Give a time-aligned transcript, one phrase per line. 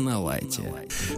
[0.00, 0.62] На лайте.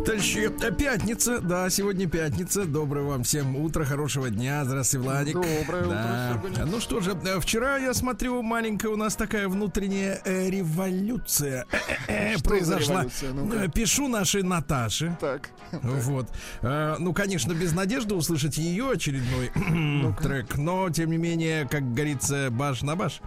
[0.04, 2.64] Товарищи, пятница, да, сегодня пятница.
[2.64, 4.64] Доброе вам всем утро, хорошего дня.
[4.64, 5.34] Здравствуйте, Владик.
[5.34, 6.42] Доброе да.
[6.44, 6.64] утро.
[6.66, 11.66] Ну что же, э, вчера я смотрю, маленькая у нас такая внутренняя э, революция
[12.08, 13.06] э, произошла.
[13.32, 15.16] Ну Пишу нашей Наташе.
[15.20, 15.50] Так.
[15.70, 16.28] Вот.
[16.62, 19.50] Ну, конечно, без надежды услышать ее очередной
[20.22, 23.20] трек, но, тем не менее, как говорится, баш на баш.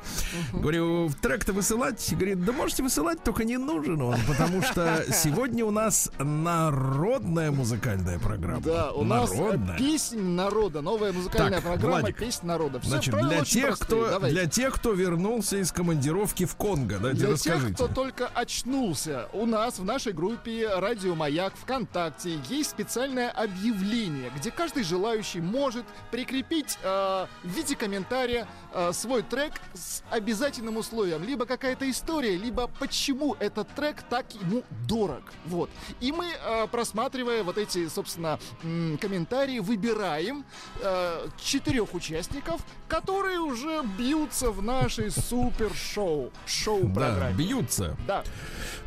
[0.53, 2.07] Говорю, трек-то высылать?
[2.11, 7.51] Говорит, да можете высылать, только не нужен он, потому что сегодня Сегодня у нас народная
[7.51, 8.61] музыкальная программа.
[8.61, 9.57] Да, у народная.
[9.57, 12.79] нас песнь народа, новая музыкальная так, программа Владик, «Песнь народа».
[12.79, 17.29] Все Значит, для тех, кто, для тех, кто вернулся из командировки в Конго, да, для
[17.29, 17.67] расскажите.
[17.67, 24.31] тех, кто только очнулся, у нас в нашей группе «Радио Маяк» ВКонтакте есть специальное объявление,
[24.35, 31.23] где каждый желающий может прикрепить э, в виде комментария э, свой трек с обязательным условием.
[31.23, 35.21] Либо какая-то история, либо почему этот трек так ему дорог.
[35.45, 35.69] Вот.
[35.99, 40.45] И мы, э, просматривая вот эти, собственно, комментарии, выбираем
[40.81, 46.31] э, четырех участников, которые уже бьются в нашей супер-шоу.
[46.45, 47.31] Шоу-программе.
[47.31, 47.97] Да, бьются.
[48.07, 48.23] Да.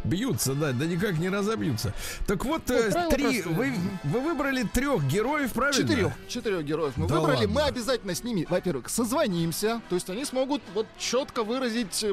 [0.04, 1.92] Бьются, да, да никак не разобьются.
[2.26, 5.82] Так вот, ну, э, три, вы, вы выбрали трех героев, правильно?
[5.82, 7.46] Четырех, четырех героев мы да выбрали.
[7.46, 7.52] Ладно.
[7.54, 12.04] Мы обязательно с ними, во-первых, созвонимся, то есть они смогут вот четко выразить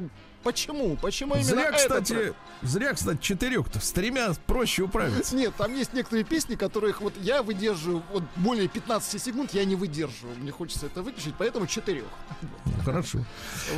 [0.45, 0.95] Почему?
[1.01, 2.35] Почему именно зря, кстати, этот?
[2.61, 3.79] Зря, кстати, четырех-то.
[3.79, 5.35] С тремя проще управиться.
[5.35, 9.75] Нет, там есть некоторые песни, которых вот я выдерживаю вот более 15 секунд, я не
[9.75, 10.37] выдерживаю.
[10.37, 12.05] Мне хочется это выключить, поэтому четырех.
[12.85, 13.25] Хорошо.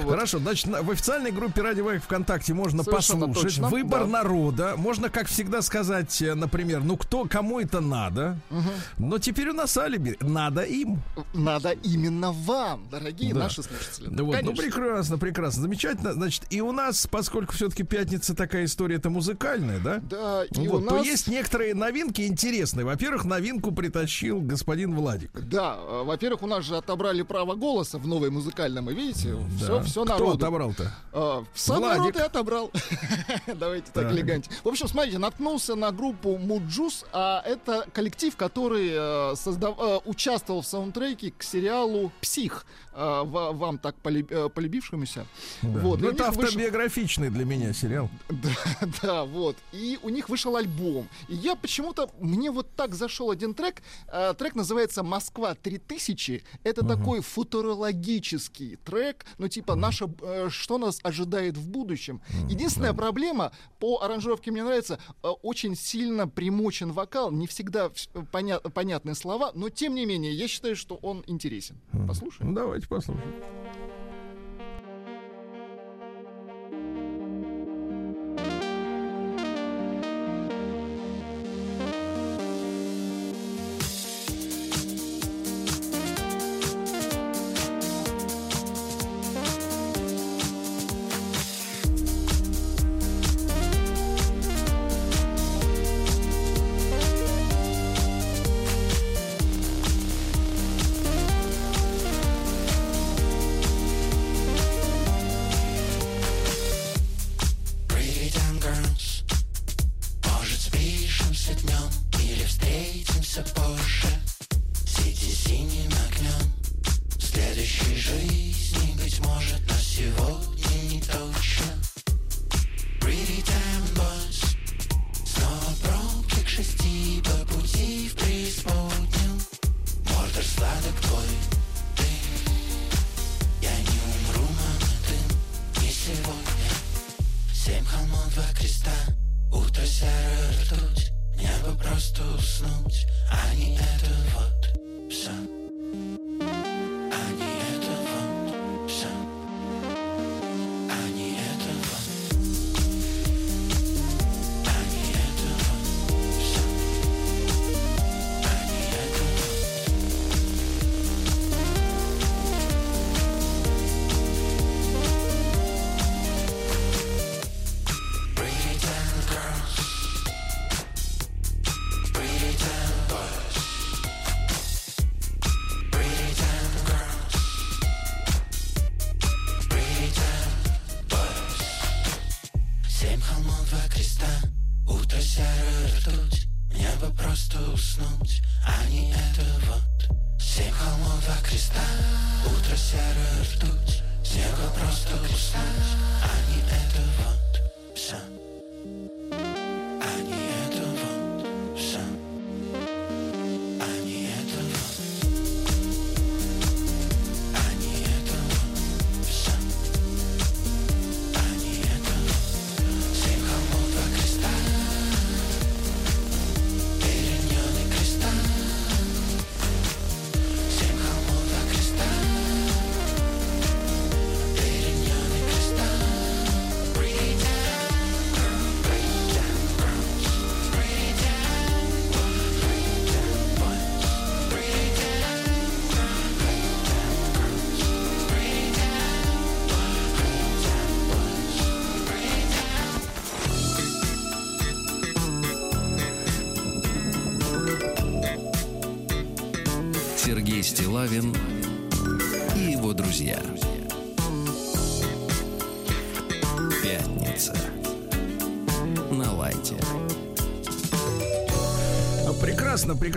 [0.04, 0.12] Вот.
[0.12, 3.62] Хорошо, значит, в официальной группе Радио Вайк ВКонтакте можно Совершенно послушать.
[3.62, 3.70] Точно.
[3.70, 4.08] Выбор да.
[4.08, 4.74] народа.
[4.76, 8.38] Можно, как всегда, сказать, э, например, ну кто, кому это надо.
[8.52, 8.70] Угу.
[8.98, 10.18] Но теперь у нас алиби.
[10.20, 11.02] Надо им.
[11.34, 13.40] Надо именно вам, дорогие да.
[13.40, 14.10] наши слушатели.
[14.10, 16.12] Да вот, ну прекрасно, прекрасно, замечательно.
[16.12, 20.00] Значит, и у нас, поскольку все-таки пятница такая история, это музыкальная, да?
[20.00, 20.90] Да, и вот, у нас...
[20.90, 22.84] то есть некоторые новинки интересные.
[22.84, 25.30] Во-первых, новинку притащил господин Владик.
[25.40, 29.36] Да, э, во-первых, у нас же отобрали право голоса в новой музыкальном, вы видите?
[29.36, 29.58] Да.
[29.58, 30.38] Все, все Кто народу.
[30.38, 30.92] отобрал-то?
[31.14, 32.00] А, сам Владик.
[32.00, 32.72] народ и отобрал.
[33.56, 34.58] Давайте так элегантнее.
[34.64, 39.78] В общем, смотрите, наткнулся на группу Муджус, а это коллектив, который э, создав...
[39.80, 42.66] э, участвовал в саундтреке к сериалу «Псих».
[43.00, 45.28] Э, вам так полюб, э, полюбившемуся.
[45.62, 45.80] Да.
[45.82, 46.02] Вот.
[46.02, 47.46] Ну, это автобиографичный вышел...
[47.46, 48.10] для меня сериал.
[48.28, 49.56] Да, да, вот.
[49.72, 51.08] И у них вышел альбом.
[51.28, 53.84] И я почему-то, мне вот так зашел один трек.
[54.12, 56.44] Э, трек называется «Москва 3000».
[56.64, 56.88] Это угу.
[56.88, 60.08] такой футурологический трек, ну типа наше,
[60.50, 62.20] что нас ожидает в будущем.
[62.50, 62.98] Единственная да.
[62.98, 67.92] проблема, по аранжировке мне нравится, очень сильно примочен вокал, не всегда
[68.32, 71.78] поня понятные слова, но тем не менее, я считаю, что он интересен.
[72.08, 72.56] Послушаем.
[72.56, 73.87] Давайте Давайте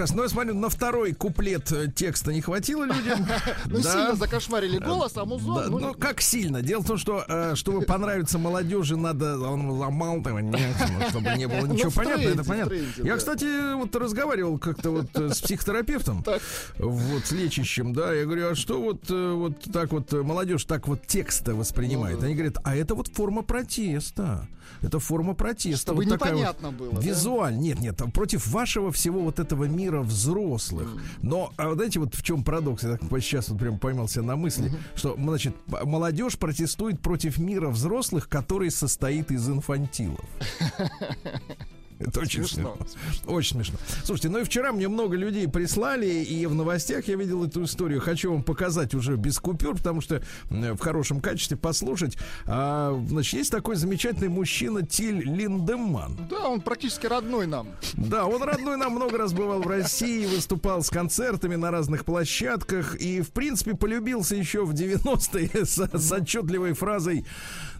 [0.00, 0.16] Прекрасно.
[0.16, 3.26] Но я смотрю, на второй куплет э, текста не хватило людям.
[3.66, 3.92] Ну, Да.
[3.92, 5.54] сильно закошмарили голос, а музон...
[5.54, 6.62] Да, ну, ну как сильно?
[6.62, 11.46] Дело в том, что э, чтобы понравиться молодежи, надо он замалтывать, нет, ну, чтобы не
[11.46, 12.22] было Ну, ничего в понятно.
[12.22, 12.74] тренде, Это понятно.
[12.98, 13.16] Я, да.
[13.16, 16.24] кстати, вот разговаривал как-то вот э, с психотерапевтом,
[16.78, 18.14] вот с лечащим, да.
[18.14, 22.22] Я говорю, а что вот э, вот так вот э, молодежь так вот текста воспринимает?
[22.22, 24.48] Они говорят, а это вот форма протеста.
[24.82, 25.78] Это форма протеста.
[25.92, 27.00] Чтобы вот непонятно было, да?
[27.00, 27.56] Визуаль.
[27.58, 30.88] Нет, нет, против вашего всего вот этого мира взрослых.
[31.22, 32.84] Но, а вот знаете, вот в чем парадокс?
[32.84, 38.28] Я так сейчас вот прям поймался на мысли, что, значит, молодежь протестует против мира взрослых,
[38.28, 40.24] который состоит из инфантилов.
[42.00, 43.32] Это очень Смешно, смешно.
[43.32, 43.78] Очень смешно.
[44.04, 48.00] Слушайте, ну и вчера мне много людей прислали, и в новостях я видел эту историю.
[48.00, 52.16] Хочу вам показать уже без купюр, потому что в хорошем качестве послушать.
[52.46, 56.26] А, значит, есть такой замечательный мужчина Тиль Линдеман.
[56.30, 57.68] Да, он практически родной нам.
[57.92, 62.94] Да, он родной нам много раз бывал в России, выступал с концертами на разных площадках
[62.96, 67.26] и, в принципе, полюбился еще в 90-е с, с отчетливой фразой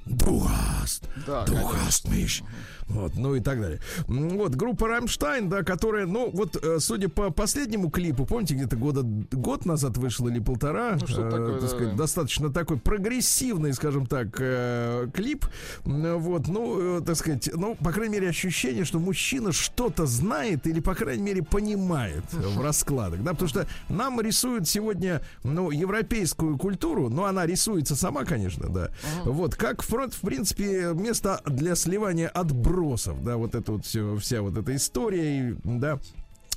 [0.07, 2.43] «Du hast, Да, hast mich».
[2.91, 3.81] Вот, ну и так далее.
[4.09, 9.03] Вот, группа Рамштайн, да, которая, ну, вот, э, судя по последнему клипу, помните, где-то года,
[9.03, 11.97] год назад вышел или полтора, Ну, что-то такое, так да, сказать, да.
[11.97, 15.47] достаточно такой прогрессивный, скажем так, э, клип.
[15.85, 20.81] Вот, ну, э, так сказать, ну, по крайней мере, ощущение, что мужчина что-то знает или,
[20.81, 27.09] по крайней мере, понимает в раскладах, да, потому что нам рисуют сегодня, ну, европейскую культуру,
[27.09, 28.91] но она рисуется сама, конечно, да.
[29.25, 32.80] Вот, как, в, в принципе, место для сливания отбросов,
[33.23, 35.99] да, вот это вот все, вся вот эта история, да.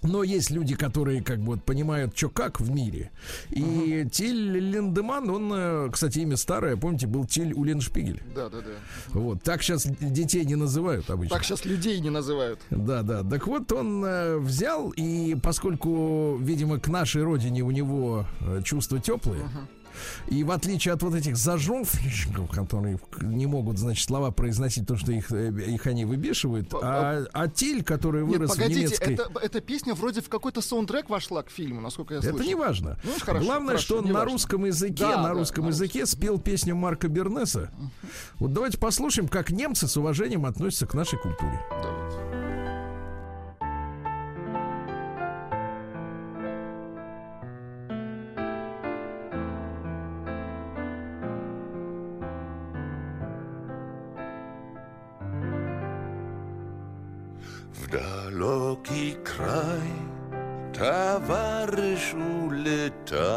[0.03, 3.11] Но есть люди, которые как бы вот понимают, что как в мире.
[3.49, 8.21] И Тиль Линдеман, он, э, кстати, имя старое, помните, был Тиль Уленшпигель.
[8.35, 8.71] Да, да, да.
[9.09, 11.37] Вот, так сейчас детей не называют обычно.
[11.37, 12.59] Так сейчас людей не называют.
[12.69, 13.23] Да, да.
[13.23, 18.99] Так вот, он э, взял, и поскольку, видимо, к нашей родине у него э, чувства
[18.99, 19.43] теплые,
[20.27, 25.11] и в отличие от вот этих зажовщиков, которые не могут, значит, слова произносить, то, что
[25.11, 29.13] их, э, их они выбешивают, По- а, а Тиль, который Нет, вырос в погодите, немецкой...
[29.15, 32.47] это, эта песня вроде в какой-то саундтрек вошла к фильму, насколько я Это слышал.
[32.47, 32.99] не важно.
[33.03, 34.31] Ну, хорошо, Главное, хорошо, что он на важно.
[34.31, 37.71] русском языке, Да, на да, русском на языке спел песню Марка Бернеса.
[38.39, 41.59] Вот давайте послушаем, как немцы с уважением относятся к нашей культуре.
[57.73, 59.91] В далекий край
[60.77, 63.35] товарищ улетает,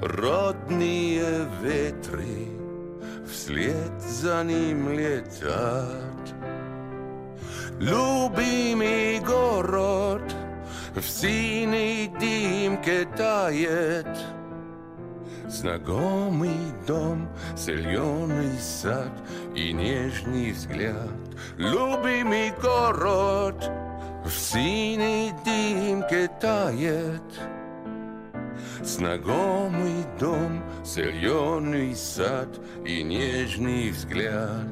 [0.00, 2.48] Родные ветры
[3.24, 6.34] вслед за ним летят.
[7.78, 10.34] Любимый город
[10.96, 14.08] в синей дымке тает,
[15.46, 19.12] Знакомый дом, зеленый сад
[19.54, 21.21] и нежный взгляд.
[21.58, 23.70] Любимый город
[24.24, 27.22] в синей дымке тает.
[28.82, 32.48] Знакомый дом, зеленый сад
[32.86, 34.66] и нежный взгляд.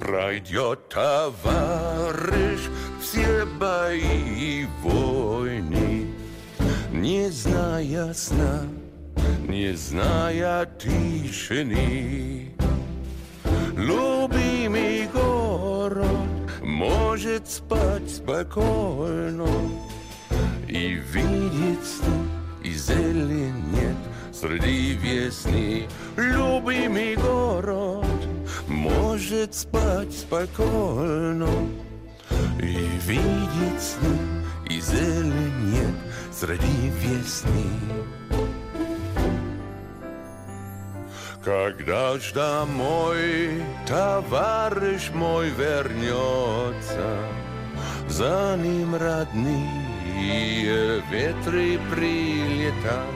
[0.00, 2.60] Пройдет товарищ
[3.00, 6.12] все бои и войны,
[6.90, 8.62] не зная сна,
[9.46, 12.54] не зная тишины.
[13.76, 14.13] Любимый
[17.14, 19.46] может спать спокойно
[20.66, 22.28] И видеть сны
[22.64, 23.96] и зелень нет.
[24.32, 28.04] Среди весны Любимый город
[28.66, 31.48] может спать спокойно
[32.58, 32.74] И
[33.06, 34.18] видеть сны
[34.68, 35.94] и зелень нет.
[36.32, 37.70] Среди весны
[41.44, 47.18] Когда ж домой товарищ мой вернется,
[48.08, 49.42] За ним родные
[51.10, 53.12] ветры прилетят.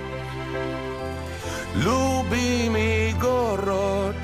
[1.74, 4.16] Любимый город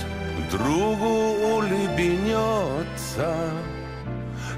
[0.52, 3.34] другу улыбнется,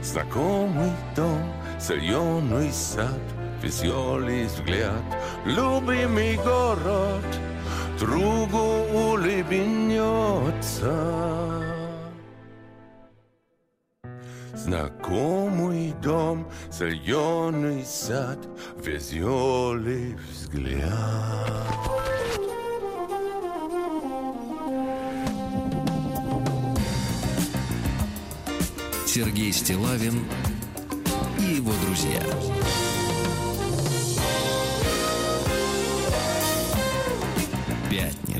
[0.03, 3.23] Знакомый дом, зеленый сад,
[3.63, 5.05] веселый взгляд.
[5.45, 7.25] Любимый город—
[7.99, 8.59] другу
[8.93, 9.37] улыбнется.
[14.55, 18.39] Знакомый дом, зеленый сад,
[18.85, 20.93] веселый взгляд.
[29.07, 30.25] Сергей Стилавин
[31.39, 32.21] и его друзья.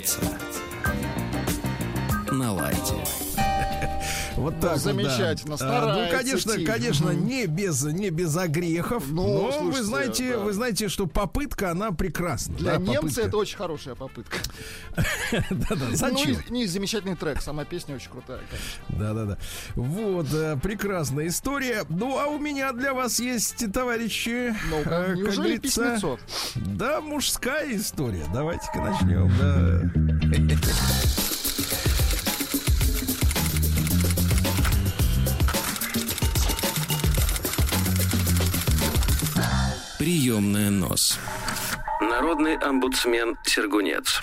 [0.07, 0.21] Пятница.
[2.31, 3.26] На лайте.
[4.37, 5.83] Вот так Замечательно, да.
[5.83, 6.67] А, Ну, конечно, Тим.
[6.67, 9.05] конечно, не без, не без огрехов.
[9.09, 10.39] Ну, но вы слушайте, знаете, да.
[10.41, 12.55] вы знаете, что попытка, она прекрасна.
[12.57, 13.21] Для да, немца попытка.
[13.23, 14.37] это очень хорошая попытка.
[15.51, 16.37] Да-да, Ну зачем?
[16.51, 18.41] и, и замечательный трек, сама песня очень крутая.
[18.91, 19.39] Да-да-да.
[19.75, 21.85] Вот, э, прекрасная история.
[21.89, 25.61] Ну, а у меня для вас есть, товарищи, э, как неужели говорится,
[25.97, 26.19] письмецо?
[26.57, 28.25] Да, мужская история.
[28.35, 29.33] Давайте-ка начнем.
[29.41, 30.57] Да.
[40.07, 41.19] Приемная нос.
[42.01, 44.21] Народный омбудсмен Сергунец.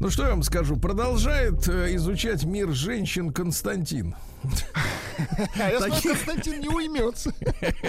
[0.00, 4.16] Ну что я вам скажу, продолжает э, изучать мир женщин Константин.
[5.58, 7.32] А я Таких- Константин не уймется.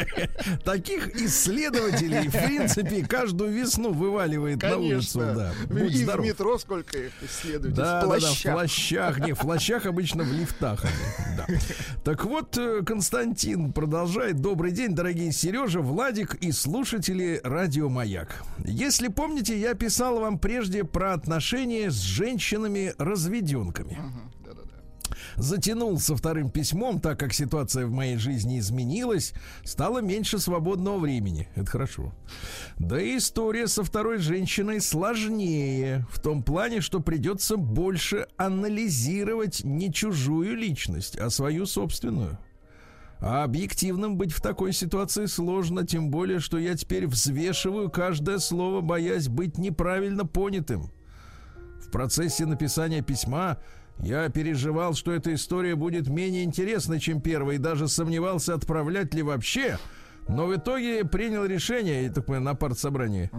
[0.66, 5.20] Таких исследователей, в принципе, каждую весну вываливает на улицу.
[5.20, 5.54] Да.
[5.70, 7.76] И в метро сколько их исследуют.
[7.76, 9.20] Да, в да, да, в плащах.
[9.20, 10.84] Не, в плащах обычно в лифтах.
[10.84, 11.46] они, да.
[12.04, 14.42] Так вот, э, Константин продолжает.
[14.42, 18.44] Добрый день, дорогие Сережа, Владик и слушатели Радио Маяк.
[18.66, 23.98] Если помните, я писал вам прежде про отношения с женщинами-разведенками.
[24.00, 24.29] Мгм,
[25.10, 25.42] да-да-да.
[25.42, 31.48] Затянул со вторым письмом, так как ситуация в моей жизни изменилась, стало меньше свободного времени.
[31.56, 32.14] Это хорошо.
[32.78, 39.92] Да и история со второй женщиной сложнее, в том плане, что придется больше анализировать не
[39.94, 42.38] чужую личность, а свою собственную.
[43.22, 48.80] А объективным быть в такой ситуации сложно, тем более, что я теперь взвешиваю каждое слово,
[48.80, 50.90] боясь быть неправильно понятым.
[51.86, 53.58] В процессе написания письма
[54.02, 59.22] я переживал, что эта история будет менее интересной, чем первая, и даже сомневался, отправлять ли
[59.22, 59.78] вообще.
[60.28, 63.32] Но в итоге принял решение, я так понимаю, на партсобрании,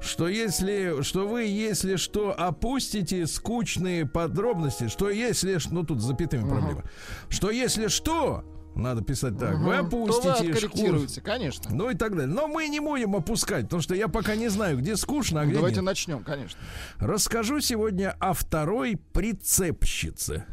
[0.00, 6.46] что если, что вы, если что, опустите скучные подробности, что если, ну тут с запятыми
[6.46, 6.84] проблема,
[7.30, 8.44] что если что,
[8.74, 9.90] надо писать так, вы Мгм.
[9.90, 11.70] То вы опустите откорректируете, конечно.
[11.74, 12.34] ну и так далее.
[12.34, 15.54] Но мы не будем опускать, потому что я пока не знаю, где скучно, а где
[15.54, 15.84] Давайте нет.
[15.86, 16.58] начнем, конечно.
[16.98, 20.44] Расскажу сегодня о второй прицепщице.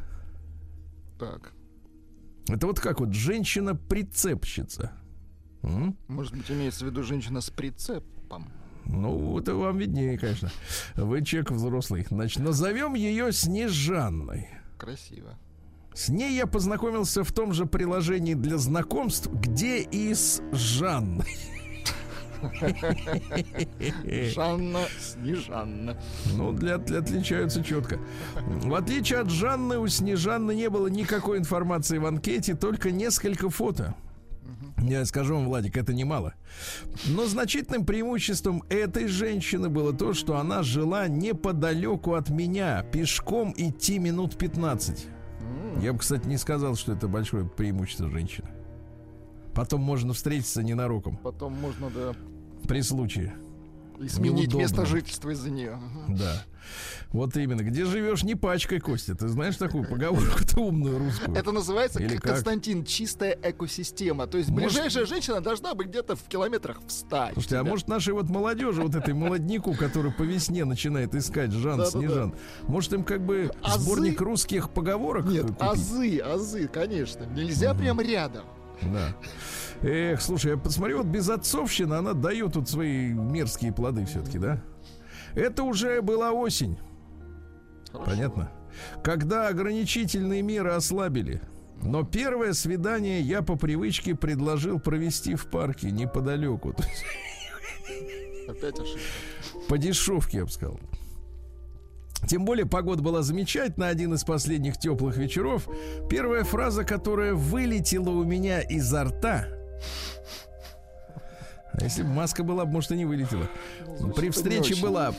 [1.20, 1.54] Так.
[2.48, 4.92] Это вот как вот женщина-прицепщица.
[5.64, 5.96] М?
[6.08, 8.52] Может быть, имеется в виду женщина с прицепом.
[8.86, 10.50] Ну, это вам виднее, конечно.
[10.96, 12.08] Вы человек взрослый.
[12.10, 14.48] Значит, назовем ее Снежанной.
[14.80, 15.38] Красиво.
[15.94, 21.26] С ней я познакомился в том же приложении для знакомств, где и с Жанной.
[24.34, 25.98] Жанна Снежанна.
[26.36, 28.00] Ну, для, для- отличаются четко.
[28.46, 33.94] В отличие от Жанны, у Снежанны не было никакой информации в анкете, только несколько фото.
[34.82, 36.34] Я скажу вам, Владик, это немало.
[37.06, 44.00] Но значительным преимуществом этой женщины было то, что она жила неподалеку от меня, пешком идти
[44.00, 45.06] минут 15.
[45.80, 48.50] Я бы, кстати, не сказал, что это большое преимущество женщины.
[49.54, 52.14] Потом можно встретиться ненароком Потом можно, да.
[52.68, 53.36] при случае.
[54.00, 54.58] И сменить неудобно.
[54.60, 55.78] место жительства из-за нее.
[56.08, 56.44] Да.
[57.12, 57.62] Вот именно.
[57.62, 59.16] Где живешь, не пачкой, Костя.
[59.16, 61.36] Ты знаешь такую поговорку-то умную русскую?
[61.36, 62.34] Это называется, Или как?
[62.34, 64.28] Константин, чистая экосистема.
[64.28, 67.30] То есть Может- ближайшая женщина должна быть где-то в километрах в 100.
[67.34, 71.86] Слушайте, а может нашей вот молодежи, вот этой молодняку, который по весне начинает искать Жан.
[71.86, 72.34] Снежан,
[72.68, 75.62] может им как бы Азы- сборник русских поговорок Нет, купить?
[75.62, 77.26] азы, азы, конечно.
[77.26, 78.46] Нельзя прям рядом.
[78.82, 79.16] Да.
[79.82, 84.62] Эх, слушай, я посмотри, вот безотцовщина, она дает тут свои мерзкие плоды все-таки, да?
[85.36, 86.78] Это уже была осень,
[87.92, 88.10] Хорошо.
[88.10, 88.52] понятно?
[89.04, 91.42] Когда ограничительные меры ослабили.
[91.84, 96.76] Но первое свидание я по привычке предложил провести в парке неподалеку.
[98.48, 99.00] Опять ошибка.
[99.68, 100.80] По дешевке, я бы сказал.
[102.28, 105.68] Тем более погода была замечательная, один из последних теплых вечеров.
[106.10, 109.48] Первая фраза, которая вылетела у меня изо рта.
[111.74, 113.48] А если бы маска была, бы, может, и не вылетела.
[114.16, 115.14] При не встрече была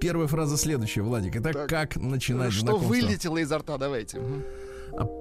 [0.00, 1.36] первая фраза следующая, Владик.
[1.36, 1.68] Итак, Так.
[1.68, 2.88] как начинать Что знакомство?
[2.88, 4.18] вылетело изо рта, давайте.
[4.20, 4.42] Мгм.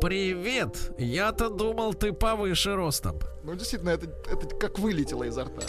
[0.02, 0.92] Привет!
[1.00, 3.20] Я-то думал, ты повыше ростом.
[3.44, 5.64] Ну, действительно, это, это как вылетело изо рта.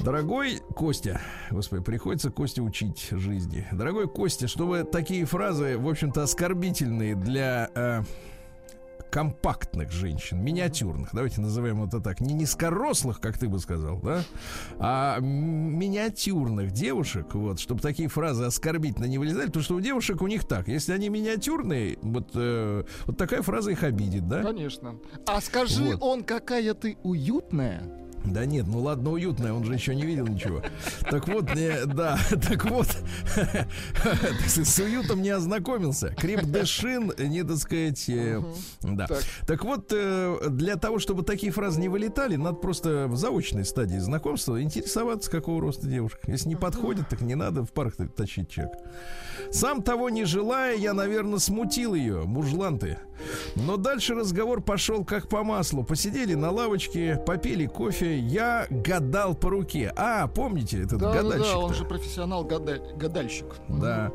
[0.00, 1.20] Дорогой Костя,
[1.50, 3.66] господи, приходится Костя учить жизни.
[3.72, 8.02] Дорогой Костя, чтобы такие фразы, в общем-то, оскорбительные для э,
[9.10, 14.22] компактных женщин, миниатюрных, давайте назовем это так, не низкорослых, как ты бы сказал, да,
[14.78, 20.26] а миниатюрных девушек, вот, чтобы такие фразы оскорбительно не вылезали, потому что у девушек у
[20.26, 24.42] них так, если они миниатюрные, вот, э, вот такая фраза их обидит, да?
[24.42, 24.96] Конечно.
[25.26, 26.02] А скажи Вот.
[26.02, 28.07] он, какая ты уютная.
[28.24, 30.62] Да нет, ну ладно, уютная, он же еще не видел ничего.
[31.10, 32.88] Так вот, не, да, так вот,
[34.46, 36.14] с уютом не ознакомился.
[36.18, 38.42] Крепдешин, не так сказать, э,
[38.82, 39.08] да.
[39.46, 39.64] Так.
[39.64, 44.62] Вот, э, для того, чтобы такие фразы не вылетали, надо просто в заочной стадии знакомства
[44.62, 46.20] интересоваться, какого роста девушка.
[46.26, 48.68] Если не подходит, так не надо в парк тащить чек.
[49.50, 52.98] Сам того не желая, я, наверное, смутил ее, мужлан ты.
[53.56, 55.84] Но дальше разговор пошел как по маслу.
[55.84, 59.92] Посидели на лавочке, попили кофе, я гадал по руке.
[59.96, 63.46] А, помните, этот Да, да, гадальщик да, он же профессионал гадаль- гадальщик.
[63.68, 64.10] да.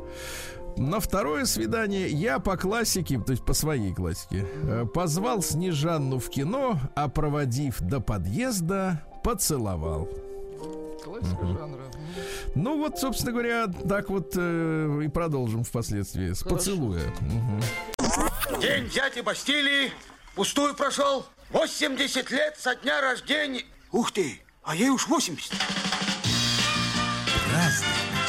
[0.76, 6.28] На второе свидание я по классике, то есть по своей классике, э, позвал Снежанну в
[6.30, 10.08] кино, а проводив до подъезда, поцеловал.
[11.04, 11.82] Классика жанра.
[12.56, 16.56] Ну вот, собственно говоря, так вот э, и продолжим впоследствии с Хорошо.
[16.56, 17.02] поцелуя.
[17.20, 17.60] Мгм.
[18.60, 19.92] День дяди Бастилии
[20.34, 21.24] пустую прошел.
[21.52, 23.62] 80 лет со дня рождения.
[23.94, 25.52] Ух ты, а ей уж 80.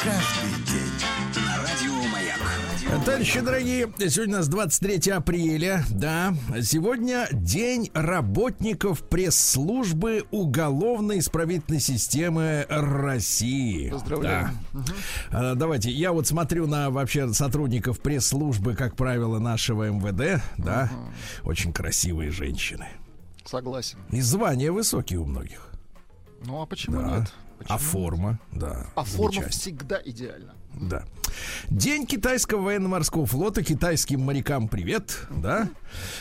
[0.00, 3.04] Каждый день на радио Маяк.
[3.04, 6.32] Товарищи дорогие, сегодня у нас 23 апреля, да.
[6.62, 13.90] Сегодня день работников пресс-службы уголовно-исправительной системы России.
[13.90, 14.50] Поздравляю.
[14.72, 14.80] Да.
[15.32, 20.88] А, Давайте, я вот смотрю на вообще сотрудников пресс-службы, как правило, нашего МВД, да.
[21.42, 22.86] Очень красивые женщины.
[23.46, 23.98] Согласен.
[24.10, 25.70] И звания высокие у многих.
[26.44, 27.18] Ну а почему Да.
[27.18, 27.32] нет?
[27.32, 27.78] А Почему?
[27.78, 28.86] форма, да.
[28.94, 30.54] А форма всегда идеальна.
[30.76, 31.04] Да.
[31.68, 33.62] День китайского военно-морского флота.
[33.62, 35.26] Китайским морякам привет.
[35.30, 35.68] Да.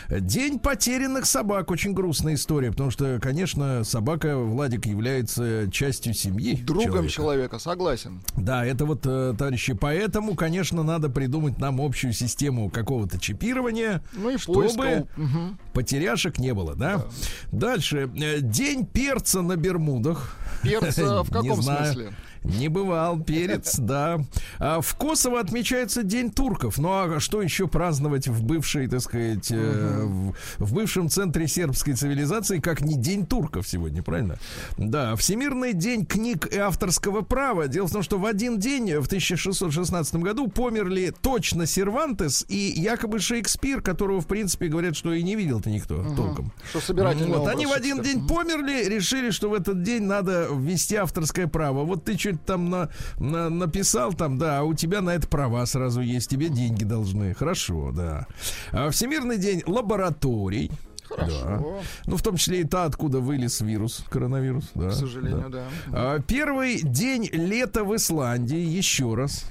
[0.10, 1.72] День потерянных собак.
[1.72, 6.56] Очень грустная история, потому что, конечно, собака, Владик, является частью семьи.
[6.56, 7.12] Другом человека.
[7.13, 8.22] человека, согласен.
[8.36, 14.32] Да, это вот, э, товарищи, поэтому, конечно, надо придумать нам общую систему какого-то чипирования, Ну
[14.32, 15.08] и чтобы.
[15.15, 15.60] Мгм.
[15.74, 17.06] потеряшек не было, да?
[17.52, 18.10] Дальше.
[18.18, 20.36] Э, День перца на Бермудах.
[20.62, 22.13] Перца в каком смысле?
[22.46, 24.20] Не бывал перец, да.
[24.60, 26.78] А в Косово отмечается День турков.
[26.78, 31.94] Ну а что еще праздновать в бывшей, так сказать, э, в, в бывшем центре сербской
[31.94, 34.38] цивилизации, как не День турков сегодня, правильно?
[34.78, 37.68] Да, Всемирный день книг и авторского права.
[37.68, 43.20] Дело в том, что в один день, в 1616 году, померли точно Сервантес и якобы
[43.20, 46.52] Шекспир, которого, в принципе, говорят, что и не видел-то никто толком.
[46.70, 50.96] Что собирательный Вот, они в один день померли, решили, что в этот день надо ввести
[50.96, 51.84] авторское право.
[51.84, 55.65] Вот ты что-то там на, на- написал, там, да, а у тебя на это права
[55.65, 57.34] сразу есть, тебе деньги должны.
[57.34, 58.28] Хорошо, да.
[58.71, 60.71] А Всемирный день лабораторий.
[61.08, 61.80] Хорошо.
[62.08, 64.71] Ну, в том числе и та, откуда вылез вирус, коронавирус.
[64.74, 65.63] Да, К сожалению, да.
[65.93, 68.58] А, Первый день лета в Исландии.
[68.58, 69.45] Еще раз.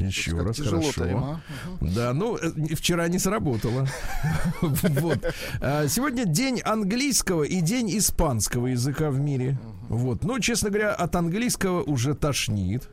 [0.00, 1.04] Еще раз, хорошо.
[1.04, 1.40] им, а?
[1.80, 3.86] Да, ну, э, вчера не сработало.
[4.62, 5.18] Вот.
[5.60, 9.58] А, Сегодня день английского и день испанского языка в мире.
[9.88, 10.24] Вот.
[10.24, 12.88] Ну, честно говоря, от английского уже тошнит.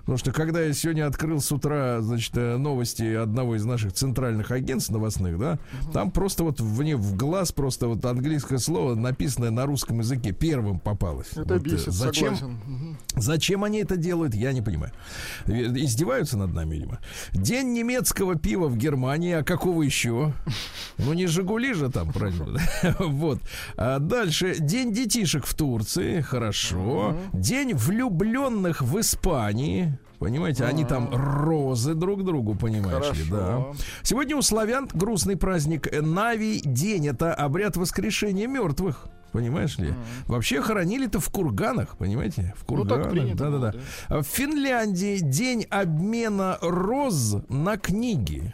[0.00, 4.50] Потому что когда я сегодня открыл с утра, значит, э, новости одного из наших центральных
[4.50, 5.58] агентств новостных, да,
[5.92, 10.78] там просто вот мне в глаз просто вот английское слово, написанное на русском языке, первым
[10.80, 11.32] попалось.
[11.32, 12.96] Это Вот, э, бесит, зачем, согласен.
[13.16, 14.92] Зачем они это делают, я не понимаю.
[15.46, 16.98] Э, Издеваются над нами, видимо.
[17.32, 20.32] День немецкого пива в Германии, а какого еще?
[20.98, 22.60] Ну, не Жигули же там, правильно?
[22.98, 23.40] Вот.
[23.76, 24.56] А дальше.
[24.58, 27.16] День детишек в Турции, хорошо.
[27.32, 29.67] День влюбленных в Испании.
[30.18, 33.36] Понимаете, они там розы друг другу, понимаешь ли, да.
[33.36, 33.74] Хорошо.
[34.02, 37.06] Сегодня у славян грустный праздник Навий день.
[37.06, 39.06] Это обряд воскрешения мертвых.
[39.30, 39.92] Понимаешь ли?
[40.26, 42.54] Вообще хоронили-то в курганах, понимаете?
[42.56, 43.12] В Ну, курганах.
[43.12, 43.74] было, Да-да-да.
[44.08, 48.52] А В Финляндии день обмена роз на книги.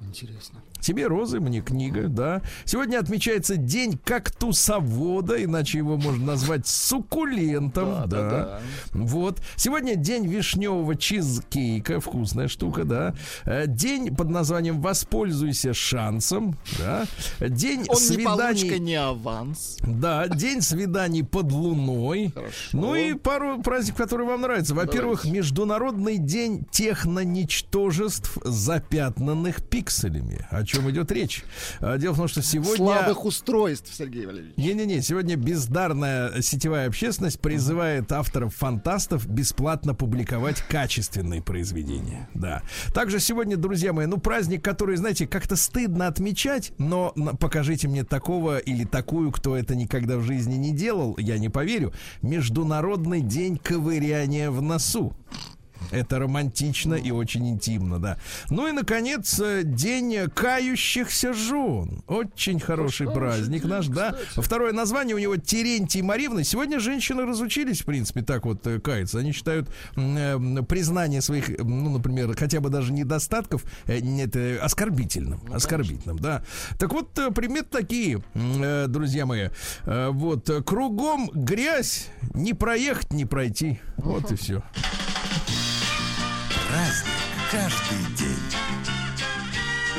[0.00, 0.58] Интересно.
[0.82, 2.42] Тебе розы, мне книга, да.
[2.64, 8.30] Сегодня отмечается день кактусовода, иначе его можно назвать суккулентом, да.
[8.30, 8.60] да.
[8.92, 9.40] Вот.
[9.56, 13.14] Сегодня день вишневого чизкейка, вкусная штука, да.
[13.44, 17.04] Э, День под названием «Воспользуйся шансом», да.
[17.40, 18.78] День Он не получка, свиданий...
[18.80, 19.78] не аванс.
[19.82, 22.32] Да, день свиданий под луной.
[22.34, 22.52] Хорошо.
[22.72, 24.74] Ну и пару праздников, которые вам нравятся.
[24.74, 25.24] Во-первых.
[25.24, 30.46] Международный день техноничтожеств, запятнанных пикселями.
[30.50, 31.44] О чем идет речь?
[31.80, 32.76] А, Дело в том, что сегодня...
[32.76, 34.56] Слабых устройств, Сергей Валерьевич.
[34.56, 42.28] Не-не-не, сегодня бездарная сетевая общественность призывает авторов-фантастов бесплатно публиковать качественные произведения.
[42.34, 42.62] Да.
[42.94, 48.58] Также сегодня, друзья мои, ну, праздник, который, знаете, как-то стыдно отмечать, но покажите мне такого
[48.58, 51.92] или такую, кто это никогда в жизни не делал, я не поверю.
[52.22, 55.12] Международный день ковыряния в носу.
[55.90, 58.18] Это романтично и очень интимно, да.
[58.50, 62.02] Ну и, наконец, э, день кающихся жен.
[62.06, 64.14] Очень хороший праздник наш, да.
[64.36, 66.44] Второе название у него Терентий Маривна.
[66.44, 69.18] Сегодня женщины разучились, в принципе, так вот э, каяться.
[69.18, 74.58] Они считают э, признание своих, э, ну, например, хотя бы даже недостатков э, не- это
[74.62, 75.40] оскорбительным.
[75.52, 76.42] оскорбительным, да.
[76.78, 79.48] Так вот, э, приметы такие, э, друзья мои.
[79.84, 83.80] Э, Вот, э, кругом грязь, не проехать, не пройти.
[83.96, 84.62] Вот и все.
[86.72, 87.12] Праздник
[87.50, 88.38] каждый день.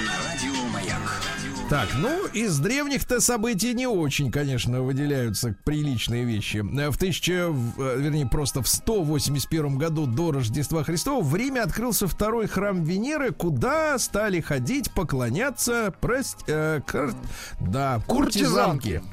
[0.08, 1.22] На радио Маяк.
[1.70, 6.58] Так, ну, из древних-то событий не очень, конечно, выделяются приличные вещи.
[6.58, 12.08] В 1000, в- э, вернее, просто в 181 году до Рождества Христова в Риме открылся
[12.08, 17.14] второй храм Венеры, куда стали ходить, поклоняться, прость, э, кар-
[17.60, 19.04] да, куртизанки.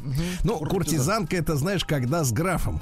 [0.45, 2.81] Ну, куртизанка это, знаешь, когда с графом.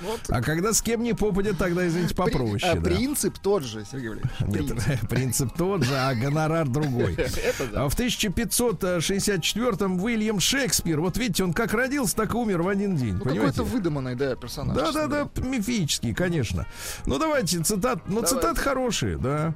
[0.00, 0.20] Вот.
[0.28, 2.72] А когда с кем не попадет, тогда, извините, попроще.
[2.72, 2.80] А да.
[2.80, 4.32] принцип тот же, Сергей Валерьевич.
[4.40, 5.00] Нет, Принцип.
[5.10, 7.16] принцип тот же, а гонорар другой.
[7.72, 7.84] Да.
[7.84, 12.96] А в 1564-м Уильям Шекспир, вот видите, он как родился, так и умер в один
[12.96, 13.14] день.
[13.14, 14.76] Ну, какой-то выдуманный, да, персонаж.
[14.76, 16.66] Да, честно да, да, мифический, конечно.
[17.06, 19.54] Ну, давайте, цитат, ну, цитат хорошие, да.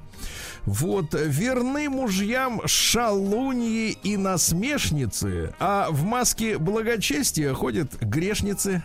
[0.65, 8.83] Вот, верны мужьям шалуньи и насмешницы, а в маске благочестия ходят грешницы.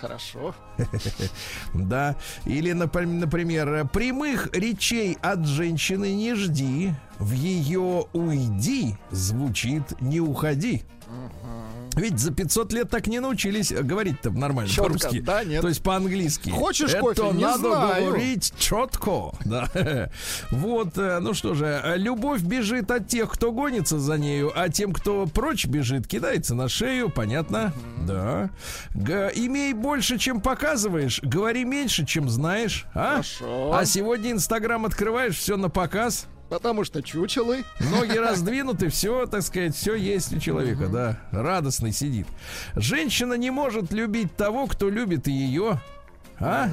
[0.00, 0.54] Хорошо.
[1.74, 2.16] Да.
[2.46, 6.94] Или, например, прямых речей от женщины не жди.
[7.18, 10.84] В ее уйди звучит не уходи.
[11.96, 15.20] Ведь за 500 лет так не научились говорить-то нормально Чётко, по-русски.
[15.20, 15.60] да, нет.
[15.62, 16.50] То есть по-английски.
[16.50, 17.22] Хочешь Это кофе?
[17.32, 18.06] Не надо знаю.
[18.06, 19.32] говорить четко.
[19.44, 19.68] Да.
[20.50, 24.92] Вот, э, ну что же, любовь бежит от тех, кто гонится за нею, а тем,
[24.92, 27.72] кто прочь бежит, кидается на шею, понятно?
[28.06, 28.50] Да.
[28.94, 32.86] Г- имей больше, чем показываешь, говори меньше, чем знаешь.
[32.94, 33.10] А?
[33.12, 33.72] Хорошо.
[33.74, 36.26] А сегодня Инстаграм открываешь, все на показ.
[36.50, 37.64] Потому что чучелы.
[37.78, 41.20] Ноги раздвинуты, все, так сказать, все есть у человека, да.
[41.30, 42.26] Радостный сидит.
[42.74, 45.80] Женщина не может любить того, кто любит ее.
[46.40, 46.68] А?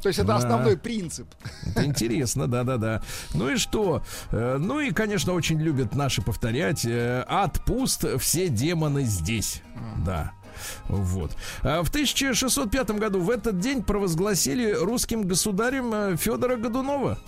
[0.00, 0.36] То есть это Да.
[0.36, 1.26] основной принцип.
[1.66, 3.02] Это интересно, да-да-да.
[3.34, 4.02] Ну и что?
[4.30, 6.84] Э, Ну и, конечно, очень любят наши повторять.
[6.86, 9.60] э, Ад пуст, все демоны здесь.
[10.06, 10.32] Да.
[10.88, 11.36] Вот.
[11.62, 17.18] А В 1605 году в этот день провозгласили русским государем э, Федора Годунова.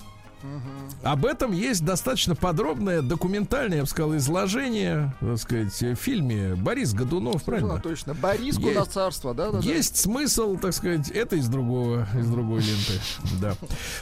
[1.02, 6.92] Об этом есть достаточно подробное документальное, я бы сказал, изложение, так сказать, в фильме Борис
[6.92, 7.74] Годунов, правильно?
[7.74, 8.14] Ну, точно.
[8.70, 8.78] Есть.
[8.78, 9.64] на царство, да, да, да.
[9.64, 13.00] Есть смысл, так сказать, это из другого, из другой ленты.
[13.40, 13.54] Да.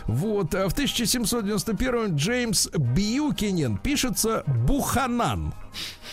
[0.07, 0.55] Вот.
[0.55, 5.55] а В 1791 Джеймс Бьюкинен пишется Буханан.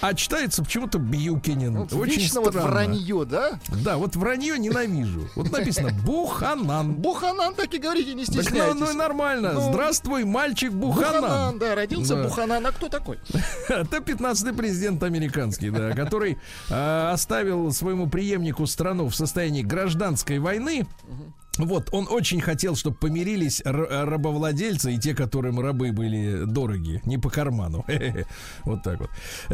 [0.01, 1.77] А читается почему-то Бьюкинен.
[1.77, 2.69] Вот Очень вечно вот странно.
[2.69, 3.59] вранье, да?
[3.83, 5.27] Да, вот вранье ненавижу.
[5.35, 6.93] Вот написано Буханан.
[6.95, 8.79] Буханан так и говорите, не Так, ну, стесняйтесь.
[8.79, 9.53] ну нормально.
[9.53, 11.59] Ну, Здравствуй, мальчик Буханан, Буханан.
[11.59, 12.23] да, родился Да.
[12.23, 12.65] Буханан.
[12.65, 13.19] А кто такой?
[13.69, 16.37] Это 15-й президент американский, да, который
[16.69, 20.85] э, оставил своему преемнику страну в состоянии гражданской войны.
[21.57, 27.17] Вот, он очень хотел, чтобы помирились р- рабовладельцы и те, которым рабы были дороги, не
[27.17, 27.85] по карману.
[28.65, 29.09] Вот так вот.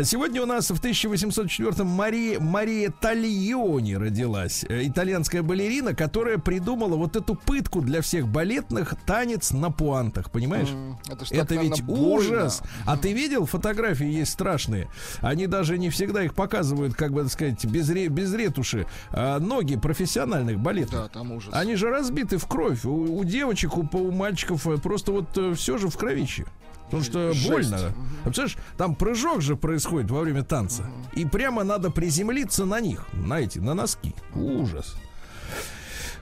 [0.05, 4.63] Сегодня у нас в 1804-м Мария, Мария Тальони родилась.
[4.67, 10.69] Э, Итальянская балерина, которая придумала вот эту пытку для всех балетных танец на пуантах, понимаешь?
[11.09, 12.03] Это, ж Это ведь больно.
[12.07, 12.61] ужас.
[12.85, 14.87] А ты видел, фотографии есть страшные.
[15.19, 18.85] Они даже не всегда их показывают, как бы так сказать, без, без ретуши.
[19.11, 21.01] А ноги профессиональных балетных.
[21.01, 21.53] Да, там ужас.
[21.53, 22.85] Они же разбиты в кровь.
[22.85, 26.45] У, у девочек, у, у мальчиков э, просто вот все же в кровище.
[26.85, 27.47] Потому что Жесть.
[27.49, 27.77] больно.
[27.77, 30.85] А Представляешь, там прыжок же происходит во время танца.
[31.13, 34.13] И прямо надо приземлиться на них, на эти, на носки.
[34.35, 34.95] Ужас.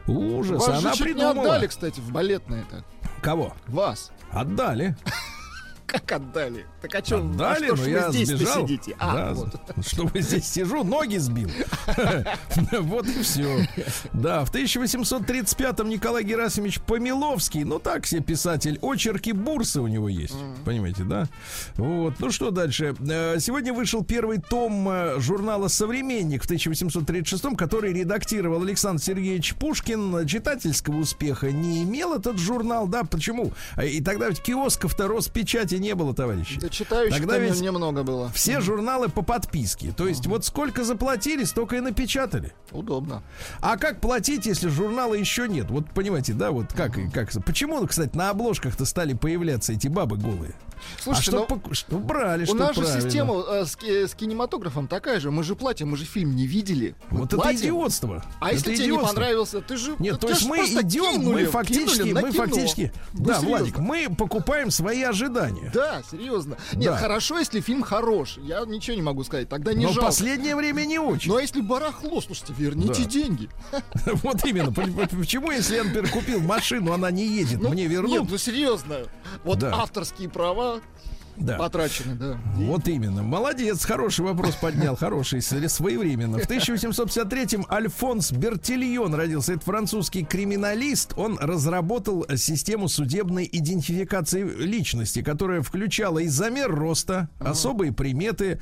[0.05, 0.67] Ужас.
[0.67, 1.41] Вас же Она не придумала.
[1.41, 2.83] отдали, кстати, в балетное-то.
[3.21, 3.53] Кого?
[3.67, 4.11] Вас.
[4.31, 4.95] Отдали.
[5.87, 6.67] Как отдали?
[6.81, 8.67] Так а что, Отдали, а что но ж я здесь сбежал.
[8.67, 8.95] сидите?
[8.99, 9.61] А, Да, вот.
[9.85, 11.49] Что вы здесь сижу, ноги сбил.
[12.79, 13.67] Вот и все.
[14.13, 20.35] Да, в 1835-м Николай Герасимович Помиловский, ну так себе писатель, очерки Бурсы у него есть.
[20.65, 21.27] Понимаете, да?
[21.75, 22.15] Вот.
[22.19, 22.95] Ну что дальше?
[22.99, 30.25] Э, Сегодня вышел первый том э, журнала «Современник» в 1836-м, который редактировал Александр Сергеевич Пушкин.
[30.27, 33.03] Читательского успеха не имел этот журнал, да?
[33.03, 33.51] Почему?
[33.75, 36.59] А И тогда ведь киосков-то Роспечати не было, товарищи.
[36.69, 38.29] Читающих Тогда ведь немного было.
[38.33, 39.91] все журналы по подписке.
[39.91, 42.53] То есть вот сколько заплатили, столько и напечатали.
[42.71, 43.23] Удобно.
[43.61, 45.69] А как платить, если журнала еще нет?
[45.69, 47.29] Вот понимаете, да, вот как и как.
[47.45, 50.53] Почему, кстати, на обложках-то стали появляться эти бабы голые?
[51.01, 53.01] Слушайте, а ну, что, пок- что брали, у что нас же правильно.
[53.01, 55.31] система э, с, ки- с кинематографом такая же.
[55.31, 56.95] Мы же платим, мы же фильм не видели.
[57.09, 57.59] Мы Вот это платим.
[57.61, 58.23] идиотство.
[58.39, 59.07] А Это если тебе не идиотство.
[59.15, 59.95] понравился, ты же...
[59.99, 62.43] Нет, то есть мы идем, кинули, мы фактически, кинули мы кино.
[62.45, 63.49] фактически, Ну, да, серьезно.
[63.57, 65.71] Владик, мы покупаем свои ожидания.
[65.73, 66.57] Да, серьезно.
[66.73, 66.97] Нет, Да.
[66.97, 68.37] хорошо, если фильм хорош.
[68.41, 69.49] Я ничего не могу сказать.
[69.49, 70.07] Тогда не Но жалко.
[70.07, 71.31] последнее время не очень.
[71.31, 73.09] Ну а если барахло, слушайте, верните Да.
[73.09, 73.49] деньги.
[74.23, 74.71] Вот именно.
[74.71, 78.11] Почему, если я, например, купил машину, она не едет, Ну, мне вернут?
[78.11, 78.97] Нет, ну серьезно.
[79.43, 81.18] Вот авторские права Oh.
[81.39, 81.57] Да.
[81.57, 82.37] потрачены, да.
[82.55, 83.23] Вот именно.
[83.23, 86.39] Молодец, хороший вопрос поднял, хороший, своевременно.
[86.39, 89.53] В 1853-м Альфонс Бертильон родился.
[89.53, 91.13] Это французский криминалист.
[91.17, 98.59] Он разработал систему судебной идентификации личности, которая включала и замер роста, особые приметы,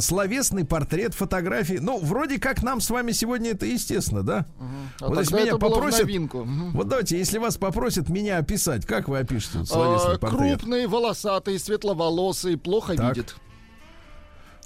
[0.00, 1.78] словесный портрет, фотографии.
[1.80, 4.46] Ну, вроде как нам с вами сегодня это естественно, да?
[5.00, 6.08] А Вот если меня попросят...
[6.74, 10.58] Вот давайте, если вас попросят меня описать, как вы опишете вот А, словесный портрет?
[10.58, 12.09] крупный, волосатый, светловолосый,
[12.56, 13.16] плохо Так.
[13.16, 13.36] видит.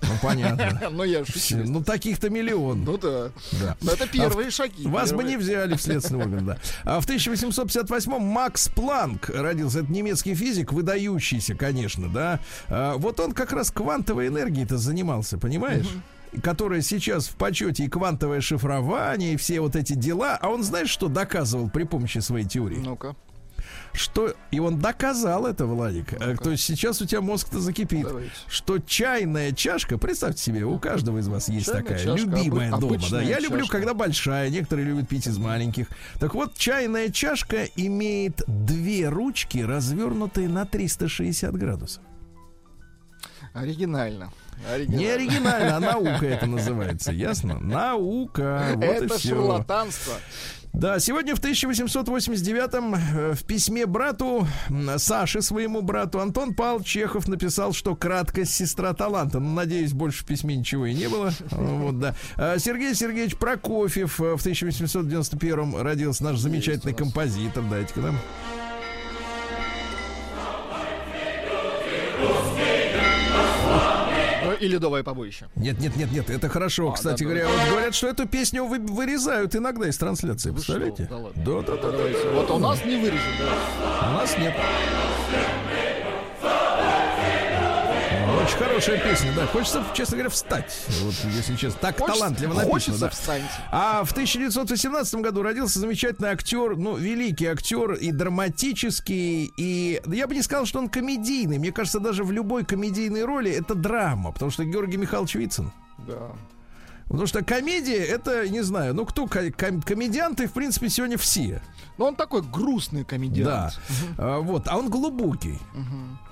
[0.02, 0.80] Ну, понятно.
[0.90, 1.58] Ну, я шучу.
[1.64, 2.84] Ну, таких-то миллион.
[2.84, 3.30] Ну да.
[3.52, 3.76] Да.
[3.80, 4.86] Но это первые шаги.
[4.86, 5.30] Вас бы первые.
[5.30, 6.58] не взяли в следственный орган, да.
[6.84, 9.80] А в 1858-м Макс Планк родился.
[9.80, 12.40] Это немецкий физик, выдающийся, конечно, да.
[12.68, 15.86] А, вот он как раз квантовой энергией-то занимался, понимаешь?
[16.42, 20.36] которая сейчас в почете и квантовое шифрование, и все вот эти дела.
[20.42, 22.78] А он, знаешь, что доказывал при помощи своей теории?
[22.78, 23.14] Ну-ка.
[23.94, 26.12] Что и он доказал это, Владик.
[26.14, 28.02] Э, То есть сейчас у тебя мозг-то закипит.
[28.06, 28.32] Давайте.
[28.48, 32.80] Что чайная чашка, представьте себе, у каждого из вас есть Чайная такая чашка, любимая обы-
[32.98, 32.98] дома.
[33.10, 33.76] Да, я люблю, чашка.
[33.78, 35.86] когда большая, некоторые любят пить из маленьких.
[36.18, 42.02] Так вот, чайная чашка имеет две ручки, развернутые на 360 градусов.
[43.52, 44.32] Оригинально.
[44.68, 45.14] Не Оригинально.
[45.14, 47.60] оригинально, а наука это называется, ясно?
[47.60, 48.72] Наука.
[48.74, 49.28] Вот и Это все.
[49.30, 50.14] шарлатанство.
[50.74, 54.46] Да, сегодня в 1889-м э, в письме брату,
[54.96, 59.38] Саше, своему брату, Антон Павел Чехов написал, что краткость сестра таланта.
[59.38, 61.32] Ну, надеюсь, больше в письме ничего и не было.
[61.54, 62.14] Вот, да.
[62.36, 67.62] А Сергей Сергеевич Прокофьев э, в 1891-м родился наш замечательный композитор.
[67.70, 68.14] Дайте-ка нам.
[68.14, 68.53] Ну,
[74.64, 75.48] и ледовое побоище.
[75.56, 76.90] Нет, нет, нет, нет, это хорошо.
[76.90, 77.50] А, Кстати да, говоря, да.
[77.50, 80.50] вот говорят, что эту песню вы- вырезают иногда из трансляции.
[80.50, 80.74] Вы что?
[80.74, 81.06] Представляете?
[81.10, 81.42] Да ладно.
[81.44, 81.96] Да, да, да, да.
[81.98, 82.28] Давайте.
[82.30, 84.08] Вот у нас не вырежет, да.
[84.08, 84.54] У нас нет.
[88.44, 89.46] Очень хорошая песня, да.
[89.46, 90.84] Хочется, честно говоря, встать.
[91.02, 91.78] Вот, если честно.
[91.80, 92.72] Так Хочется- талантливо написано.
[92.72, 93.08] Хочется да.
[93.08, 93.48] встаньте.
[93.70, 100.34] А в 1918 году родился замечательный актер, ну, великий актер и драматический, и я бы
[100.34, 101.58] не сказал, что он комедийный.
[101.58, 105.72] Мне кажется, даже в любой комедийной роли это драма, потому что Георгий Михайлович Вицин.
[106.06, 106.32] Да.
[107.08, 111.60] Потому что комедия, это, не знаю, ну, кто ко- ком- комедианты, в принципе, сегодня все.
[111.96, 113.06] Но он такой грустный Да.
[113.08, 113.78] комедиант.
[114.18, 115.58] А, вот, а он глубокий.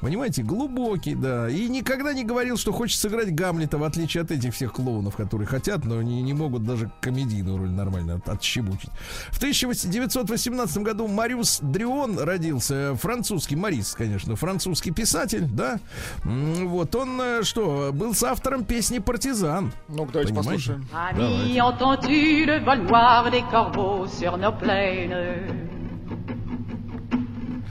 [0.00, 1.48] Понимаете, глубокий, да.
[1.48, 5.46] И никогда не говорил, что хочет сыграть Гамлета, в отличие от этих всех клоунов, которые
[5.46, 8.90] хотят, но не, не могут даже комедийную роль нормально от- отщебучить.
[9.30, 12.96] В 1918 году Мариус Дрион родился.
[12.96, 15.78] Французский, Марис, конечно, французский писатель, да.
[16.24, 19.72] Вот, он э, что, был с автором песни «Партизан».
[19.88, 20.61] Ну, давайте Понимаете?
[20.94, 25.14] Ami, entends-tu le vol noir des corbeaux sur nos plaines?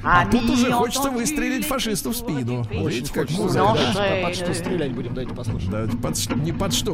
[0.04, 2.62] А тут уже хочется выстрелить фашисту в спину.
[2.62, 3.76] Очень Видите, как музыка,
[4.24, 6.44] под что стрелять будем, давайте послушаем.
[6.44, 6.94] Не под что.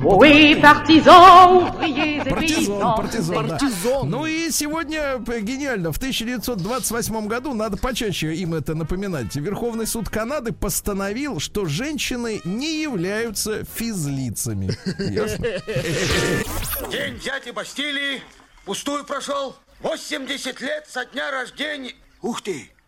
[2.30, 3.58] Партизан, партизан, да.
[3.58, 4.10] Партизан.
[4.10, 5.92] Ну и сегодня п- гениально.
[5.92, 12.82] В 1928 году, надо почаще им это напоминать, Верховный суд Канады постановил, что женщины не
[12.82, 14.72] являются физлицами.
[15.12, 15.46] Ясно?
[16.92, 18.22] День взятия Бастилии
[18.66, 19.56] пустую прошел.
[19.82, 21.94] 80 лет со дня рождения.
[22.22, 22.70] Ух ты,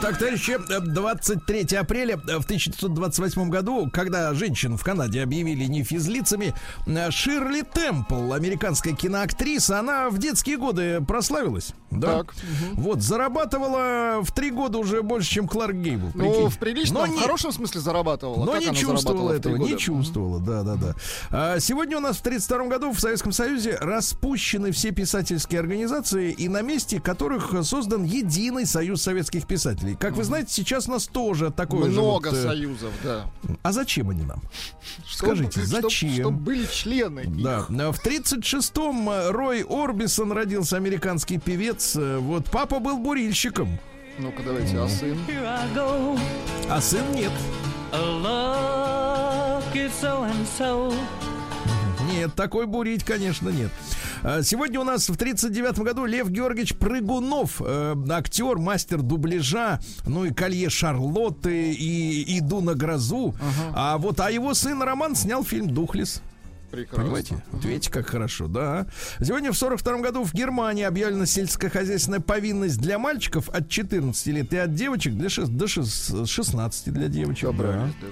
[0.00, 5.82] Так, товарищи, э, 23 апреля э, в 1928 году, когда женщин в Канаде объявили не
[5.82, 6.54] физлицами,
[6.86, 11.72] э, Ширли Темпл, американская киноактриса, она в детские годы прославилась.
[11.90, 12.18] Да?
[12.18, 12.34] Так,
[12.74, 16.10] Вот, зарабатывала в три года уже больше, чем Кларк Гейбл.
[16.14, 18.44] Ну, в приличном, Но в не- хорошем смысле зарабатывала.
[18.44, 20.94] но Как не чувствовала в этого, не чувствовала, да, да, да.
[21.30, 26.48] А сегодня у нас в 1932 году в Советском Союзе распущены все писательские организации, и
[26.48, 29.87] на месте которых создан единый союз советских писателей.
[29.96, 33.26] Как вы знаете, сейчас у нас тоже такое же Много вот, э, союзов, да.
[33.62, 34.42] А зачем они нам?
[35.06, 36.12] Чтоб- Скажите, зачем?
[36.14, 37.20] Чтоб были члены.
[37.20, 37.42] их.
[37.42, 41.94] Да, А в 36-м э, Рой Орбисон родился американский певец.
[41.96, 43.78] Э, Вот папа был бурильщиком,
[44.18, 45.16] Ну-ка, давайте, а сын?
[46.68, 47.32] а сын нет.
[52.12, 53.70] Нет, такой бурить, конечно, нет.
[54.24, 60.24] А, Сегодня у нас в 39 году Лев Георгиевич Прыгунов, э, актер, мастер дубляжа, ну
[60.24, 63.34] и Колье Шарлотты, и Иду на грозу.
[63.74, 66.22] А вот, а его сын Роман снял фильм Духлес.
[66.70, 67.02] Прекрасно.
[67.04, 67.42] Понимаете?
[67.52, 68.86] Вот видите, как хорошо, да.
[69.20, 74.56] Сегодня в 42 году в Германии объявлена сельскохозяйственная повинность для мальчиков от 14 лет и
[74.58, 77.44] от девочек для шест- до шест- 16 для девочек.
[77.50, 77.56] да.
[77.56, 78.06] Добрались, да.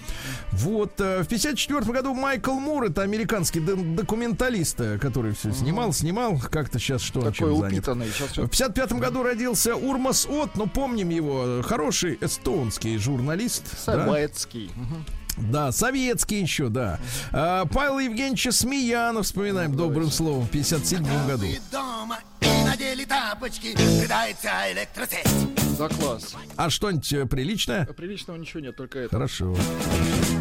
[0.52, 6.38] Вот, э, в 54 году Майкл Мур, это американский документалист, э, который все снимал, снимал,
[6.38, 7.72] как-то сейчас что Такой чем занят.
[7.72, 8.06] упитанный.
[8.08, 13.64] Сейчас В 55 году родился Урмас От, ну помним его, хороший эстонский журналист.
[13.86, 14.06] да?
[14.06, 14.70] Советский.
[14.76, 15.04] Мгм.
[15.36, 16.98] Да, советский еще, да.
[17.32, 21.46] А, Павел Евгеньевич Смеянов, вспоминаем добрым словом, в 57 году.
[21.70, 23.74] дома и надели тапочки,
[24.72, 25.26] электросеть.
[25.78, 26.34] Да, класс.
[26.56, 27.84] А что-нибудь э, приличное?
[27.84, 29.10] Приличного ничего нет, только это.
[29.14, 29.54] Хорошо.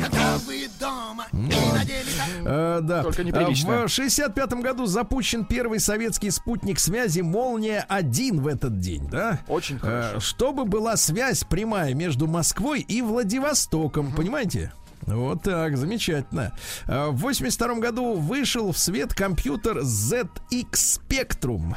[0.02, 1.38] Когда вы дома и
[1.74, 2.46] надели тапочки.
[2.46, 3.04] Э, да.
[3.04, 3.88] Только А, неприлично.
[3.88, 9.40] В 65 году запущен первый советский спутник связи «Молния-1» в этот день, да?
[9.50, 10.18] Очень хорошо.
[10.18, 14.72] Э, Чтобы была связь прямая между Москвой и Владивостоком, понимаете?
[15.06, 16.52] Вот так, замечательно.
[16.88, 20.30] А, В 82 году вышел в свет компьютер ZX
[20.74, 21.76] Spectrum.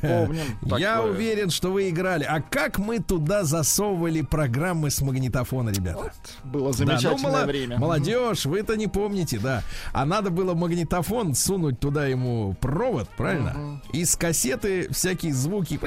[0.00, 0.46] Помним.
[0.78, 2.24] Я уверен, что вы играли.
[2.24, 6.12] А как мы туда засовывали программы с магнитофона, ребята?
[6.44, 7.78] Было Да, ну, замечательное мало- время.
[7.78, 9.62] Молодежь, вы-то не помните, да.
[9.92, 13.80] А надо было магнитофон сунуть туда ему провод, правильно?
[13.92, 15.78] И с кассеты всякие звуки.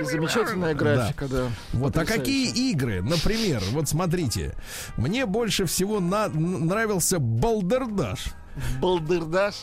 [0.00, 1.48] И замечательная графика, да.
[1.72, 3.02] Вот, а какие игры?
[3.02, 4.54] Например, вот смотрите,
[4.96, 8.26] мне больше всего на- нравился Балдердаш.
[8.80, 9.54] Балдырдаш.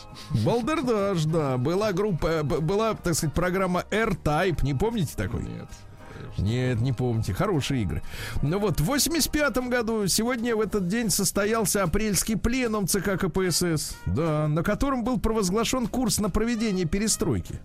[0.46, 1.58] Балдердаш, да.
[1.58, 4.64] Была группа, э, была, так сказать, программа R-Type.
[4.64, 5.44] Не помните такой?
[5.44, 5.70] Нет.
[6.38, 7.34] Нет, не помните.
[7.34, 8.02] Хорошие игры.
[8.42, 14.48] Ну вот, в 85 году, сегодня в этот день состоялся апрельский пленум ЦК КПСС, да,
[14.48, 17.60] на котором был провозглашен курс на проведение перестройки.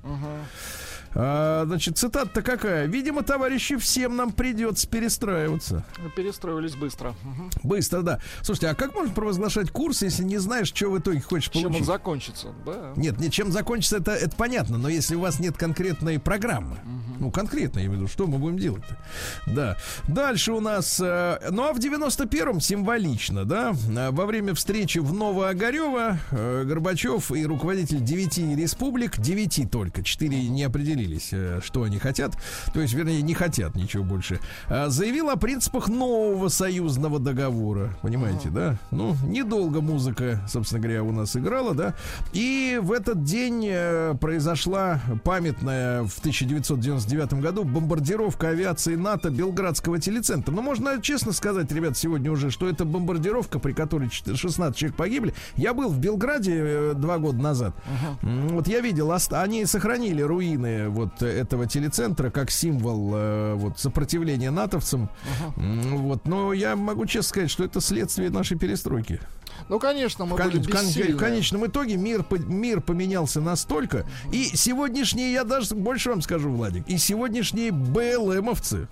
[1.18, 2.86] А, значит, цитата-то какая?
[2.86, 5.84] Видимо, товарищи, всем нам придется перестраиваться.
[6.14, 7.14] Перестроились быстро.
[7.62, 8.20] Быстро, да.
[8.42, 11.68] Слушайте, а как можно провозглашать курс, если не знаешь, что в итоге хочешь Чем он
[11.68, 11.86] получить?
[11.86, 12.48] закончится?
[12.66, 12.92] Да.
[12.96, 16.76] Нет, нет, чем закончится, это, это понятно, но если у вас нет конкретной программы,
[17.18, 18.98] ну, конкретно, я имею в виду, что мы будем делать-то?
[19.46, 19.76] Да.
[20.08, 25.14] Дальше у нас, э, ну, а в 91-м символично, да, э, во время встречи в
[25.14, 31.98] Новоогарево э, Горбачев и руководитель девяти республик, девяти только, четыре не определились, э, что они
[31.98, 32.36] хотят,
[32.72, 38.48] то есть, вернее, не хотят ничего больше, э, заявил о принципах нового союзного договора, понимаете,
[38.50, 38.76] да?
[38.90, 41.94] Ну, недолго музыка, собственно говоря, у нас играла, да,
[42.32, 50.52] и в этот день э, произошла памятная в 1999 году бомбардировка авиации НАТО Белградского телецентра.
[50.52, 54.96] Ну, можно честно сказать, ребят, сегодня уже, что это бомбардировка, при которой чет- 16 человек
[54.96, 55.34] погибли.
[55.56, 57.74] Я был в Белграде э, два года назад.
[58.22, 65.10] Вот я видел, они сохранили руины вот этого телецентра как символ э, вот сопротивления натовцам.
[65.56, 69.20] М, Вот, но я могу честно сказать, что это следствие нашей перестройки.
[69.68, 74.06] Ну, конечно, мы кон- были кон- в конечном итоге мир, мир поменялся настолько.
[74.32, 78.86] И сегодняшние, я даже больше вам скажу, Владик, и сегодняшние БЛМовцы,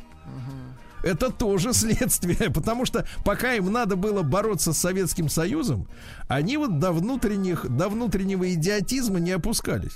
[1.03, 5.87] это тоже следствие, потому что пока им надо было бороться с Советским Союзом,
[6.29, 9.93] они вот до внутренних, до внутреннего идиотизма не опускались.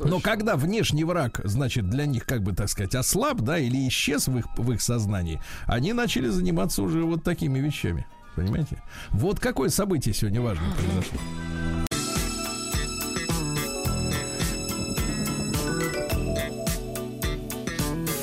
[0.00, 4.28] Но когда внешний враг, значит, для них, как бы так сказать, ослаб, да, или исчез
[4.28, 8.06] в их, в их сознании, они начали заниматься уже вот такими вещами.
[8.36, 8.82] Понимаете?
[9.10, 11.18] Вот какое событие сегодня важное произошло.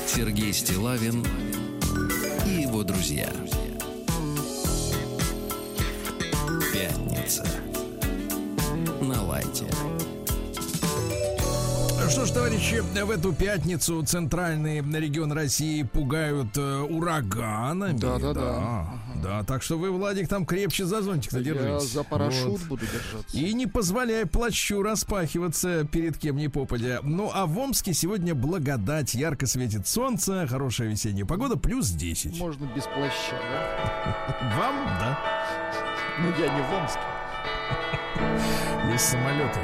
[0.08, 1.24] Сергей Стилавин
[2.48, 3.30] и его друзья.
[6.74, 7.46] Пятница.
[9.00, 9.66] На лайте.
[12.10, 17.98] Что ж, товарищи, в эту пятницу центральный регион России пугают э, ураганами.
[17.98, 18.86] Да, да, да.
[19.22, 21.92] Да, так что вы, Владик, там крепче за зонтик Я держитесь.
[21.92, 22.62] за парашют Вот.
[22.64, 23.36] буду держаться.
[23.38, 27.00] И не позволяй плащу распахиваться перед кем ни попадя.
[27.04, 32.40] Ну, а в Омске сегодня благодать, ярко светит солнце, хорошая весенняя погода, плюс 10.
[32.40, 34.56] Можно без плаща, да?
[34.58, 35.20] Вам, да,
[36.20, 37.00] Ну, я не в Омске.
[38.94, 39.60] есть самолеты.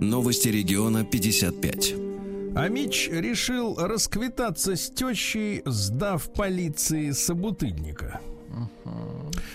[0.00, 1.94] Новости региона 55.
[2.54, 8.20] А Мич решил расквитаться с тещей, сдав полиции собутыльника.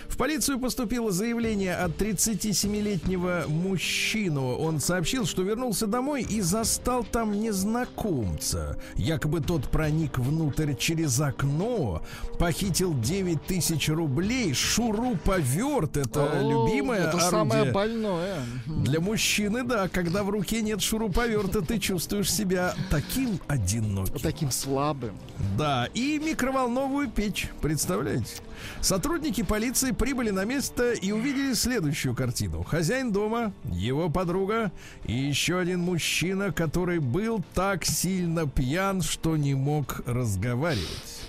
[0.07, 4.55] В полицию поступило заявление от 37-летнего мужчину.
[4.57, 8.79] Он сообщил, что вернулся домой и застал там незнакомца.
[8.95, 12.03] Якобы тот проник внутрь через окно,
[12.37, 15.97] похитил 9 тысяч рублей, шуруповерт.
[15.97, 17.29] Это О, любимое Это орудие.
[17.29, 18.39] самое больное.
[18.67, 24.19] Для мужчины, да, когда в руке нет шуруповерта, ты чувствуешь себя таким одиноким.
[24.19, 25.17] Таким слабым.
[25.57, 28.41] Да, и микроволновую печь, представляете?
[28.81, 32.63] Сотрудники полиции прибыли на место и увидели следующую картину.
[32.63, 34.71] Хозяин дома, его подруга
[35.05, 41.21] и еще один мужчина, который был так сильно пьян, что не мог разговаривать.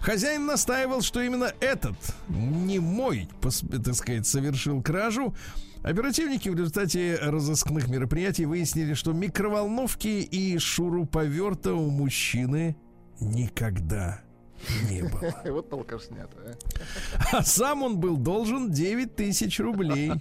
[0.00, 1.94] Хозяин настаивал, что именно этот,
[2.28, 5.34] не мой, так сказать, совершил кражу.
[5.82, 12.76] Оперативники в результате разыскных мероприятий выяснили, что микроволновки и шуруповерта у мужчины
[13.20, 14.22] никогда
[14.90, 15.34] не было.
[15.52, 16.56] Вот толкашня-то,
[17.32, 17.38] а.
[17.38, 20.12] А сам он был должен 9 тысяч рублей.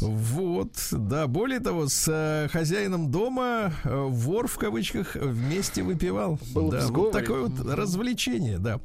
[0.00, 6.38] Вот, да, более того, с э, хозяином дома э, вор в кавычках вместе выпивал.
[6.54, 8.80] Был да, вот такое вот развлечение, да.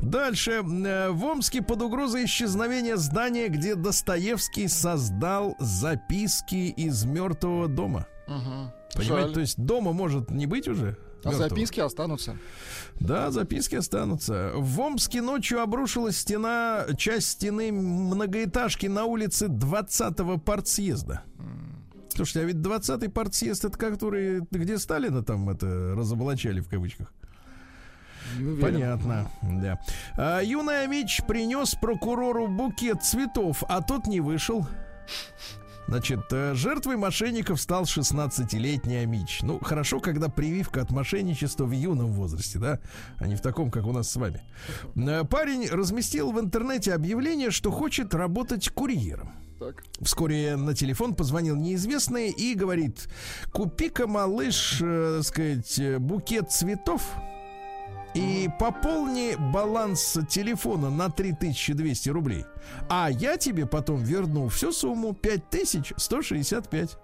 [0.00, 0.62] Дальше.
[0.64, 8.06] э, В Омске под угрозой исчезновения здания, где Достоевский создал записки из мертвого дома.
[8.26, 8.72] Мгм.
[8.94, 9.32] Понимаете, Жаль.
[9.34, 10.96] то есть дома может не быть уже.
[11.26, 12.36] А записки останутся.
[13.00, 14.52] Да, записки останутся.
[14.54, 21.22] В Омске ночью обрушилась стена, часть стены многоэтажки на улице 20-го партсъезда.
[22.14, 27.12] Слушайте, а ведь 20-й партсъезд это который, где Сталина там это разоблачали в кавычках.
[28.60, 29.78] Понятно, да.
[30.16, 34.66] А, юный Амич принес прокурору букет цветов, а тот не вышел.
[35.88, 39.40] Значит, э, жертвой мошенников стал 16-летний Амич.
[39.42, 42.80] Ну, хорошо, когда прививка от мошенничества в юном возрасте, да,
[43.18, 44.42] а не в таком, как у нас с вами.
[44.96, 49.32] Э, Парень разместил в интернете объявление, что хочет работать курьером.
[49.60, 49.84] Так.
[50.00, 53.08] Вскоре на телефон позвонил неизвестный и говорит:
[53.52, 57.02] купи-ка, малыш, э, так сказать, букет цветов
[58.16, 62.44] и пополни баланс телефона на 3200 рублей.
[62.88, 66.96] А я тебе потом верну всю сумму 5165.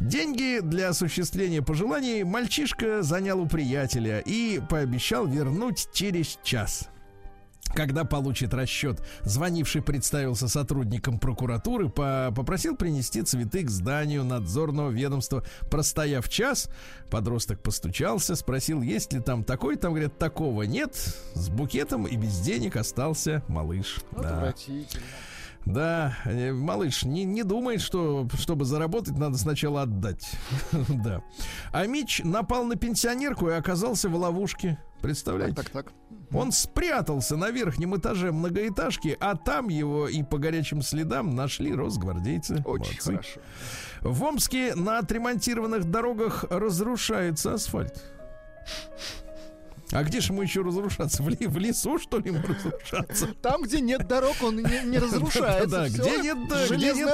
[0.00, 6.88] Деньги для осуществления пожеланий мальчишка занял у приятеля и пообещал вернуть через час.
[7.74, 15.42] Когда получит расчет, звонивший представился сотрудником прокуратуры, по- попросил принести цветы к зданию надзорного ведомства.
[15.70, 16.68] Простояв час,
[17.10, 19.76] подросток постучался, спросил, есть ли там такой.
[19.76, 20.94] Там говорят, такого нет.
[21.34, 24.00] С букетом и без денег остался малыш.
[24.16, 24.54] Да.
[25.64, 30.28] Да, э, малыш, не, не думай, что чтобы заработать, надо сначала отдать.
[30.88, 31.22] Да.
[31.72, 34.78] А Мич напал на пенсионерку и оказался в ловушке.
[35.00, 35.54] Представляете?
[35.54, 35.92] Так, так.
[36.34, 42.62] Он спрятался на верхнем этаже многоэтажки, а там его и по горячим следам нашли росгвардейцы.
[42.64, 43.10] Очень Молодцы.
[43.10, 43.40] хорошо.
[44.00, 48.02] В Омске на отремонтированных дорогах разрушается асфальт.
[49.92, 51.22] А где же ему еще разрушаться?
[51.22, 53.26] В, ли- в лесу, что ли, ему разрушаться?
[53.42, 55.66] Там, где нет дорог, он не, не разрушается.
[55.68, 56.38] Да, где нет,
[56.70, 57.08] где нет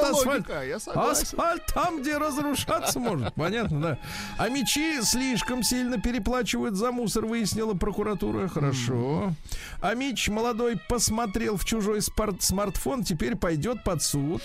[0.81, 1.29] согласен.
[1.29, 3.35] Асфальт там, где разрушаться может.
[3.35, 3.99] Понятно, да.
[4.39, 8.49] А мечи слишком сильно переплачивают за мусор, выяснила прокуратура.
[8.49, 9.33] Хорошо.
[9.81, 14.43] А Мич молодой посмотрел в чужой смартфон, теперь пойдет под суд.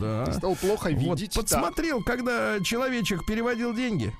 [0.00, 0.32] Да.
[0.32, 1.34] Стал плохо Вот, видеть.
[1.34, 4.12] подсмотрел, когда человечек переводил деньги.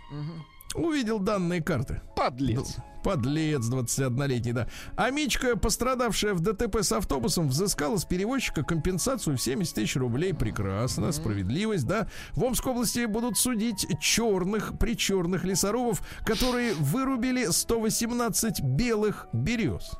[0.74, 2.00] Увидел данные карты.
[2.16, 2.76] Подлец.
[3.02, 4.68] Подлец 21-летний, да.
[4.96, 10.32] А Мичка, пострадавшая в ДТП с автобусом, взыскала с перевозчика компенсацию в 70 тысяч рублей.
[10.34, 12.08] Прекрасно, справедливость, да.
[12.32, 19.92] В Омской области будут судить черных, причерных лесорубов, которые вырубили 118 белых берез.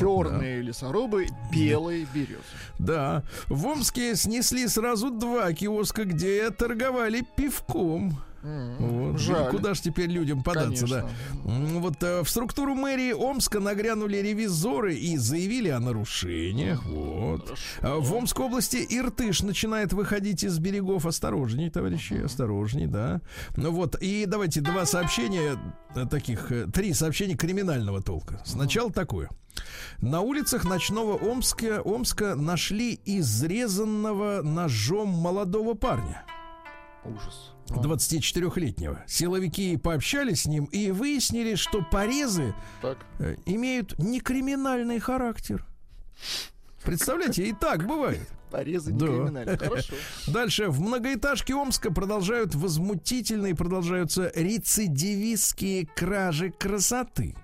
[0.00, 2.42] Черные лесорубы, белые березы.
[2.78, 3.22] Да.
[3.46, 8.20] В Омске снесли сразу два киоска, где торговали пивком.
[8.42, 9.18] Вот.
[9.18, 9.50] Жаль.
[9.50, 11.00] Куда ж теперь людям податься, да?
[11.02, 11.50] Конечно.
[11.50, 16.84] М, Вот э, в структуру мэрии Омска нагрянули ревизоры и заявили о нарушениях.
[16.86, 17.58] Вот.
[17.80, 21.04] А В Омской области Иртыш начинает выходить из берегов.
[21.06, 23.20] Осторожней, товарищи, осторожней, да.
[23.56, 25.58] Ну вот, и давайте два сообщения
[25.94, 28.40] э, таких, э, три сообщения криминального толка.
[28.44, 29.28] Сначала такое.
[30.00, 36.22] На улицах ночного Омска, Омска нашли изрезанного ножом молодого парня.
[37.04, 37.52] Ужас.
[37.78, 39.02] 24-летнего.
[39.06, 42.98] Силовики пообщались с ним и выяснили, что порезы Так.
[43.18, 45.64] э, имеют не криминальный характер.
[46.84, 48.26] Представляете, и так бывает.
[48.50, 49.06] Порезы Да.
[49.06, 49.56] криминальные.
[49.58, 49.94] Хорошо.
[50.26, 50.68] Дальше.
[50.68, 57.36] В многоэтажке Омска продолжают возмутительные, продолжаются рецидивистские кражи красоты.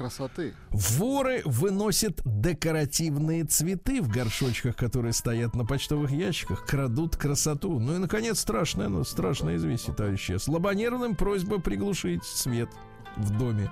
[0.00, 0.54] Красоты.
[0.70, 7.78] Воры выносят декоративные цветы в горшочках, которые стоят на почтовых ящиках, крадут красоту.
[7.78, 10.38] Ну и, наконец, страшное, ну, страшное известие, товарищи.
[10.38, 12.70] Слабонервным просьба приглушить свет
[13.16, 13.70] в доме.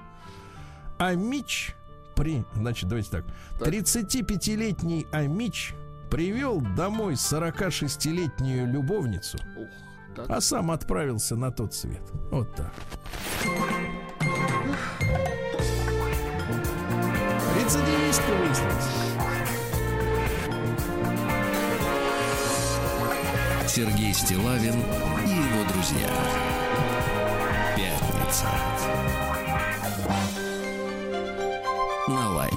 [0.98, 1.74] А Мич
[2.14, 2.44] при...
[2.54, 3.24] Значит, давайте так.
[3.60, 5.72] 35-летний Амич
[6.10, 9.68] привел домой 46-летнюю любовницу, Ух,
[10.14, 10.28] так.
[10.28, 12.02] а сам отправился на тот свет.
[12.30, 12.72] Вот так.
[17.68, 18.86] Рецидивистка выяснилась.
[23.68, 24.76] Сергей Стилавин
[25.26, 26.08] и его друзья.
[27.76, 28.48] Пятница.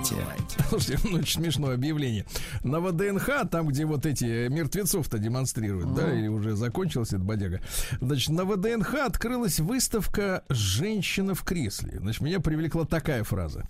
[0.10, 0.58] На лайте.
[0.70, 2.26] Слушайте, ну, очень смешное объявление.
[2.64, 7.62] На ВДНХ, там, где вот эти мертвецов-то демонстрируют, да, или уже закончилась эта бодяга.
[8.00, 12.00] Значит, на ВДНХ открылась выставка «Женщина в кресле».
[12.00, 13.68] Значит, меня привлекла такая фраза.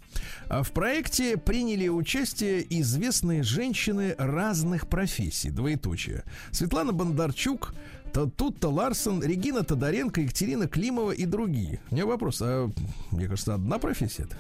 [0.47, 6.23] А В проекте приняли участие известные женщины разных профессий, двоеточие.
[6.51, 7.73] Светлана Бондарчук,
[8.13, 11.79] то Тутта Ларсон, Регина Тодоренко, Екатерина Климова и другие.
[11.89, 12.69] У меня вопрос, а
[13.11, 14.38] мне кажется, одна профессия это?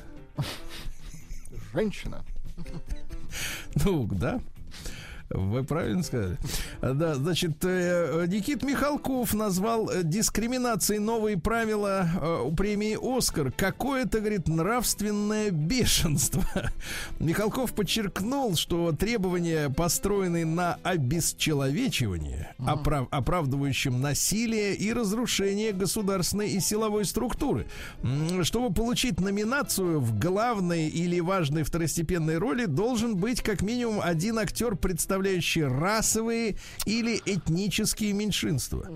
[1.73, 2.23] Женщина.
[3.85, 4.41] Ну, да.
[5.33, 6.37] Вы правильно сказали.
[6.81, 13.51] Да, значит, э, Никит Михалков назвал э, дискриминацией новые правила э, у премии «Оскар».
[13.51, 16.43] Какое-то, говорит, нравственное бешенство.
[17.19, 27.05] Михалков подчеркнул, что требования, построенные на обесчеловечивании, оправ- оправдывающем насилие и разрушение государственной и силовой
[27.05, 27.67] структуры.
[28.43, 34.75] Чтобы получить номинацию в главной или важной второстепенной роли, должен быть как минимум один актер,
[34.75, 35.20] представляющий
[35.61, 38.87] расовые или этнические меньшинства.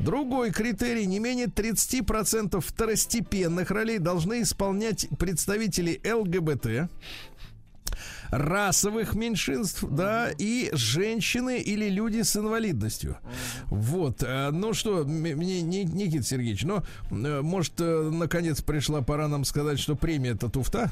[0.00, 6.90] Другой критерий, не менее 30% второстепенных ролей должны исполнять представители ЛГБТ,
[8.30, 13.16] расовых меньшинств, да, и женщины или люди с инвалидностью.
[13.66, 14.22] Вот.
[14.22, 19.44] э, Ну что, мне, Ни- Никита Сергеевич, ну, э, может, э, наконец пришла пора нам
[19.44, 20.90] сказать, что премия это туфта?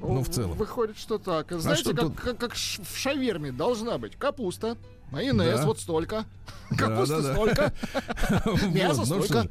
[0.00, 0.52] Ну, в целом.
[0.56, 1.50] Выходит, что так.
[1.52, 2.20] Знаете, что как, тут?
[2.20, 4.76] как, как в шаверме должна быть капуста,
[5.10, 5.66] майонез Да.
[5.66, 6.24] вот столько,
[6.70, 7.72] Да, капуста да, столько,
[8.72, 9.48] мясо ну столько.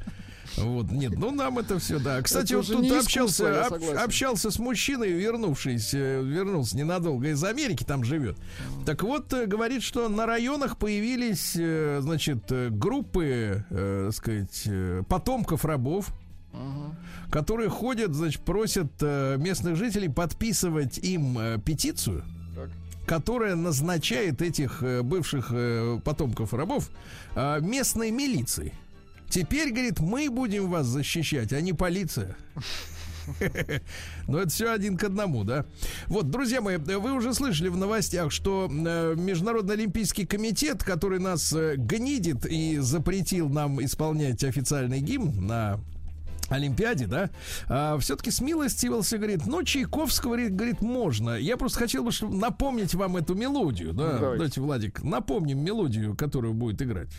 [0.55, 2.21] Вот, нет, ну нам это все, да.
[2.21, 7.83] Кстати, Это вот тут общался, об- общался с мужчиной, вернувшись, э, вернулся ненадолго из Америки,
[7.83, 8.37] там живет.
[8.85, 14.67] Так вот, э, говорит, что на районах появились, э, значит, группы, э, сказать,
[15.09, 16.07] потомков рабов,
[17.29, 22.23] которые ходят, значит, просят э, местных жителей подписывать им э, петицию,
[22.55, 22.69] Так.
[23.05, 25.53] которая назначает этих э, бывших
[26.03, 26.89] потомков рабов
[27.35, 28.73] местной милицией.
[29.29, 32.35] Теперь, говорит, мы будем вас защищать, а не полиция.
[34.27, 35.65] Но это все один к одному, да?
[36.07, 42.45] Вот, друзья мои, вы уже слышали в новостях, что Международный Олимпийский комитет, который нас гнидит
[42.45, 45.77] и запретил нам исполнять официальный гимн на
[46.49, 47.29] Олимпиаде, да,
[47.67, 51.31] а, все-таки смилостивился, говорит, ну, Чайковского, говорит, говорит, можно.
[51.31, 54.03] Я просто хотел бы чтобы напомнить вам эту мелодию, да.
[54.03, 54.37] Ну, давайте.
[54.37, 57.09] Давайте, Владик, напомним мелодию, которую будет играть.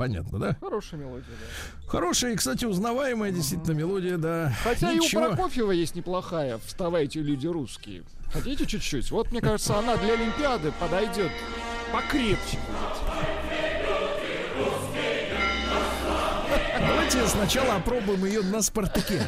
[0.00, 0.56] Понятно, да?
[0.62, 1.86] Хорошая мелодия, да.
[1.86, 4.50] Хорошая и, кстати, узнаваемая действительно мелодия, да.
[4.64, 5.20] Хотя Ничего.
[5.20, 8.04] и у Прокофьева есть неплохая «Вставайте, люди русские».
[8.32, 9.10] Хотите чуть-чуть?
[9.10, 11.30] Вот, мне кажется, она для Олимпиады подойдет
[11.92, 13.09] покрепче будет.
[17.12, 19.20] Давайте сначала опробуем ее на Спартаке.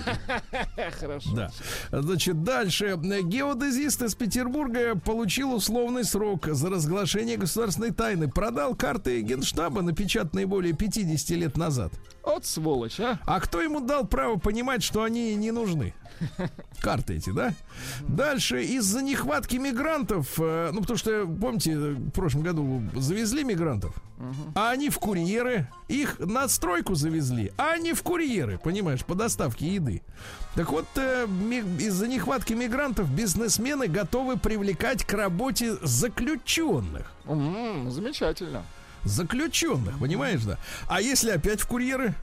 [1.00, 1.30] Хорошо.
[1.34, 1.50] Да.
[1.90, 2.96] Значит, дальше.
[2.96, 8.30] Геодезист из Петербурга получил условный срок за разглашение государственной тайны.
[8.30, 11.92] Продал карты Генштаба, напечатанные более 50 лет назад.
[12.22, 13.18] Вот сволочь, а.
[13.26, 15.92] А кто ему дал право понимать, что они не нужны?
[16.80, 17.54] Карты эти, да?
[18.00, 23.94] Дальше, из-за нехватки мигрантов, э, ну, потому что, помните, в прошлом году завезли мигрантов,
[24.54, 29.74] а они в курьеры, их на стройку завезли, а они в курьеры, понимаешь, по доставке
[29.74, 30.02] еды.
[30.54, 31.26] Так вот, э,
[31.78, 37.10] из-за нехватки мигрантов бизнесмены готовы привлекать к работе заключенных.
[37.88, 38.62] Замечательно.
[39.04, 40.58] Заключенных, понимаешь, да?
[40.88, 42.14] А если опять в курьеры?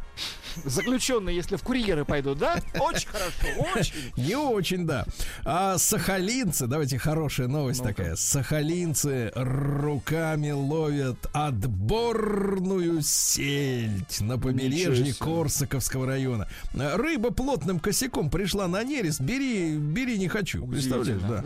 [0.65, 2.59] Заключенные, если в курьеры пойдут, да?
[2.79, 4.11] Очень хорошо, очень.
[4.17, 5.05] Не очень, да.
[5.45, 8.15] А сахалинцы, давайте хорошая новость такая.
[8.15, 15.13] Сахалинцы руками ловят отборную сельдь на побережье.
[15.13, 16.47] Корсаковского района.
[16.73, 19.21] Рыба плотным косяком пришла на нерест.
[19.21, 20.65] Бери, бери, не хочу.
[20.67, 21.43] Представляешь, да.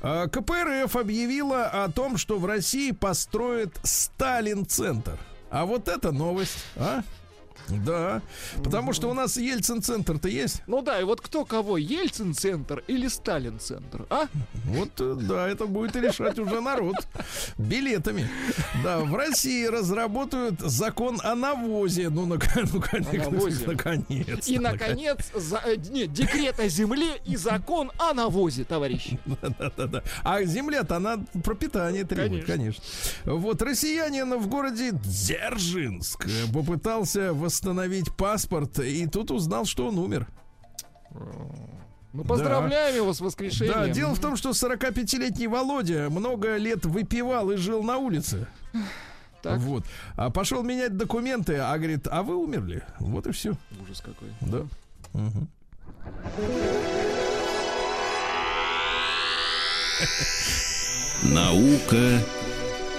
[0.00, 5.18] А, КПРФ объявила о том, что в России построят Сталин-центр.
[5.50, 7.02] А вот это новость, а?
[7.68, 8.22] Да,
[8.62, 10.62] потому что у нас Ельцин-центр-то есть.
[10.66, 14.26] Ну да, и вот кто кого, Ельцин-центр или Сталин-центр, а?
[14.64, 16.96] Вот, э, да, это будет решать уже народ
[17.56, 18.28] билетами.
[18.82, 22.08] Да, в России разработают закон о навозе.
[22.10, 23.66] Ну, ну, конечно, навозе.
[23.66, 24.48] наконец.
[24.48, 29.18] И, наконец, за, э, нет, декрет о земле и закон о навозе, товарищи.
[29.58, 30.02] Да-да-да.
[30.22, 32.82] А земля-то она пропитание требует, конечно.
[33.24, 40.26] Вот россиянин в городе Дзержинск э, попытался восстановить паспорт и тут узнал, что он умер.
[42.12, 43.74] Мы поздравляем его с воскрешением.
[43.74, 48.46] Да, дело в том, что 45-летний Володя много лет выпивал и жил на улице.
[49.42, 49.58] Так.
[49.58, 49.84] Вот.
[50.16, 52.82] А пошел менять документы, а говорит, а вы умерли.
[52.98, 53.54] Вот и все.
[53.82, 54.30] Ужас какой.
[54.40, 54.64] Да.
[55.12, 55.48] Мгм.
[61.24, 62.20] Наука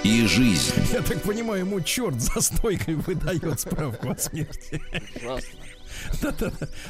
[0.06, 0.72] и жизнь.
[0.92, 4.80] Я так понимаю, ему черт за стойкой выдает справку о смерти.
[5.16, 6.44] Ужасно.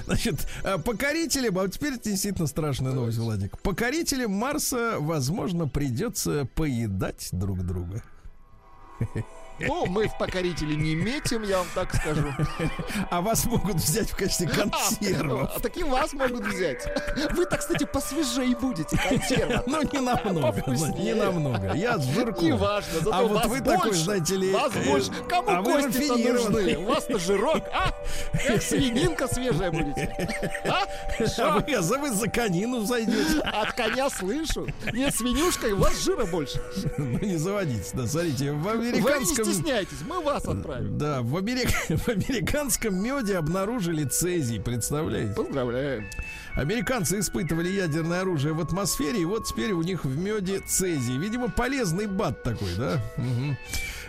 [0.05, 3.59] Значит, а, покорителям, а вот теперь это действительно страшная новость, Владик.
[3.62, 8.03] Покорителям Марса, возможно, придется поедать друг друга.
[9.59, 12.33] Ну, мы в покорители не метим, я вам так скажу.
[13.11, 15.51] А вас могут взять в качестве консервов.
[15.55, 16.87] А такие вас могут взять.
[17.33, 19.65] Вы-то, кстати, посвежей будете консерва.
[19.67, 21.03] Ну, не намного, Повкуснее.
[21.03, 21.75] не намного.
[21.75, 22.45] Я с жирком.
[22.45, 25.11] Не важно, зато А вот вы такой, знаете ли, Вас э, больше.
[25.29, 26.77] Кому а вы кости-то нужны?
[26.77, 27.95] У вас-то жирок, а?
[28.47, 30.31] Как свининка свежая будете.
[30.65, 30.87] А?
[31.39, 33.41] А вы, а за вы за конину зайдете.
[33.41, 34.67] От коня слышу.
[34.93, 36.61] Нет, свинюшка, у вас жира больше.
[36.99, 37.93] Ну, не заводитесь.
[37.93, 39.46] Да, смотрите, в Вы американском...
[39.53, 40.99] стесняйтесь, мы вас отправим.
[40.99, 45.35] Да, в, америк- в американском меде обнаружили цезий, представляете?
[45.35, 46.05] Поздравляем.
[46.55, 51.19] Американцы испытывали ядерное оружие в атмосфере, и вот теперь у них в меде цезий.
[51.19, 53.01] Видимо, полезный бат такой, да?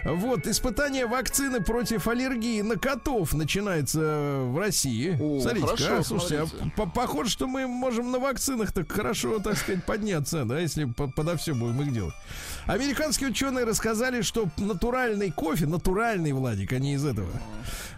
[0.06, 5.18] Вот, испытание вакцины против аллергии на котов начинается в России.
[5.20, 6.72] О, Смотрите, хорошо, а, слушайте, а смотрите.
[6.78, 11.08] по- похоже, что мы можем на вакцинах так хорошо, так сказать, подняться, да, если по-
[11.10, 12.14] подо все будем их делать.
[12.68, 17.30] Американские ученые рассказали, что натуральный кофе, натуральный, Владик, а не из этого,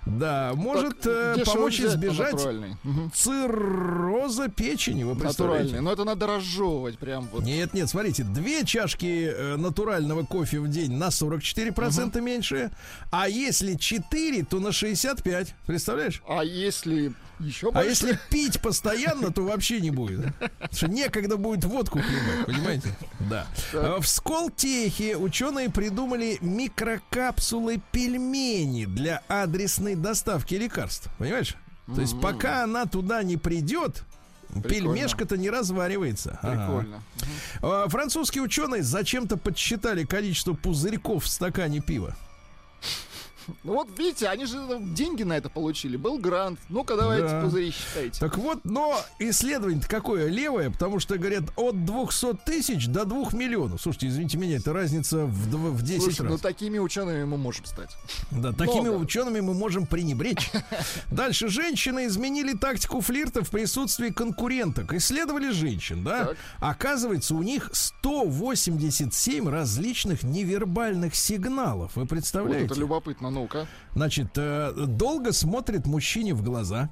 [0.06, 2.36] да, может э, Дешево помочь избежать.
[2.84, 3.12] Мгм.
[3.14, 5.16] цирроза печени, вы?
[5.16, 5.82] Натуральный.
[5.82, 7.44] Но это надо разжевывать прям вот.
[7.44, 12.72] Нет, нет, смотрите, две чашки э, натурального кофе в день на 44% меньше,
[13.12, 16.22] а если 4, то на 65, представляешь?
[16.28, 20.34] А если еще А если пить постоянно, то вообще не будет.
[20.40, 22.96] Потому что некогда будет водку хлебать, понимаете?
[23.30, 23.48] Да.
[23.74, 31.10] А В Сколтехе ученые придумали микрокапсулы пельмени для адресной доставки лекарств.
[31.18, 31.56] Понимаешь?
[31.94, 34.04] То есть пока она туда не придет,
[34.64, 36.40] пельмешка-то не разваривается.
[36.42, 36.66] Ага.
[36.66, 37.04] Прикольно.
[37.62, 42.16] А, Французские ученые зачем-то подсчитали количество пузырьков в стакане пива.
[43.64, 45.98] Ну вот видите, они же деньги на это получили.
[45.98, 46.60] Был грант.
[46.70, 47.42] Ну-ка давайте Да.
[47.42, 48.20] пузыри считайте.
[48.20, 53.82] Так вот, но исследование какое левое, потому что говорят от 200 тысяч до 2 миллионов.
[53.82, 56.32] Слушайте, извините меня, это разница в, дв- в 10 Слушай, раз.
[56.32, 57.96] ну такими учеными мы можем стать.
[58.32, 59.02] Да, такими Много.
[59.04, 60.52] учеными мы можем пренебречь.
[61.12, 64.94] Дальше женщины изменили тактику флирта в присутствии конкуренток.
[64.94, 66.26] Исследовали женщин, да?
[66.28, 66.38] Так.
[66.60, 71.96] Оказывается, у них 187 различных невербальных сигналов.
[71.96, 72.66] Вы Вот представляете?
[72.66, 73.68] это любопытно, ну-ка.
[73.96, 76.90] Значит, э, долго смотрит мужчине в глаза.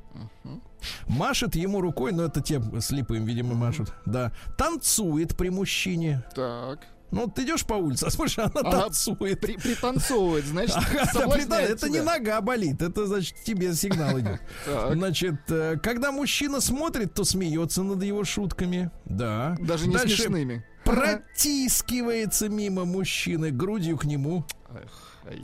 [1.08, 3.94] Машет ему рукой, но это те слепым, видимо, машут.
[4.06, 4.32] Да.
[4.58, 6.24] Танцует при мужчине.
[6.36, 6.80] Так.
[7.10, 9.40] Ну, вот ты идешь по улице, а смотришь, она Ага, танцует.
[9.40, 14.42] При- пританцовывает, значит, Ага, да, это не нога болит, это значит тебе сигнал идет.
[14.92, 18.92] Значит, э, когда мужчина смотрит, то смеется над его шутками.
[19.06, 19.56] Да.
[19.60, 20.66] Даже не Дальше смешными.
[20.84, 24.46] Протискивается мимо мужчины грудью к нему.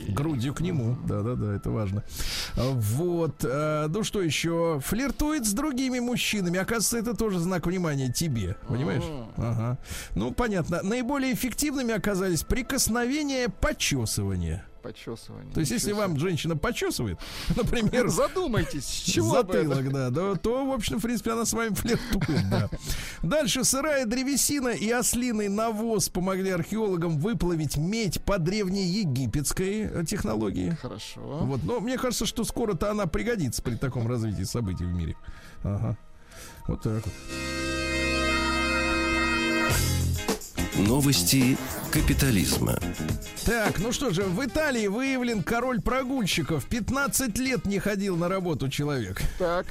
[0.08, 0.96] Грудью к нему.
[1.06, 2.02] Да-да-да, это важно.
[2.56, 3.44] А, Вот.
[3.44, 4.80] э, Ну что еще?
[4.84, 6.58] Флиртует с другими мужчинами.
[6.58, 8.56] Оказывается, это тоже знак внимания тебе.
[8.68, 9.04] Понимаешь?
[9.36, 9.78] Ага.
[10.14, 10.80] Ну, понятно.
[10.82, 14.64] Наиболее эффективными оказались прикосновения, почесывания.
[14.84, 15.50] Почесывание.
[15.54, 17.18] То есть, если вам женщина почесывает,
[17.56, 18.08] например.
[18.08, 22.50] Задумайтесь, с чего затылок, да, да, то, в общем, в принципе, она с вами флиртует,
[22.50, 22.68] да.
[23.22, 30.76] Дальше сырая древесина и ослиный навоз помогли археологам выплавить медь по древнеегипетской э, технологии.
[30.82, 31.20] Хорошо.
[31.22, 35.16] Вот, но мне кажется, что скоро-то она пригодится при таком развитии событий в мире.
[35.62, 35.96] Ага.
[36.68, 37.83] Вот так вот.
[40.76, 41.56] Новости
[41.92, 42.76] капитализма.
[43.44, 46.64] Так, ну что же, в Италии выявлен король прогульщиков.
[46.64, 49.22] 15 лет не ходил на работу человек.
[49.38, 49.66] Так.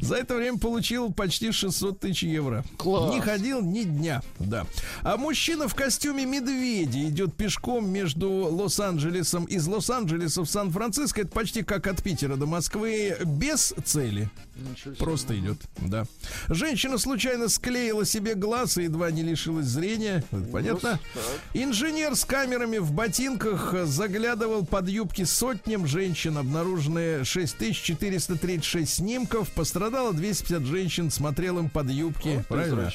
[0.00, 2.64] За это время получил почти 600 тысяч евро.
[2.78, 3.12] Класс.
[3.12, 4.66] Не ходил ни дня, да.
[5.02, 11.20] А мужчина в костюме медведя идет пешком между Лос-Анджелесом из Лос-Анджелеса в Сан-Франциско.
[11.20, 14.30] Это почти как от Питера до Москвы без цели.
[14.98, 16.06] Просто идет, да.
[16.48, 20.24] Женщина случайно склеила себе глаз и едва не лишилась зрения.
[20.30, 21.00] Это Понятно?
[21.54, 26.38] Инженер с камерами в ботинках заглядывал под юбки сотням женщин.
[26.38, 29.50] Обнаружены 6436 снимков.
[29.50, 31.10] Пострадало 250 женщин.
[31.10, 32.36] Смотрел им под юбки.
[32.36, 32.92] Вот Правильно?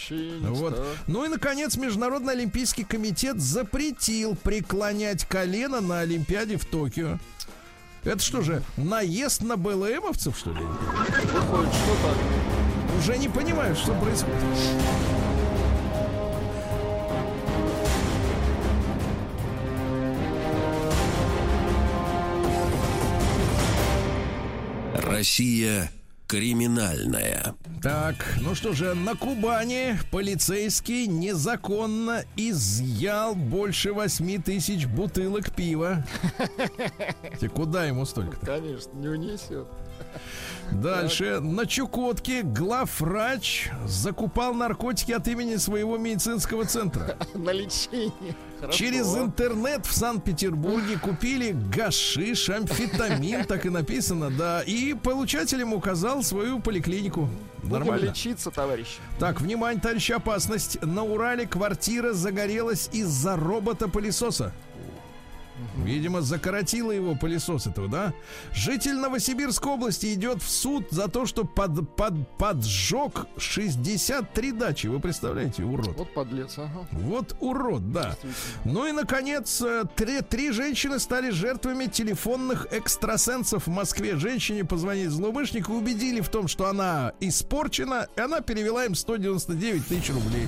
[0.50, 0.76] Вот.
[0.76, 0.86] так.
[1.08, 7.20] Ну и, наконец, Международный Олимпийский комитет запретил преклонять колено на Олимпиаде в Токио.
[8.04, 10.60] Это что же, наезд на БЛМовцев, что ли?
[10.60, 12.18] Выходит, что так?
[12.98, 14.38] Уже не понимаю, что происходит.
[24.96, 25.92] Россия
[26.32, 27.56] криминальная.
[27.84, 36.06] Так, ну что же, на Кубани полицейский незаконно изъял больше 8 тысяч бутылок пива.
[37.42, 38.38] Те, Куда ему столько?
[38.46, 39.68] Конечно, не унесет.
[40.72, 41.40] Дальше.
[41.40, 47.18] На Чукотке главврач закупал наркотики от имени своего медицинского центра.
[47.34, 48.36] На лечение.
[48.60, 48.78] Хорошо.
[48.78, 54.62] Через интернет в Санкт-Петербурге купили гашиш, амфетамин, так и написано, да.
[54.62, 57.28] И получатель ему указал свою поликлинику.
[57.64, 58.06] Будем Нормально.
[58.06, 59.00] лечиться, товарищи.
[59.20, 60.82] Так, внимание, товарищ, опасность.
[60.84, 64.52] На Урале квартира загорелась из-за робота-пылесоса.
[65.84, 68.14] Видимо, закоротило его пылесос этого, да?
[68.54, 74.88] Житель Новосибирской области идет в суд за то, что под, под, поджег 63 дачи.
[74.88, 75.98] Вы представляете, урод.
[75.98, 76.88] Вот подлец, ага.
[76.92, 78.16] Вот урод, да.
[78.66, 84.16] Ну и, наконец, э, три, три женщины стали жертвами телефонных экстрасенсов в Москве.
[84.18, 90.10] Женщине позвонили злоумышленнику, убедили в том, что она испорчена, и она перевела им 199 тысяч
[90.10, 90.48] рублей.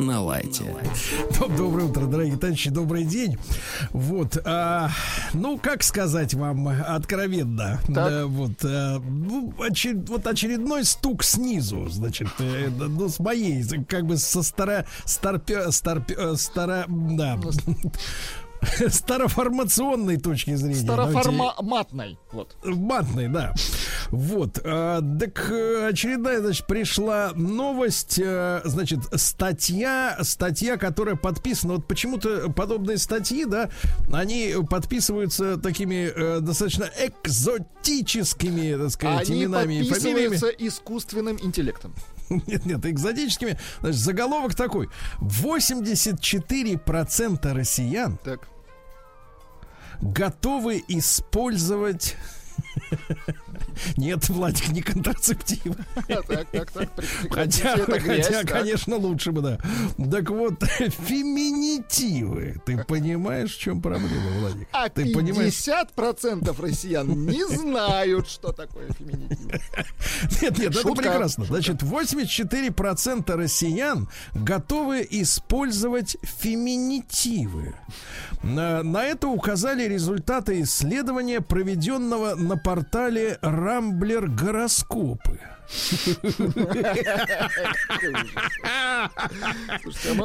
[0.00, 0.64] На лайте.
[1.38, 3.38] Доб- Доброе утро, дорогие товарищи, добрый день.
[3.90, 4.90] Вот, а,
[5.34, 12.28] ну, как сказать вам откровенно, да, вот, а, ну, очер- вот очередной стук снизу, значит,
[12.40, 17.38] э, ну, с моей, как бы со стара, старпе, старпе, э, стара, да,
[18.88, 20.86] староформационной точки зрения.
[20.86, 22.18] давайте- Староформатной.
[22.32, 22.56] Вот.
[22.64, 23.52] Матный, да.
[24.10, 24.60] Вот.
[24.64, 28.18] а, так э, очередная, значит, пришла новость.
[28.22, 31.74] э, Значит, статья, статья, которая подписана.
[31.74, 33.70] Вот почему-то подобные статьи, да,
[34.12, 40.36] они подписываются такими э, достаточно экзотическими, так сказать, Они именами и фамилиями.
[40.58, 41.94] искусственным интеллектом.
[42.46, 43.58] Нет, нет, экзотическими.
[43.80, 44.88] Значит, заголовок такой.
[45.20, 48.48] 84% россиян Так.
[50.04, 52.16] Готовы использовать
[53.96, 55.76] нет, Владик, не контрацептив.
[56.06, 56.88] Так, так, так.
[57.30, 59.58] Хотя, хотя конечно, лучше бы, да.
[60.10, 60.62] Так вот,
[61.06, 62.60] феминитивы.
[62.64, 64.68] Ты понимаешь, в чем проблема, Владик?
[64.72, 65.54] А Ты понимаешь?
[65.54, 69.60] 50% россиян не знают, что такое феминитив.
[70.42, 71.44] Нет, нет, это прекрасно.
[71.44, 77.74] Значит, 84% россиян готовы использовать феминитивы.
[78.42, 85.40] На, на это указали результаты исследования, проведенного на портале Рамблер Гороскопы.
[88.62, 89.08] А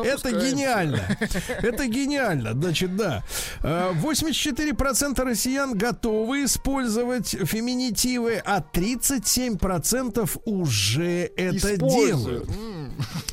[0.04, 1.18] Это гениально.
[1.62, 2.52] Это гениально.
[2.54, 3.24] Значит, да.
[3.64, 12.50] Э, 84% россиян готовы использовать феминитивы, а 37% уже это делают.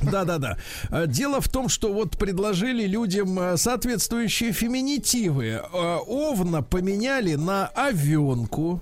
[0.03, 0.59] Да-да-да.
[0.91, 5.61] Э, Дело в том, что вот предложили людям соответствующие феминитивы.
[6.07, 8.81] Овна поменяли на овенку.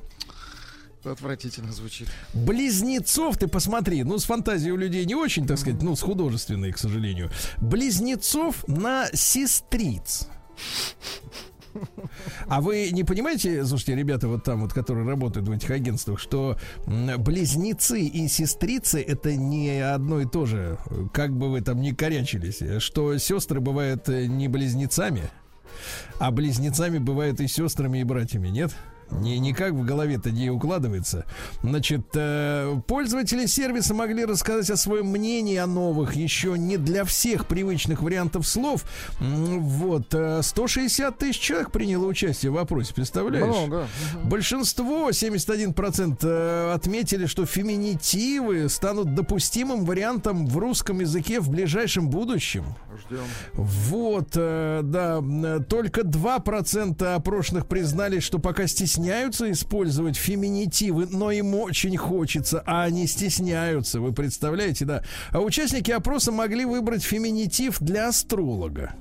[1.04, 2.08] Отвратительно звучит.
[2.32, 6.72] Близнецов, ты посмотри, ну, с фантазией у людей не очень, так сказать, ну, с художественной,
[6.72, 7.30] к сожалению.
[7.58, 10.28] Близнецов на сестриц.
[12.46, 16.56] А вы не понимаете, слушайте, ребята, вот там вот, которые работают в этих агентствах, что
[16.86, 20.78] близнецы и сестрицы это не одно и то же,
[21.12, 25.30] как бы вы там ни корячились, что сестры бывают э, не близнецами,
[26.18, 28.72] а близнецами бывают и сестрами, и братьями, нет?
[29.10, 31.24] Не, никак в голове-то не укладывается.
[31.62, 37.46] Значит, э, пользователи сервиса могли рассказать о своем мнении о новых, еще не для всех
[37.46, 38.84] привычных вариантов слов.
[39.20, 43.46] Вот, э, 160 тысяч человек приняло участие в опросе, представляешь?
[43.46, 43.86] Много.
[44.24, 52.64] Большинство, 71%, э, отметили, что феминитивы станут допустимым вариантом в русском языке в ближайшем будущем.
[53.06, 53.24] Ждем.
[53.52, 61.54] Вот, э, да, э, только 2% опрошенных признались, что пока стесняются использовать феминитивы, но им
[61.54, 65.02] очень хочется, а они стесняются, вы представляете, да.
[65.30, 68.94] А участники опроса могли выбрать феминитив для астролога.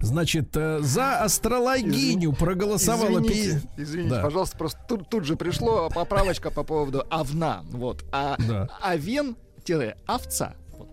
[0.00, 3.18] Значит, э, за астрологиню проголосовало...
[3.20, 4.22] Извините, пи- извините, Да.
[4.22, 7.64] пожалуйста, просто тут, тут же пришло поправочка по поводу овна.
[7.70, 8.04] Вот.
[8.12, 8.68] А Да.
[8.84, 10.54] овен-овца.
[10.78, 10.88] Вот.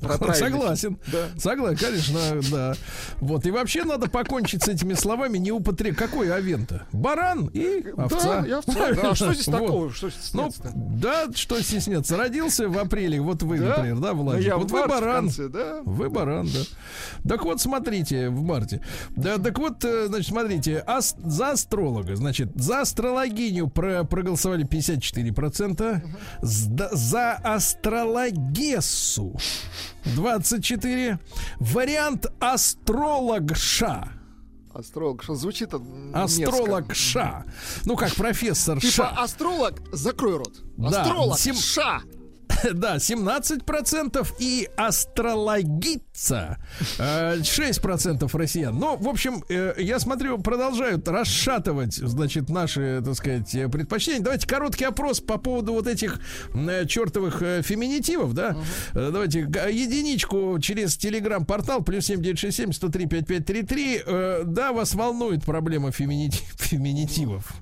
[0.00, 0.34] Про.
[0.34, 0.98] Согласен.
[1.10, 1.28] Да.
[1.38, 2.18] Согласен, конечно,
[2.50, 2.74] да.
[3.20, 3.46] Вот.
[3.46, 5.96] И вообще надо покончить с этими словами, не употреб...
[5.96, 6.86] Какой овен-то?
[6.92, 8.42] Баран и овца.
[8.42, 8.72] Да, и овца.
[8.94, 9.60] Да, а что здесь Вот.
[9.60, 9.92] такого?
[9.92, 10.72] Что Ну, стесняться-то?
[10.74, 12.16] да, что стесняться.
[12.16, 13.68] Родился в апреле, вот вы, Да?
[13.76, 14.54] например, да, Ну, Владик?
[14.56, 15.24] вот вы баран.
[15.26, 15.80] конце, да.
[15.84, 16.60] Вы баран, да.
[17.28, 18.80] Так вот, смотрите, в марте.
[19.10, 26.02] Да, так вот, э, значит, смотрите, ас- за астролога, значит, за астрологиню про- проголосовали 54%,
[26.42, 29.36] Сда- за астрологессу
[30.14, 31.18] 24%,
[31.58, 34.08] вариант астрологша.
[34.72, 35.70] Астролог, что звучит
[36.12, 37.44] Астролог Ша.
[37.86, 39.08] Ну, как профессор Типа Ша.
[39.08, 40.52] астролог, закрой рот.
[40.76, 42.02] Да, Астролог, сем- ша.
[42.74, 46.58] Да, 17% и астрологица
[46.98, 48.76] э, 6% россиян.
[48.78, 54.20] Ну, в общем, э, я смотрю, продолжают расшатывать, значит, наши, так сказать, э, предпочтения.
[54.22, 56.20] Давайте короткий опрос по поводу вот этих
[56.54, 58.56] э, чертовых э, феминитивов, да.
[58.94, 64.02] Э, Давайте единичку через телеграм-портал плюс 7967 103 5533.
[64.06, 67.52] Э, Да, вас волнует проблема феминити- феминитивов.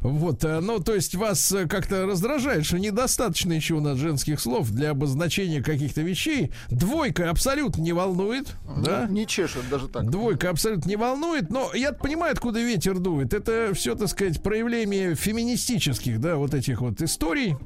[0.00, 4.35] Вот, э, ну, то есть вас э, как-то раздражает, что недостаточно еще у нас женских
[4.40, 6.52] слов для обозначения каких-то вещей.
[6.70, 9.06] Двойка абсолютно не волнует, да?
[9.08, 10.10] Не чешет даже так.
[10.10, 13.34] Двойка абсолютно не волнует, но я понимаю, откуда ветер дует.
[13.34, 17.56] Это все, так сказать, проявление феминистических, да, вот этих вот историй.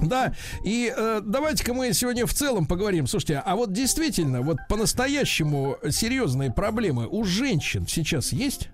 [0.00, 0.34] Да,
[0.64, 3.06] и э, давайте-ка мы сегодня в целом поговорим.
[3.06, 8.70] Слушайте, а вот действительно, вот по-настоящему серьезные проблемы у женщин сейчас есть?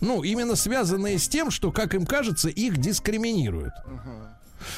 [0.00, 3.72] Ну, именно связанные с тем, что, как им кажется, их дискриминируют.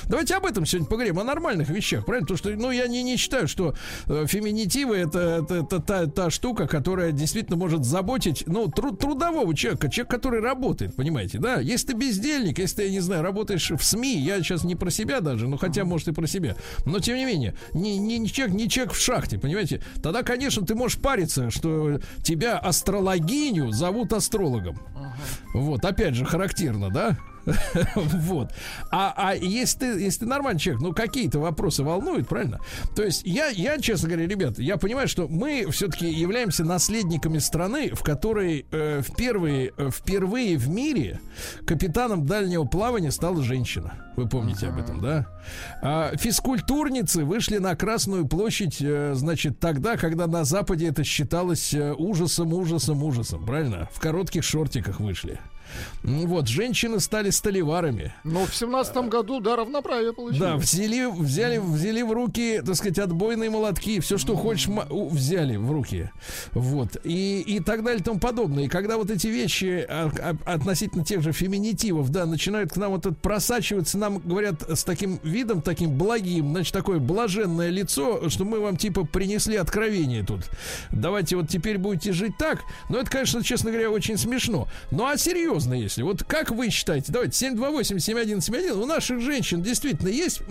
[0.09, 2.27] Давайте об этом сегодня поговорим, о нормальных вещах, правильно?
[2.27, 3.75] Потому что, ну, я не, не считаю, что
[4.07, 9.55] э, феминитивы это, это, это та, та штука, которая действительно может заботить, ну, тру- трудового
[9.55, 11.61] человека, человек, который работает, понимаете, да?
[11.61, 14.91] Если ты бездельник, если ты, я не знаю, работаешь в СМИ, я сейчас не про
[14.91, 18.29] себя даже, ну, хотя, может, и про себя, но, тем не менее, не, не, не
[18.29, 19.83] человек, не человек в шахте, понимаете?
[20.03, 24.79] Тогда, конечно, ты можешь париться, что тебя астрологиню зовут астрологом.
[25.55, 27.17] Вот, опять же, характерно, да?
[27.95, 28.53] Вот.
[28.91, 32.61] А, а если ты, если ты нормальный человек, ну какие-то вопросы волнуют, правильно?
[32.95, 37.95] То есть я, я, честно говоря, ребят, я понимаю, что мы все-таки являемся наследниками страны,
[37.95, 41.21] в которой э, впервые, э, впервые в мире
[41.67, 43.95] капитаном дальнего плавания стала женщина.
[44.17, 45.27] Вы помните об этом, да?
[45.83, 51.93] А физкультурницы вышли на Красную площадь, э, значит, тогда, когда на Западе это считалось э,
[51.93, 53.89] ужасом, ужасом, ужасом, правильно?
[53.93, 55.39] В коротких шортиках вышли.
[56.03, 58.15] Ну Вот, женщины стали столеварами.
[58.25, 60.41] Ну, в семнадцатом году, да, равноправие получилось.
[60.41, 65.71] Да, взяли, взяли, взяли в руки, так сказать, отбойные молотки, все, что хочешь, взяли в
[65.71, 66.11] руки.
[66.53, 66.97] Вот.
[67.05, 68.65] И, и так далее и тому подобное.
[68.65, 72.93] И когда вот эти вещи а, а, относительно тех же феминитивов, да, начинают к нам
[72.93, 78.45] вот это просачиваться, нам говорят с таким видом, таким благим, значит, такое блаженное лицо, что
[78.45, 80.41] мы вам типа принесли откровение тут.
[80.91, 82.61] Давайте вот теперь будете жить так.
[82.89, 84.69] Но это, конечно, честно говоря, очень смешно.
[84.91, 86.03] Ну а серьезно, если.
[86.03, 90.43] Вот как вы считаете, давайте 728-7171, у наших женщин действительно есть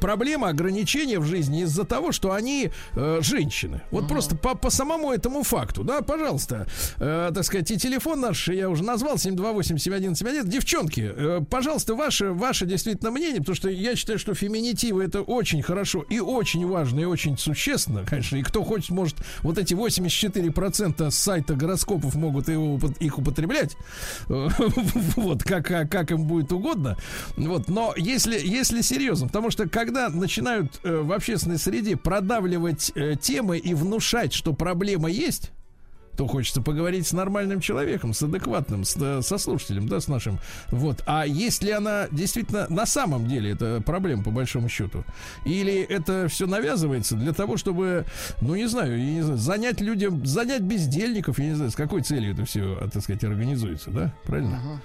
[0.00, 3.82] проблема ограничения в жизни из-за того, что они э, женщины.
[3.90, 6.66] Вот просто по, по самому этому факту, да, пожалуйста,
[6.98, 10.48] э, так сказать, и телефон наш я уже назвал 728-7171.
[10.48, 15.62] Девчонки, э, пожалуйста, ваше, ваше действительно мнение, потому что я считаю, что феминитивы это очень
[15.62, 21.10] хорошо и очень важно и очень существенно, конечно, и кто хочет, может вот эти 84%
[21.10, 23.76] с сайта гороскопов могут его, их употреблять,
[24.28, 24.48] Э,
[25.16, 26.96] вот, как как им будет угодно,
[27.36, 33.16] вот, но если, если серьезно, потому что когда начинают э, в общественной среде продавливать э,
[33.20, 35.50] темы и внушать, что проблема есть,
[36.16, 40.38] то хочется поговорить с нормальным человеком, с адекватным, с, со слушателем, да, с нашим.
[40.70, 41.02] Вот.
[41.06, 45.04] А есть ли она действительно на самом деле это проблема, по большому счету?
[45.44, 48.04] Или это все навязывается для того, чтобы,
[48.40, 52.32] ну, не знаю, не знаю, занять людям, занять бездельников, я не знаю, с какой целью
[52.32, 54.14] это все, так сказать, организуется, да?
[54.24, 54.80] Правильно?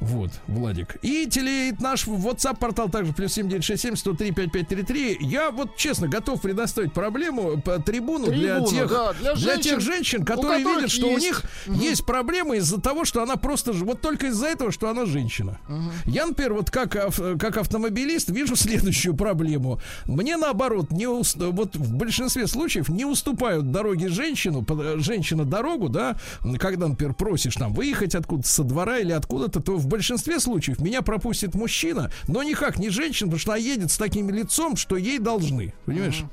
[0.00, 0.96] Вот, Владик.
[1.02, 5.18] И теле, наш WhatsApp-портал также плюс 7967 103 5533.
[5.20, 9.80] Я вот честно готов предоставить проблему, по трибуну, для Трибуну, тех, да, для для тех
[9.80, 11.24] женщин, женщин, которые видят, что у есть.
[11.26, 11.80] них Мгм.
[11.80, 15.58] есть проблемы из-за того, что она просто вот только из-за этого, что она женщина.
[16.04, 19.80] Я, например, вот как, ав- как автомобилист вижу следующую проблему.
[20.06, 25.88] Мне наоборот, не ус- вот в большинстве случаев не уступают дороги женщину, под- женщина дорогу,
[25.88, 26.16] да,
[26.58, 31.02] когда, например, просишь там выехать откуда-то со двора или откуда-то, то в большинстве случаев меня
[31.02, 35.18] пропустит мужчина, но никак не женщина, потому что она едет с таким лицом, что ей
[35.18, 36.24] должны, понимаешь?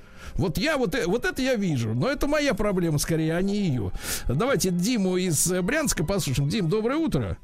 [0.41, 3.57] Вот я вот, э- вот это я вижу, но это моя проблема скорее, а не
[3.57, 3.91] ее.
[4.27, 6.49] Давайте Диму из э, Брянска послушаем.
[6.49, 7.37] Дим, доброе утро.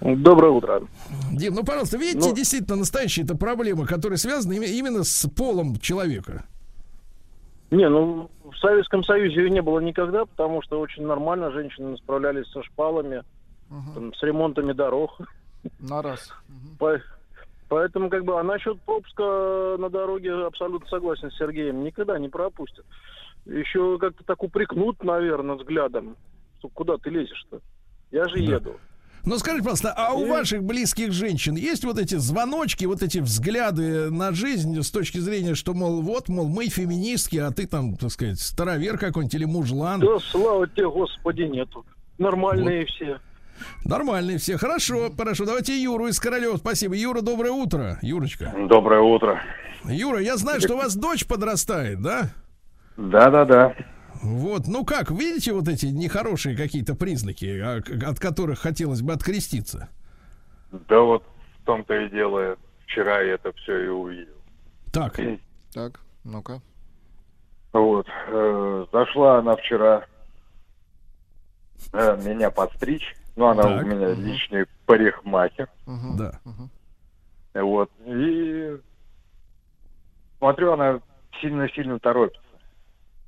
[0.00, 0.82] Доброе утро.
[1.30, 6.44] Дим, ну пожалуйста, видите, Ну- действительно настоящие это проблемы, которые связаны именно с полом человека.
[7.70, 12.46] Не, ну в Советском Союзе ее не было никогда, потому что очень нормально женщины справлялись
[12.50, 13.24] со шпалами,
[13.94, 15.20] там, с ремонтами дорог.
[15.80, 16.30] На раз.
[16.78, 17.02] По-
[17.68, 21.84] Поэтому, как бы, а насчет пропуска на дороге абсолютно согласен с Сергеем.
[21.84, 22.84] Никогда не пропустят.
[23.44, 26.16] Еще как-то так упрекнут, наверное, взглядом.
[26.58, 27.60] Что, куда ты лезешь-то?
[28.10, 28.76] Я же еду.
[29.24, 34.10] Ну скажите, пожалуйста, а у ваших близких женщин есть вот эти звоночки, вот эти взгляды
[34.10, 38.10] на жизнь с точки зрения, что, мол, вот, мол, мы феминистки, а ты там, так
[38.10, 40.00] сказать, старовер какой-нибудь или мужлан?
[40.00, 41.84] Да, слава тебе, Господи, нету.
[42.16, 43.20] Нормальные все.
[43.84, 44.56] Нормальные все.
[44.56, 45.44] Хорошо, хорошо.
[45.44, 46.56] Давайте Юру из Королева.
[46.56, 46.94] Спасибо.
[46.94, 47.98] Юра, доброе утро.
[48.02, 48.54] Юрочка.
[48.68, 49.40] Доброе утро.
[49.84, 52.30] Юра, я знаю, что у вас дочь подрастает, да?
[52.96, 53.74] Да-да-да.
[54.22, 59.88] Вот, ну как, видите вот эти нехорошие какие-то признаки, а, от которых хотелось бы откреститься?
[60.72, 61.22] Да вот
[61.62, 62.56] в том-то и дело.
[62.84, 64.34] Вчера я это все и увидел.
[64.92, 65.18] Так.
[65.74, 66.62] Так, ну-ка.
[67.74, 68.06] Вот.
[68.28, 70.06] э, зашла она вчера
[71.92, 73.14] э, меня подстричь.
[73.38, 73.84] Ну, она Так.
[73.84, 75.68] у меня личный парикмахер.
[75.86, 76.40] Да.
[77.54, 77.88] Вот.
[78.04, 78.76] И
[80.38, 81.00] смотрю, она
[81.40, 82.42] сильно-сильно торопится.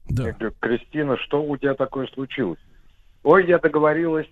[0.09, 0.25] Да.
[0.27, 2.59] Я говорю, Кристина, что у тебя такое случилось?
[3.23, 4.27] Ой, я договорилась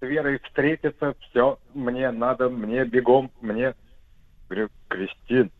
[0.00, 3.74] с Верой встретиться, все, мне надо, мне бегом, мне...
[4.48, 5.50] Говорю, Кристин,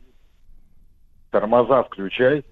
[1.31, 2.47] тормоза включай.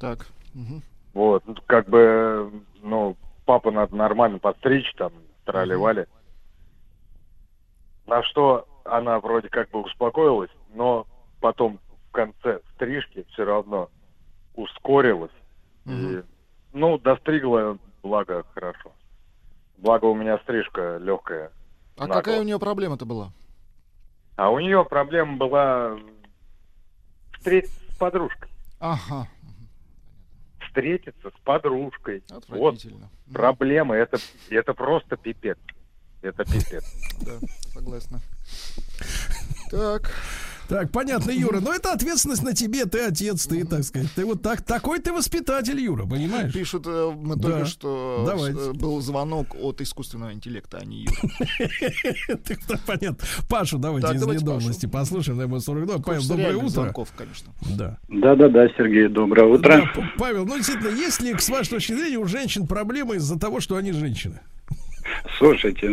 [0.00, 0.26] Так.
[0.54, 0.82] мгм.
[1.12, 2.50] Вот, ну, как бы,
[2.82, 5.12] ну, папу надо нормально подстричь, там,
[5.44, 6.06] трали-вали.
[8.06, 11.06] На что она вроде как бы успокоилась, но
[11.40, 11.78] потом
[12.08, 13.90] в конце стрижки все равно
[14.54, 15.32] ускорилась.
[15.86, 16.22] И,
[16.72, 18.92] ну, достригла, благо, хорошо.
[19.78, 21.50] Благо у меня стрижка легкая.
[21.96, 22.14] А нагло.
[22.14, 23.32] какая у нее проблема-то была?
[24.36, 25.98] А у нее проблема была
[27.34, 28.48] встретиться с подружкой.
[28.80, 29.28] Ага.
[30.74, 32.24] Встретиться с подружкой.
[32.28, 33.08] Вот Отвратительно.
[33.32, 34.18] проблема, это,
[34.50, 35.56] это просто пипец.
[36.20, 36.84] Это пипец.
[37.24, 37.38] Да.
[37.72, 38.20] Согласна.
[39.70, 40.10] Так.
[40.68, 41.60] Так, понятно, Юра.
[41.60, 44.08] Но это ответственность на тебе, ты отец, ты, так сказать.
[44.16, 46.52] Ты вот так, такой ты воспитатель, Юра, понимаешь?
[46.52, 47.42] Пишут, э, мы Да.
[47.42, 48.58] только что Давайте.
[48.58, 51.14] э, был звонок от искусственного интеллекта, а не Юра.
[52.64, 53.18] Кто, понятно.
[53.48, 55.40] Пашу давайте Так, из давайте ведомости послушаем.
[55.40, 55.98] Ему 42.
[55.98, 56.68] Павел, доброе утро.
[56.68, 57.52] звонков, конечно.
[57.76, 57.98] Да.
[58.08, 59.90] Да-да-да, Сергей, доброе утро.
[59.94, 63.60] Да, Павел, ну действительно, есть ли, с вашей точки зрения, у женщин проблемы из-за того,
[63.60, 64.40] что они женщины?
[65.38, 65.88] Слушайте,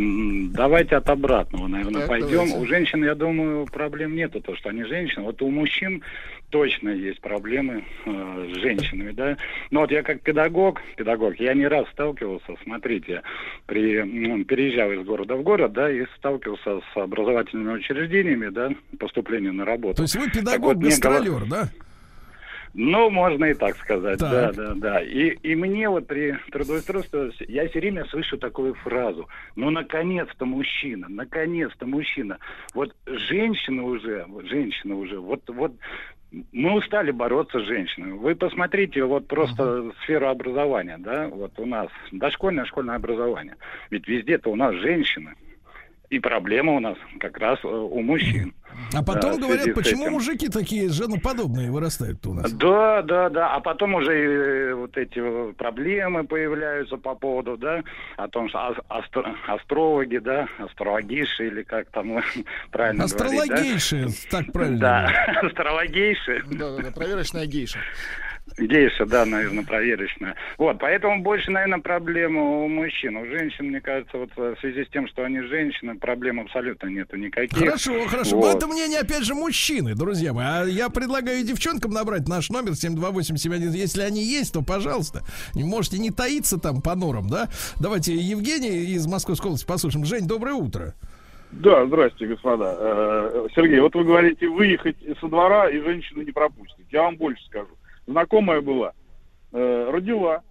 [0.53, 2.29] давайте от обратного, наверное, Так, пойдем.
[2.31, 2.57] давайте.
[2.57, 5.23] У женщин, я думаю, проблем нету, то, что они женщины.
[5.23, 6.03] Вот у мужчин
[6.49, 9.37] точно есть проблемы э, с женщинами, да.
[9.71, 13.21] Но вот я как педагог, педагог, я не раз сталкивался, смотрите,
[13.65, 19.51] при, м, переезжал из города в город, да, и сталкивался с образовательными учреждениями, да, поступления
[19.51, 19.95] на работу.
[19.97, 20.41] То есть вы Так вот,
[20.79, 21.69] педагог-гастролер, мне да?
[22.73, 24.31] Ну, можно и так сказать, Так.
[24.31, 25.01] да, да, да.
[25.01, 31.07] И, и мне вот при трудоустройстве, я все время слышу такую фразу, ну, наконец-то мужчина,
[31.09, 32.37] наконец-то мужчина.
[32.73, 35.73] Вот женщина уже, женщина уже, вот, вот
[36.51, 38.13] мы устали бороться с женщинами.
[38.13, 43.57] Вы посмотрите вот просто сферу образования, да, вот у нас дошкольное, школьное образование.
[43.89, 45.35] Ведь везде-то у нас женщины.
[46.11, 48.53] И проблема у нас как раз э, у мужчин.
[48.93, 50.11] А потом Да, в говорят, почему этим.
[50.13, 52.51] мужики такие женоподобные вырастают у нас?
[52.51, 53.55] Да, да, да.
[53.55, 57.81] А потом уже э, вот эти э, проблемы появляются по поводу, да,
[58.17, 62.19] о том, что ас- астро- астрологи, да, астрологиши или как там
[62.71, 64.07] правильно говорить, да?
[64.29, 64.79] Так правильно.
[64.79, 65.07] Да,
[65.47, 66.43] астрологейши.
[66.51, 67.79] Да-да-да, проверочная гейша.
[68.57, 70.35] Гейша, да, наверное, проверочная.
[70.57, 73.15] Вот, поэтому больше, наверное, проблема у мужчин.
[73.15, 76.87] У женщин, мне кажется, вот э, в связи с тем, что они женщины, проблем абсолютно
[76.87, 77.57] нету никаких.
[77.57, 78.35] Хорошо, хорошо.
[78.35, 78.45] Вот.
[78.45, 80.45] Но это мнение, опять же, мужчины, друзья мои.
[80.45, 83.71] А я предлагаю девчонкам набрать наш номер 72871.
[83.71, 85.21] Если они есть, то, пожалуйста,
[85.53, 87.47] не можете не таиться там по норам, да?
[87.79, 90.05] Давайте Евгений из Московской области послушаем.
[90.05, 90.93] Жень, доброе утро.
[91.51, 92.75] Да, здрасте, господа.
[92.79, 96.85] Э, Сергей, вот вы говорите, выехать со двора и женщину не пропустить.
[96.91, 97.67] Я вам больше скажу.
[98.07, 98.93] Знакомая была,
[99.51, 100.41] э, родила,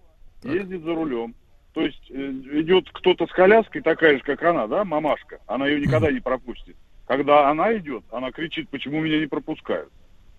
[0.43, 1.35] ездит за рулем.
[1.73, 2.31] То есть э,
[2.61, 5.39] идет кто-то с коляской, такая же, как она, да, мамашка.
[5.47, 6.75] Она ее никогда не пропустит.
[7.07, 9.91] Когда она идет, она кричит, почему меня не пропускают.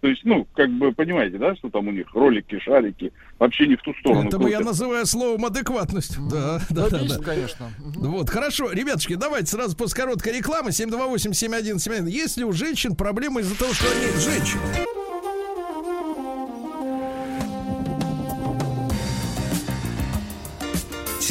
[0.02, 3.76] То есть, ну, как бы, понимаете, да, что там у них ролики, шарики, вообще не
[3.76, 4.26] в ту сторону.
[4.26, 6.18] Это бы я называю словом адекватность.
[6.28, 7.24] Да, да, да, бесит, да.
[7.24, 7.70] конечно.
[7.78, 12.08] Вот, хорошо, ребятушки, давайте сразу после короткой рекламы 728-7171.
[12.08, 15.01] Есть ли у женщин проблемы из-за того, что они женщины?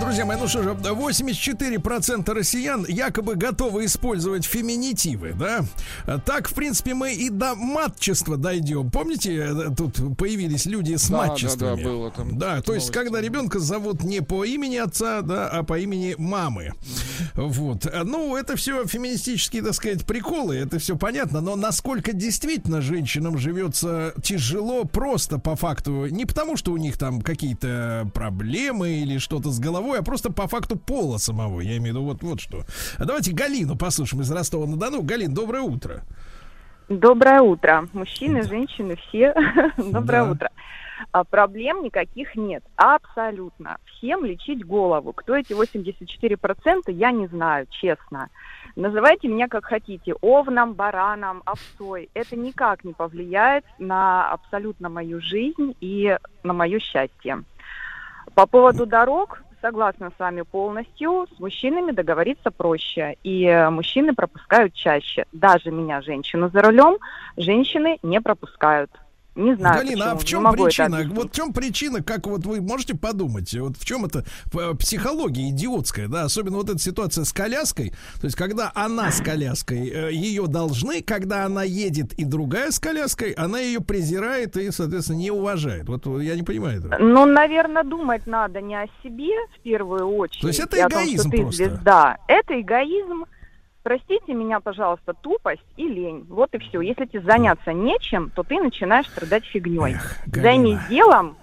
[0.00, 5.64] Друзья мои, ну что же, 84% россиян якобы готовы использовать феминитивы, да?
[6.24, 8.90] Так, в принципе, мы и до матчества дойдем.
[8.90, 11.82] Помните, э, тут появились люди с Да, да, матчествами?
[11.82, 15.62] да, было там Да, то есть, когда ребенка зовут не по имени отца, да, а
[15.62, 16.72] по имени мамы.
[17.34, 17.86] Вот.
[18.04, 24.14] Ну, это все феминистические, так сказать, приколы, это все понятно, но насколько действительно женщинам живется
[24.22, 29.58] тяжело просто по факту, не потому что у них там какие-то проблемы или что-то с
[29.68, 31.60] головой, а просто по факту пола самого.
[31.60, 32.64] Я имею в виду вот, вот что.
[32.98, 35.02] А давайте Галину послушаем из Ростова-на-Дону.
[35.02, 36.02] Галин, доброе утро.
[36.88, 37.86] Доброе утро.
[37.92, 39.34] Мужчины, женщины, все.
[39.76, 40.30] Доброе Да.
[40.30, 40.50] утро.
[41.12, 42.64] А проблем никаких нет.
[42.76, 43.76] Абсолютно.
[43.84, 45.12] Всем лечить голову.
[45.12, 48.30] Кто эти 84%, я не знаю, честно.
[48.74, 50.14] Называйте меня как хотите.
[50.22, 52.08] Овном, бараном, овцой.
[52.14, 57.44] Это никак не повлияет на абсолютно мою жизнь и на мое счастье.
[58.34, 63.16] По поводу дорог, согласна с вами полностью, с мужчинами договориться проще.
[63.22, 65.24] И э, мужчины пропускают чаще.
[65.32, 66.98] Даже меня, женщину за рулем,
[67.36, 68.90] женщины не пропускают.
[69.38, 71.14] Не знаю, Галина, а почему, в не чем причина?
[71.14, 75.50] Вот в чем причина, как вот вы можете подумать, вот в чем это э, психология
[75.50, 80.12] идиотская, да, особенно вот эта ситуация с коляской, то есть когда она с коляской, э,
[80.12, 85.30] ее должны, когда она едет и другая с коляской, она ее презирает и, соответственно, не
[85.30, 85.88] уважает.
[85.88, 86.98] Вот я не понимаю этого.
[86.98, 90.40] Ну, наверное, думать надо не о себе в первую очередь.
[90.40, 91.64] То есть это том, эгоизм ты просто.
[91.64, 92.18] звезда.
[92.26, 93.24] Это эгоизм.
[93.82, 96.26] Простите меня, пожалуйста, тупость и лень.
[96.28, 96.80] Вот и все.
[96.80, 99.96] Если тебе заняться нечем, то ты начинаешь страдать фигней.
[100.26, 100.42] Галина.
[100.42, 101.36] Займись делом,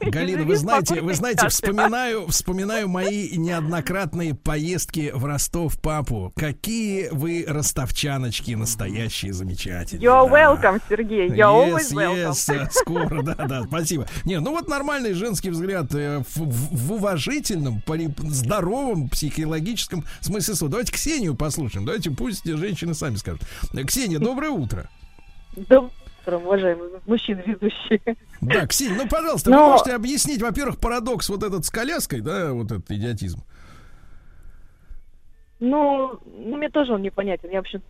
[0.00, 6.32] Галина, вы знаете, вы знаете, вспоминаю, вспоминаю мои неоднократные поездки в Ростов папу.
[6.36, 10.06] Какие вы ростовчаночки настоящие, замечательные.
[10.06, 11.28] You're welcome, Сергей.
[11.28, 12.30] You're always Yes, welcome.
[12.32, 14.06] yes, э, скоро, да, да, спасибо.
[14.24, 17.82] Не, ну вот нормальный женский взгляд э, в, в- в уважительном,
[18.18, 20.70] здоровом психологическом смысле слова.
[20.72, 21.84] Давайте Ксению послушаем.
[21.84, 23.42] Давайте пусть женщины сами скажут.
[23.86, 24.88] Ксения, доброе утро.
[25.56, 25.90] Доброе
[26.26, 28.00] утро, уважаемые мужчины ведущие.
[28.40, 32.52] Да, Ксения, ну, пожалуйста, вы Но- можете объяснить, во-первых, парадокс вот этот с коляской, да,
[32.52, 33.42] вот этот идиотизм.
[35.58, 37.48] Ну, ну, мне тоже он непонятен.
[37.50, 37.80] Я вообще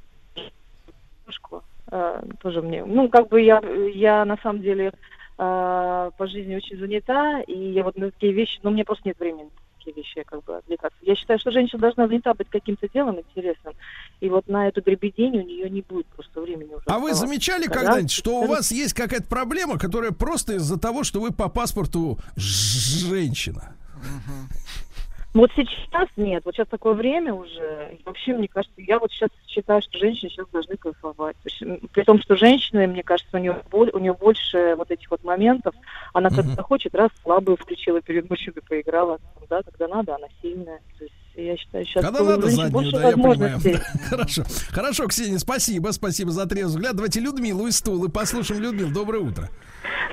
[1.91, 2.85] э, тоже мне.
[2.85, 3.61] Ну, как бы я,
[3.95, 4.93] я на самом деле
[5.39, 9.19] э, по жизни очень занята, и я вот на такие вещи, ну, мне просто нет
[9.19, 9.51] времени
[9.87, 10.99] такие вещи как бы отвлекаться.
[11.03, 13.75] Я считаю, что женщина должна занята быть каким-то делом интересным,
[14.21, 16.85] и вот на эту дребедень у нее не будет просто времени уже.
[16.87, 21.05] А вы замечали Когда- когда-нибудь, что у вас есть какая-то проблема, которая просто из-за того,
[21.05, 23.75] что вы по паспорту женщина?
[25.37, 27.91] Вот сейчас нет, вот сейчас такое время уже.
[27.99, 31.37] И вообще, мне кажется, я вот сейчас считаю, что женщины сейчас должны кайфовать.
[31.93, 35.23] При том, что женщина, мне кажется, у нее, боль- у нее больше вот этих вот
[35.25, 35.75] моментов.
[36.15, 39.19] Она когда хочет, раз слабую включила перед мужчиной, поиграла.
[39.51, 40.81] Да, когда надо, она сильная.
[40.99, 43.39] То есть я считаю, сейчас Когда надо заднюю, больше да, я понимаю.
[43.39, 43.79] возможностей.
[44.09, 44.43] Хорошо.
[44.71, 46.97] Хорошо, Ксения, спасибо, спасибо за трезвый взгляд.
[46.97, 48.63] Давайте Людмилу из Тулы послушаем.
[48.63, 49.51] Людмил, доброе утро.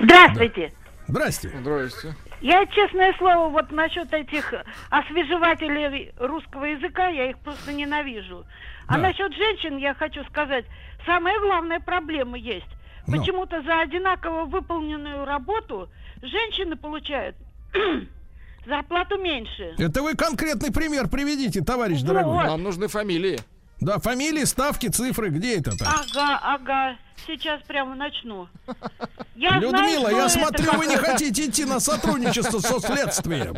[0.02, 0.70] Здравствуйте.
[1.08, 1.50] Здрасте.
[1.60, 2.14] Здрасте.
[2.44, 4.52] Я, честное слово, вот насчет этих
[4.90, 8.44] освежевателей русского языка, я их просто ненавижу.
[8.86, 9.00] А Да.
[9.08, 10.66] насчет женщин я хочу сказать,
[11.06, 12.66] самая главная проблема есть.
[13.06, 13.16] Ну.
[13.18, 15.88] Почему-то за одинаково выполненную работу
[16.20, 17.34] женщины получают
[18.66, 19.74] зарплату меньше.
[19.78, 22.08] Это вы конкретный пример приведите, товарищ Вот.
[22.08, 22.44] дорогой.
[22.44, 23.38] Нам нужны фамилии.
[23.84, 25.88] Да, фамилии, ставки, цифры, где это там?
[25.88, 26.96] Ага, ага.
[27.26, 28.48] Сейчас прямо начну.
[29.36, 33.56] Я Людмила, знаю, я смотрю, это вы не хотите идти на сотрудничество со следствием.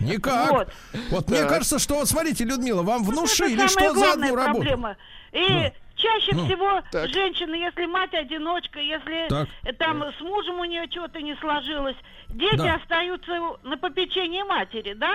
[0.00, 0.50] Никак.
[0.50, 0.72] Вот.
[1.10, 1.48] Вот, мне Так.
[1.50, 4.54] кажется, что вот смотрите, Людмила, вам внушили, что за одну работу.
[4.62, 4.96] проблема.
[5.32, 5.72] И Ну.
[5.96, 6.46] чаще Ну.
[6.46, 7.10] всего Так.
[7.10, 9.48] женщина, если мать-одиночка, если Так.
[9.64, 11.96] э, там с мужем у нее что-то не сложилось,
[12.30, 12.74] дети Да.
[12.76, 13.32] остаются
[13.62, 15.12] на попечении матери, да?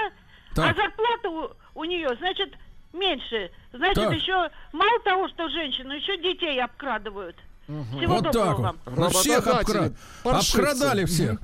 [0.54, 0.72] Так.
[0.72, 1.50] А зарплата у,
[1.80, 2.54] у нее, значит,
[2.96, 3.52] меньше.
[3.74, 4.14] Значит, Так.
[4.16, 7.36] еще мало того, что женщину, еще детей обкрадывают.
[7.66, 8.80] Всего Вот доброго так вам.
[8.86, 8.98] вот.
[8.98, 10.56] Ну, всех Работодатели, обкра- паршивцы.
[10.58, 11.40] обкрадали всех.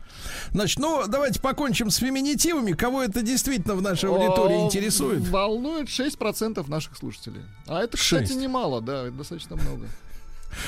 [0.51, 2.73] Значит, ну, давайте покончим с феминитивами.
[2.73, 5.27] Кого это действительно в нашей аудитории О, интересует?
[5.29, 7.41] Волнует 6% наших слушателей.
[7.67, 8.39] А это, кстати, Шесть.
[8.39, 9.87] немало, да, это достаточно много.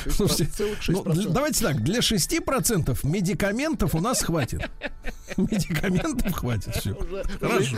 [0.10, 1.30] Слушайте, ну, 6%.
[1.30, 4.68] давайте так, для 6% медикаментов у нас хватит.
[5.38, 6.94] Медикаментов хватит, все.
[6.94, 7.78] Уже- Хорошо.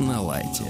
[0.00, 0.64] На лайте.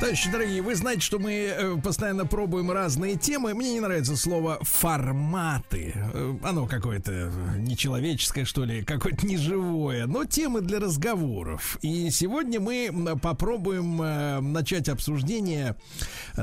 [0.00, 3.52] Товарищи дорогие, вы знаете, что мы э, постоянно пробуем разные темы.
[3.52, 5.92] Мне не нравится слово форматы.
[5.94, 10.06] Э, оно какое-то э, нечеловеческое, что ли, какое-то неживое.
[10.06, 11.76] Но темы для разговоров.
[11.82, 15.76] И сегодня мы попробуем начать обсуждение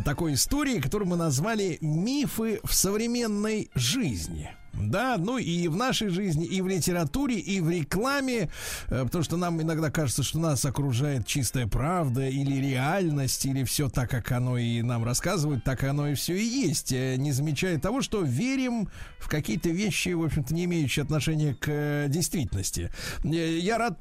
[0.06, 4.52] такой истории, которую мы назвали «Мифы в современной жизни».
[4.80, 8.50] Да, ну и в нашей жизни, и в литературе, и в рекламе,
[8.90, 13.90] э, потому что нам иногда кажется, что нас окружает чистая правда или реальность, или все
[13.90, 17.80] так, как оно и нам рассказывают, так оно и все и есть, э, не замечая
[17.80, 18.90] того, что верим
[19.20, 22.92] в какие-то вещи, в общем-то, не имеющие отношения к э, действительности.
[23.24, 23.98] Я рад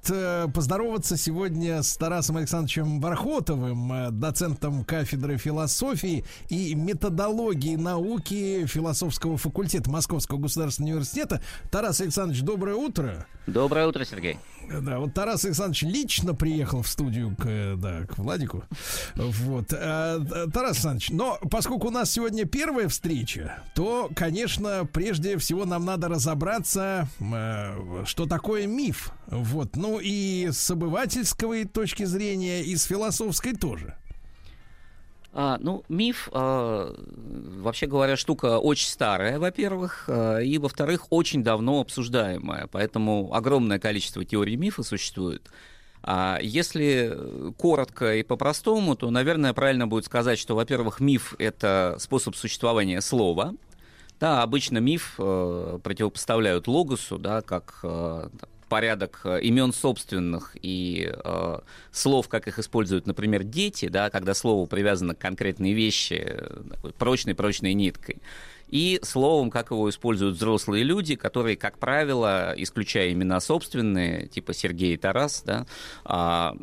[0.53, 10.39] поздороваться сегодня с Тарасом Александровичем Бархотовым, доцентом кафедры философии и методологии науки философского факультета Московского
[10.39, 11.40] государственного университета.
[11.70, 13.26] Тарас Александрович, доброе утро.
[13.47, 14.38] Доброе утро, Сергей.
[14.68, 18.64] Да, вот Тарас Александрович лично приехал в студию к, э, да, к Владику.
[19.14, 19.72] Вот.
[19.72, 25.64] А, э, Тарас Александрович, но поскольку у нас сегодня первая встреча, то, конечно, прежде всего
[25.64, 29.12] нам надо разобраться, э, что такое миф.
[29.28, 29.76] Вот.
[29.76, 33.97] Ну и с обывательской точки зрения, и с философской тоже.
[35.38, 36.94] А, ну, миф, а,
[37.58, 44.24] вообще говоря, штука очень старая, во-первых, а, и, во-вторых, очень давно обсуждаемая, поэтому огромное количество
[44.24, 45.50] теорий мифа существует.
[46.02, 47.14] А если
[47.58, 53.52] коротко и по-простому, то, наверное, правильно будет сказать, что, во-первых, миф— это способ существования слова.
[54.18, 58.30] Да, обычно миф э, противопоставляют логосу, да, как э,
[58.68, 61.59] порядок э, имен собственных и э,
[61.93, 67.74] слов, как их используют, например, дети, да, когда слово привязано к конкретной вещи, э, прочной-прочной
[67.74, 68.20] ниткой.
[68.68, 74.94] и словом, как его используют взрослые люди, которые, как правило, исключая имена собственные, типа Сергей
[74.94, 75.66] и Тарас, да,
[76.05, 76.56] а,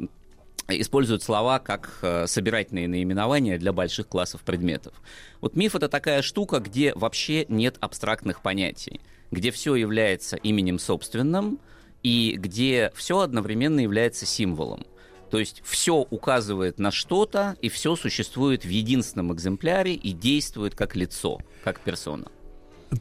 [0.68, 4.94] используют слова как э, собирательные наименования для больших классов предметов.
[5.42, 9.02] Вот миф это такая штука, где вообще нет абстрактных понятий,
[9.32, 11.60] где все является именем собственным
[12.04, 14.86] и где все одновременно является символом.
[15.32, 20.96] То есть все указывает на что-то, и все существует в единственном экземпляре и действует как
[20.96, 22.28] лицо, как персона.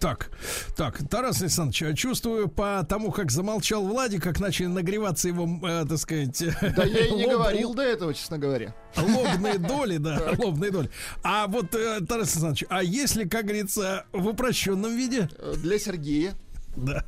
[0.01, 0.31] Так,
[0.75, 5.85] так, Тарас Александрович, я чувствую по тому, как замолчал Владик, как начали нагреваться его, э,
[5.87, 6.43] так сказать...
[6.77, 8.75] Да я и не лоб- говорил до этого, честно говоря.
[8.97, 10.91] Лобные доли, да, лобные доли.
[11.23, 15.29] А вот, э, Тарас Александрович, а если, как говорится, в упрощенном виде?
[15.59, 16.35] Для Сергея.
[16.77, 17.05] Да.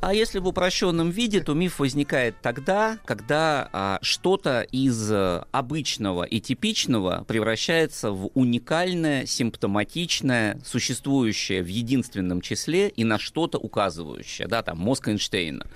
[0.00, 6.22] А если в упрощенном виде, то миф возникает тогда, когда а, что-то из э, обычного
[6.22, 14.46] и типичного превращается в уникальное, симптоматичное, существующее в единственном числе и на что-то указывающее.
[14.46, 15.66] Да, там мозг Эйнштейна.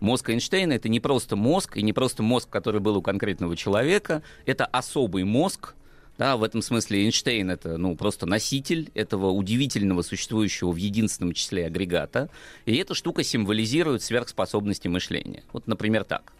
[0.00, 4.22] Мозг Эйнштейна это не просто мозг, и не просто мозг, который был у конкретного человека,
[4.46, 5.74] это особый мозг,
[6.22, 11.66] да, в этом смысле Эйнштейн это ну, просто носитель этого удивительного существующего в единственном числе
[11.66, 12.30] агрегата.
[12.64, 15.42] И эта штука символизирует сверхспособности мышления.
[15.52, 16.32] Вот, например, так.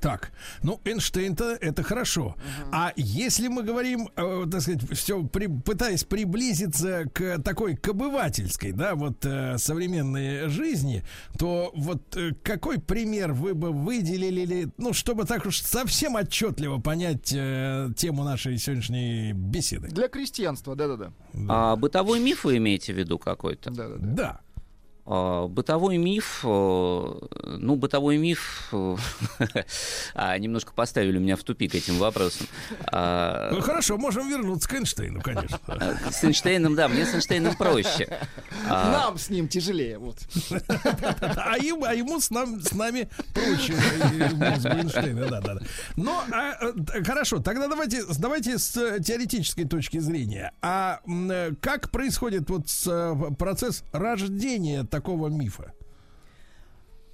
[0.00, 0.32] Так,
[0.62, 2.34] ну, Эйнштейн-то это хорошо.
[2.72, 8.94] А если мы говорим, э, так сказать, все пытаясь приблизиться к такой к обывательской, да,
[8.94, 11.04] вот э, современной жизни,
[11.38, 16.78] то вот э, какой пример вы бы выделили, или, ну, чтобы так уж совсем отчетливо
[16.78, 19.88] понять э, тему нашей сегодняшней беседы?
[19.88, 21.12] Для крестьянства, да-да-да.
[21.48, 23.70] А бытовой миф вы имеете в виду какой-то?
[23.70, 24.06] Да-да-да.
[24.06, 24.40] Да.
[25.06, 26.46] А, Бытовой миф, э,
[27.58, 28.96] ну, бытовой миф, э,
[30.14, 32.46] а, немножко поставили меня в тупик этим вопросом.
[32.86, 35.58] А, Ну, хорошо, можем вернуться к Эйнштейну, конечно.
[36.10, 38.08] С Эйнштейном, да, мне с Эйнштейном проще.
[38.68, 40.18] А, Нам с ним тяжелее, вот.
[41.36, 45.58] А ему, а ему с, нам, с нами проще э, мозгу Эйнштейна, да, да,
[46.32, 50.52] а, э, хорошо, тогда давайте, давайте с э, теоретической точки зрения.
[50.62, 55.72] А э, как происходит вот с, э, процесс рождения такого мифа?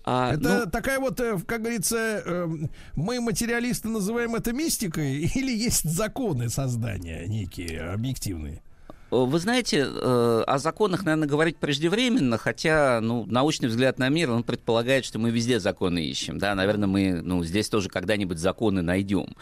[0.04, 2.48] а, Это ну, такая вот, э, как говорится, э,
[2.94, 8.62] мы материалисты называем это мистикой, или есть законы создания некие объективные?
[9.10, 14.42] Вы знаете, э, о законах, наверное, говорить преждевременно, хотя, ну, научный взгляд на мир, он
[14.42, 19.36] предполагает, что мы везде законы ищем, да, наверное, мы, ну, здесь тоже когда-нибудь законы найдем.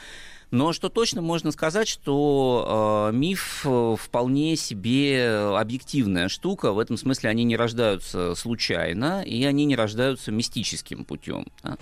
[0.50, 6.72] Но что точно можно сказать, что э, миф э, вполне себе объективная штука.
[6.72, 11.46] В этом смысле они не рождаются случайно, и они не рождаются мистическим путем.
[11.62, 11.76] да.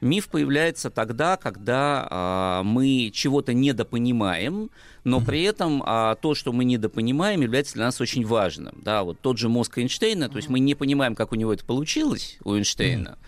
[0.00, 4.70] Миф появляется тогда, когда э, мы чего-то недопонимаем,
[5.04, 8.74] но при этом а, то, что мы недопонимаем, является для нас очень важным.
[8.82, 11.64] Да, вот тот же мозг Эйнштейна, то есть мы не понимаем, как у него это
[11.64, 13.18] получилось, у Эйнштейна,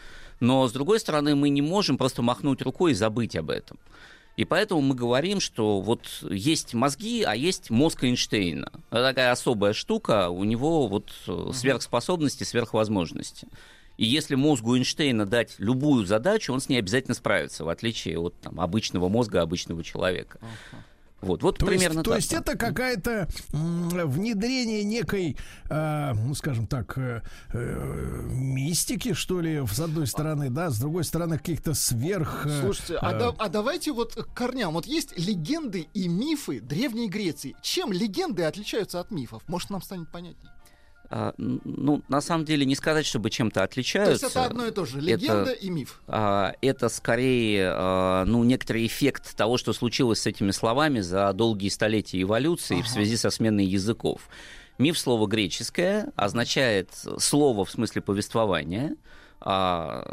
[0.41, 3.79] но, с другой стороны, мы не можем просто махнуть рукой и забыть об этом.
[4.41, 8.73] И поэтому мы говорим, что вот есть мозги, а есть мозг Эйнштейна.
[8.91, 13.49] Это такая особая штука, у него вот э, сверхспособности, сверхвозможности.
[13.99, 18.35] И если мозгу Эйнштейна дать любую задачу, он с ней обязательно справится, в отличие от
[18.41, 20.41] там, обычного мозга обычного человека.
[21.21, 22.21] Вот, вот То примерно есть, то так.
[22.21, 25.37] есть это какая-то внедрение некой,
[25.69, 27.23] э, ну скажем так, э,
[27.53, 32.47] э, мистики, что ли, с одной стороны, да, с другой стороны каких-то сверх.
[32.47, 34.75] э, Слушайте, а, э, да- а давайте вот к корням.
[34.75, 37.55] Вот есть легенды и мифы Древней Греции.
[37.63, 39.43] Чем легенды отличаются от мифов?
[39.47, 40.51] Может, нам станет понятнее?
[41.13, 44.13] А, ну, на самом деле, не сказать, чтобы чем-то То отличаются.
[44.27, 44.99] есть это одно и то же.
[44.99, 46.01] Это- Легенда и миф.
[46.07, 51.69] А, это скорее а, ну, некоторый эффект того, что случилось с этими словами за долгие
[51.69, 54.29] столетия эволюции в связи со сменой языков.
[54.79, 58.95] Миф слово греческое означает слово в смысле повествования.
[59.41, 60.05] А,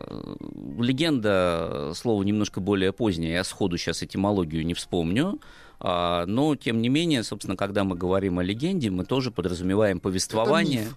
[0.79, 5.39] легенда слово немножко более позднее, я сходу сейчас этимологию не вспомню.
[5.79, 10.89] А, но, тем не менее, собственно, когда мы говорим о легенде, мы тоже подразумеваем повествование.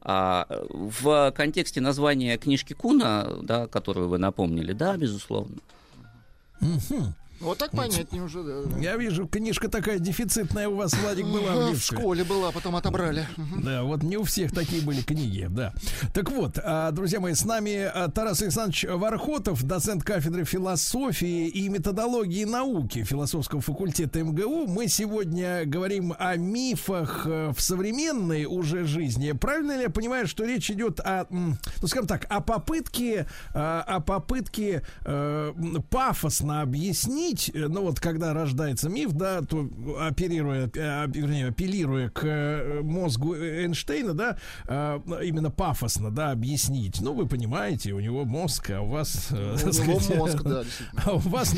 [0.00, 5.56] А, в контексте названия книжки Куна, да, которую вы напомнили, да, безусловно.
[6.60, 7.14] мгм.
[7.40, 8.62] Вот так понятнее уже, да.
[8.64, 8.78] да.
[8.78, 13.26] Я вижу, книжка такая дефицитная у вас, Владик, была в в школе была, потом отобрали.
[13.62, 15.72] Да, вот не у всех такие были книги, да.
[16.12, 21.68] Так вот, а, друзья мои, с нами а, Тарас Александрович Вархотов, доцент кафедры философии и
[21.68, 24.66] методологии науки философского факультета МГУ.
[24.66, 29.32] Мы сегодня говорим о мифах э, в современной уже жизни.
[29.32, 31.56] Правильно ли я понимаю, что речь идет о, ну,
[31.86, 35.52] скажем так, о попытке, а, о попытке э,
[35.90, 39.68] пафосно объяснить объяснить, э, ну вот когда рождается миф, да, то
[40.00, 44.38] оперируя, э, вернее, апеллируя к э, мозгу Эйнштейна, да,
[45.22, 47.00] именно пафосно, да, объяснить.
[47.00, 49.28] Ну, вы понимаете, у него мозг, а у вас...
[49.30, 50.62] э, У него сказать, мозг, да.
[51.04, 51.54] А у вас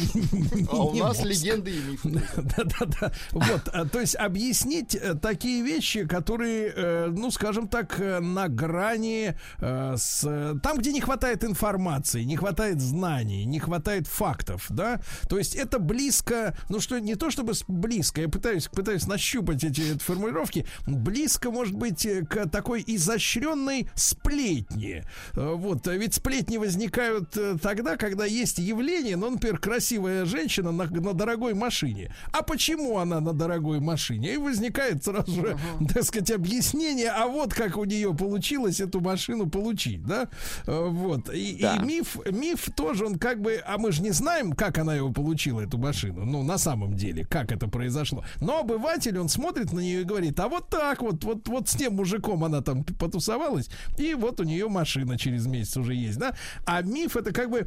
[0.71, 2.11] А у нас легенды и мифы.
[2.37, 3.13] Да-да-да.
[3.33, 10.59] Вот, а, то есть объяснить такие вещи, которые, ну, скажем так, на грани с...
[10.63, 15.01] Там, где не хватает информации, не хватает знаний, не хватает фактов, да?
[15.29, 19.99] То есть это близко, ну, что не то чтобы близко, я пытаюсь, пытаюсь нащупать эти
[19.99, 25.05] формулировки, близко, может быть, э, к такой изощренной сплетни.
[25.35, 30.73] Э, Вот, а ведь сплетни возникают э, тогда, когда есть явление, ну, например, красивая женщина
[30.73, 32.15] на, на дорогой машине.
[32.33, 34.35] А почему она на дорогой машине?
[34.35, 35.59] И возникает сразу же,
[35.95, 40.29] так сказать, объяснение, а вот как у нее получилось эту машину получить, да?
[40.67, 41.33] Вот.
[41.35, 41.77] И, и Да.
[41.79, 45.50] миф, миф тоже, он как бы, а мы же не знаем, как она его получила,
[45.59, 48.25] эту машину, ну, на самом деле, как это произошло.
[48.41, 51.75] Но обыватель, он смотрит на нее и говорит, а вот так вот, вот, вот с
[51.75, 53.69] тем мужиком она там потусовалась,
[53.99, 56.35] и вот у нее машина через месяц уже есть, да?
[56.65, 57.67] А миф это как бы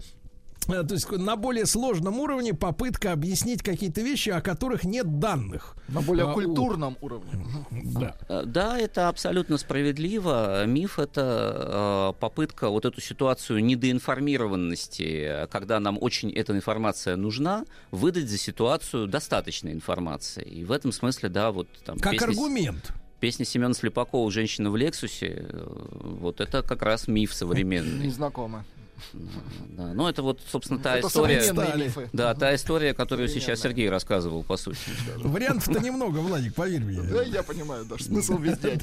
[0.66, 5.76] то есть на более сложном уровне попытка объяснить какие-то вещи, о которых нет данных.
[5.88, 7.32] На более А, у- культурном уровне.
[7.72, 8.16] Да.
[8.30, 10.66] Э, Да, это абсолютно справедливо.
[10.66, 17.66] Миф это э, попытка вот эту ситуацию недоинформированности, э, когда нам очень эта информация нужна,
[17.92, 20.44] выдать за ситуацию достаточной информации.
[20.44, 22.94] И в этом смысле, да, вот там Как песня аргумент.
[23.20, 25.68] Песня Семена Слепакова «Женщина в Лексусе», э,
[26.02, 28.06] вот это как раз миф современный.
[28.08, 28.66] Незнакомо.
[29.14, 29.94] Да.
[29.94, 32.10] Ну, это вот, собственно, та Это история...
[32.14, 34.78] Да, та история, которую сейчас Сергей рассказывал, по сути.
[35.18, 37.02] Вариантов-то немного, Владик, поверь мне.
[37.02, 38.78] Да, я понимаю, да, смысл везде.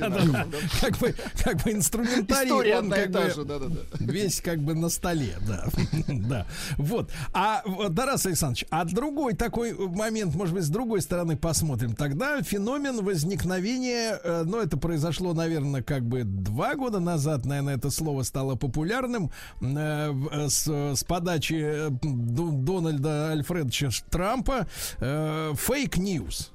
[0.81, 3.33] Как бы, как бы инструментарий, он как бы
[4.01, 5.67] весь как бы на столе, да.
[6.09, 6.47] да.
[6.77, 7.11] Вот.
[7.33, 11.95] А, вот, Тарас Александрович, а другой такой момент, может быть, с другой стороны посмотрим.
[11.95, 17.91] Тогда феномен возникновения, э, ну, это произошло, наверное, как бы два года назад, наверное, это
[17.91, 19.31] слово стало популярным
[19.61, 20.10] э,
[20.49, 20.67] с,
[20.97, 24.67] с подачи э, Дональда Альфредовича Трампа
[24.99, 26.51] э, fake news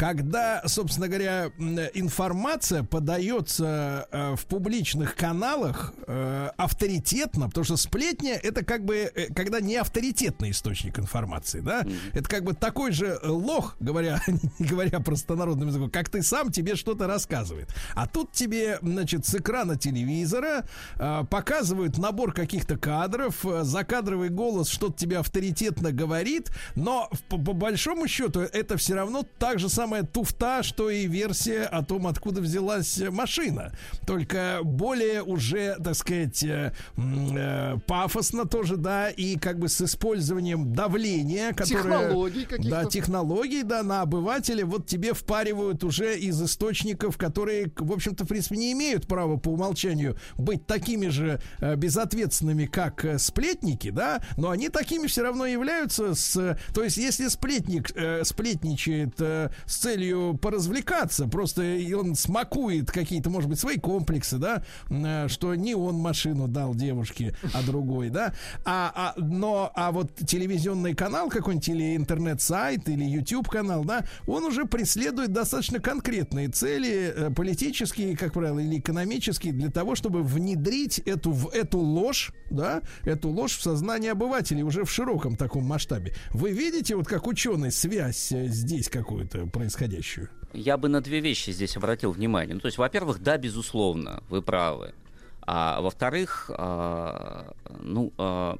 [0.00, 1.50] когда, собственно говоря,
[1.92, 9.26] информация подается э, в публичных каналах э, авторитетно, потому что сплетня это как бы, э,
[9.34, 14.22] когда не авторитетный источник информации, да, это как бы такой же лох, говоря,
[14.58, 17.68] говоря простонародным языком, как ты сам тебе что-то рассказывает.
[17.94, 20.64] А тут тебе, значит, с экрана телевизора
[20.96, 27.52] э, показывают набор каких-то кадров, э, закадровый голос что-то тебе авторитетно говорит, но по, по
[27.52, 32.40] большому счету это все равно так же самая туфта, что и версия о том, откуда
[32.40, 33.72] взялась машина.
[34.06, 40.72] Только более уже, так сказать, э, э, пафосно тоже, да, и как бы с использованием
[40.72, 41.82] давления, которое...
[41.82, 42.70] Технологий каких-то.
[42.70, 48.28] Да, технологий, да, на обывателя вот тебе впаривают уже из источников, которые, в общем-то, в
[48.28, 54.22] принципе, не имеют права по умолчанию быть такими же э, безответственными, как э, сплетники, да,
[54.36, 56.56] но они такими все равно являются с...
[56.72, 61.62] То есть, если сплетник э, сплетничает э, с целью поразвлекаться, просто
[61.96, 67.34] он смакует какие-то, может быть, свои комплексы, да, э, что не он машину дал девушке,
[67.54, 68.34] а другой, да,
[68.64, 74.66] а, а, но, а вот телевизионный канал какой-нибудь или интернет-сайт или YouTube-канал, да, он уже
[74.66, 81.32] преследует достаточно конкретные цели, э, политические, как правило, или экономические, для того, чтобы внедрить эту,
[81.32, 86.14] в эту ложь, да, эту ложь в сознание обывателей уже в широком таком масштабе.
[86.32, 90.28] Вы видите, вот как ученый, связь э, здесь какую-то происходящую?
[90.52, 92.54] Я бы на две вещи здесь обратил внимание.
[92.54, 94.94] Ну, то есть, во-первых, да, безусловно, вы правы.
[95.42, 98.58] А во-вторых, а, ну, а,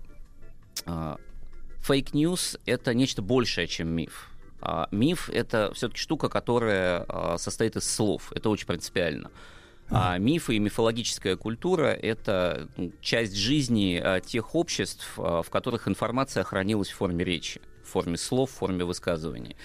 [0.86, 1.16] а,
[1.80, 4.30] fake news— это нечто большее, чем миф.
[4.60, 8.32] А миф— это все-таки штука, которая а, состоит из слов.
[8.34, 9.30] Это очень принципиально.
[9.92, 15.88] А мифы и мифологическая культура— это ну, часть жизни а, тех обществ, а, в которых
[15.88, 19.56] информация хранилась в форме речи, в форме слов, в форме высказываний.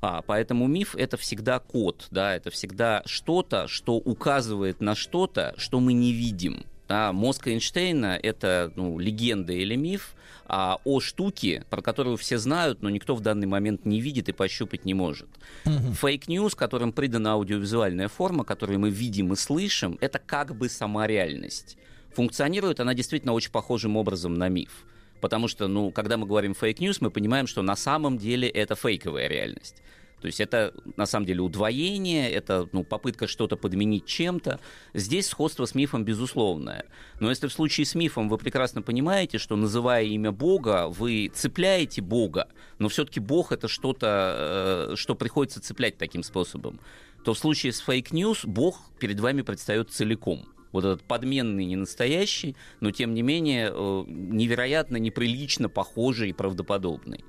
[0.00, 5.80] А, поэтому миф это всегда код, да, это всегда что-то, что указывает на что-то, что
[5.80, 6.64] мы не видим.
[6.88, 10.14] Да, мозг Эйнштейна это ну, легенда или миф
[10.46, 14.32] а, о штуке, про которую все знают, но никто в данный момент не видит и
[14.32, 15.28] пощупать не может.
[15.64, 21.08] Fake news, которым придана аудиовизуальная форма, которую мы видим и слышим, это как бы сама
[21.08, 21.76] реальность.
[22.14, 24.86] Функционирует она действительно очень похожим образом на миф.
[25.26, 28.76] Потому что, ну, когда мы говорим fake news, мы понимаем, что на самом деле это
[28.76, 29.82] фейковая реальность.
[30.20, 34.60] То есть это на самом деле удвоение, это ну, попытка что-то подменить чем-то.
[34.94, 36.84] Здесь сходство с мифом безусловное.
[37.18, 42.02] Но если в случае с мифом вы прекрасно понимаете, что называя имя Бога, вы цепляете
[42.02, 42.46] Бога,
[42.78, 46.78] но все-таки Бог это что-то, э, что приходится цеплять таким способом,
[47.24, 50.46] то в случае с fake news Бог перед вами предстает целиком
[50.76, 57.24] вот этот подменный, не настоящий, но тем не менее э, невероятно неприлично похожий и правдоподобный.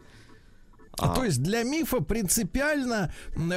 [1.00, 1.14] А.
[1.14, 3.14] То есть для мифа принципиально,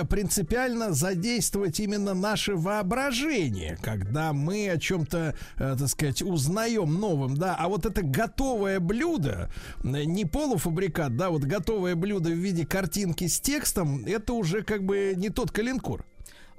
[0.09, 7.57] принципиально задействовать именно наше воображение, когда мы о чем-то, э, так сказать, узнаем новым, да.
[7.59, 9.51] А вот это готовое блюдо,
[9.83, 15.15] не полуфабрикат, да, вот готовое блюдо в виде картинки с текстом, это уже как бы
[15.17, 16.05] не тот калинкур.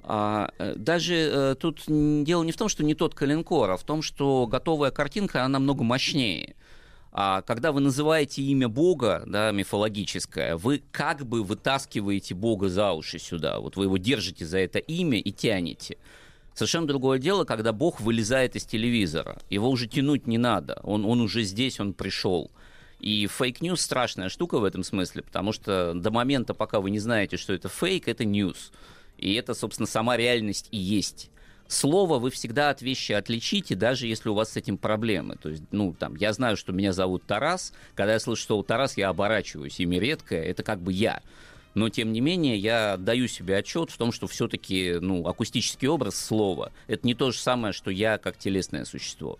[0.04, 3.84] А, э, даже а, тут дело не в том, что не тот коленкор, а в
[3.84, 6.56] том, что готовая картинка, она намного мощнее.
[7.14, 13.18] А когда вы называете имя Бога, да, мифологическое, вы как бы вытаскиваете Бога за уши
[13.18, 13.60] сюда.
[13.60, 15.98] Вот вы его держите за это имя и тянете.
[16.54, 19.38] Совершенно другое дело, когда Бог вылезает из телевизора.
[19.50, 20.80] Его уже тянуть не надо.
[20.82, 22.50] Он, он уже здесь, он пришел.
[22.98, 26.98] И fake news страшная штука в этом смысле, потому что до момента, пока вы не
[26.98, 28.70] знаете, что это фейк, это news.
[29.22, 31.30] И это, собственно, сама реальность и есть
[31.72, 35.36] слово вы всегда от вещи отличите, даже если у вас с этим проблемы.
[35.36, 37.72] То есть, ну, там, я знаю, что меня зовут Тарас.
[37.94, 39.80] Когда я слышу слово Тарас, я оборачиваюсь.
[39.80, 41.22] Имя редкое, это как бы я.
[41.74, 46.16] Но, тем не менее, я даю себе отчет в том, что все-таки, ну, акустический образ
[46.16, 49.38] слова– это не то же самое, что я как телесное существо.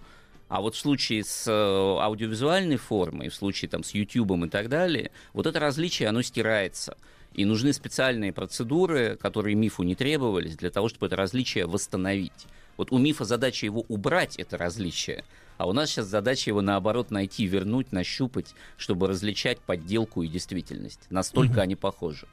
[0.49, 4.69] А вот в случае с э, аудиовизуальной формой, в случае там с YouTube и так
[4.69, 6.97] далее, вот это различие, оно стирается–
[7.35, 12.47] и нужны специальные процедуры, которые мифу не требовались, для того, чтобы это различие восстановить.
[12.77, 15.25] Вот у мифа задача его убрать, это различие,
[15.59, 21.01] а у нас сейчас задача его, наоборот, найти, вернуть, нащупать, чтобы различать подделку и действительность.
[21.11, 21.61] Настолько угу.
[21.61, 22.27] они похожи.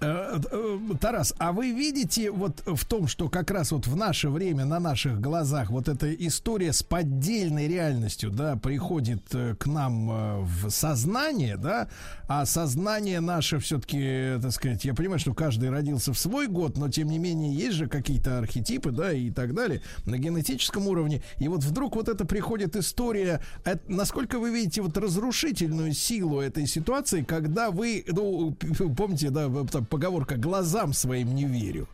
[0.00, 4.28] Э, э, Тарас, а вы видите вот в том, что как раз вот в наше
[4.28, 10.44] время на наших глазах вот эта история с поддельной реальностью, да, приходит э, к нам
[10.44, 11.88] в сознание, да,
[12.28, 16.88] а сознание наше все-таки, так сказать, я понимаю, что каждый родился в свой год, но
[16.88, 21.48] тем не менее есть же какие-то архетипы, да, и так далее на генетическом уровне, и
[21.48, 23.40] вот вдруг вот это приходит история,
[23.88, 28.54] насколько вы видите вот разрушительную силу этой ситуации, когда вы, ну,
[28.96, 29.48] помните, да,
[29.88, 31.88] поговорка «глазам своим не верю».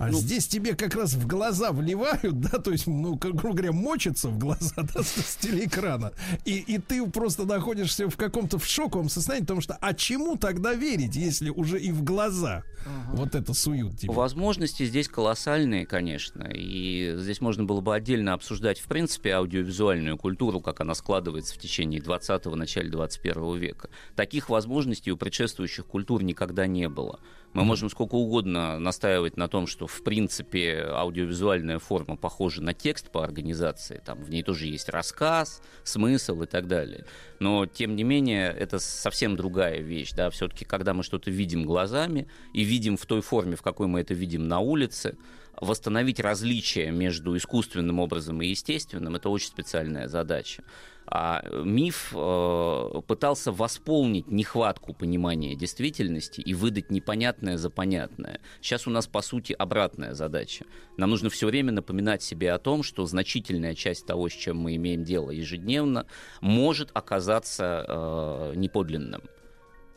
[0.00, 3.72] А ну, здесь тебе как раз в глаза вливают, да, то есть, ну, грубо говоря,
[3.72, 6.12] мочится в глаза да, с телеэкрана.
[6.46, 10.72] И, и ты просто находишься в каком-то в шоковом состоянии, потому что, а чему тогда
[10.72, 13.14] верить, если уже и в глаза ага.
[13.14, 14.10] вот это суют тебе?
[14.10, 16.44] Возможности здесь колоссальные, конечно.
[16.50, 21.58] И здесь можно было бы отдельно обсуждать, в принципе, аудиовизуальную культуру, как она складывается в
[21.58, 23.90] течение 20-го, начале 21 века.
[24.16, 27.20] Таких возможностей у предшествующих культур никогда не было.
[27.52, 33.10] Мы можем сколько угодно настаивать на том, что в принципе аудиовизуальная форма похожа на текст
[33.10, 37.04] по организации, там в ней тоже есть рассказ, смысл и так далее.
[37.40, 42.28] Но тем не менее это совсем другая вещь, да, все-таки когда мы что-то видим глазами
[42.52, 45.16] и видим в той форме, в какой мы это видим на улице,
[45.60, 50.64] восстановить различия между искусственным образом и естественным, это очень специальная задача.
[51.12, 58.40] А миф э, пытался восполнить нехватку понимания действительности и выдать непонятное за понятное.
[58.60, 60.66] Сейчас у нас, по сути, обратная задача.
[60.96, 64.76] Нам нужно все время напоминать себе о том, что значительная часть того, с чем мы
[64.76, 66.06] имеем дело ежедневно,
[66.40, 69.22] может оказаться э, неподлинным.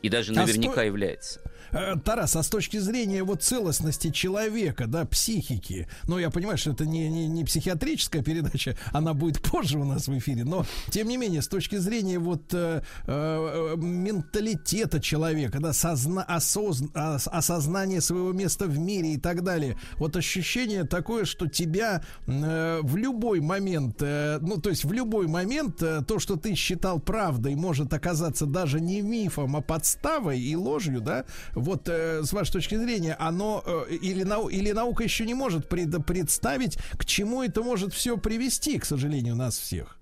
[0.02, 0.82] И даже а наверняка сто...
[0.82, 1.40] является.
[1.74, 6.70] Э, Тарас, а с точки зрения вот целостности человека, да, психики, ну, я понимаю, что
[6.70, 11.08] это не, не, не психиатрическая передача, она будет позже у нас в эфире, но, тем
[11.08, 18.32] не менее, с точки зрения вот э, э, менталитета человека, да, созна, осозн, осознание своего
[18.32, 23.96] места в мире и так далее, вот ощущение такое, что тебя э, в любой момент,
[24.00, 28.46] э, ну, то есть в любой момент э, то, что ты считал правдой, может оказаться
[28.46, 31.24] даже не мифом, а подставой и ложью, да,
[31.64, 35.68] вот э, с вашей точки зрения, оно э, или, нау, или наука еще не может
[35.68, 39.98] пред, представить, к чему это может все привести, к сожалению, нас всех?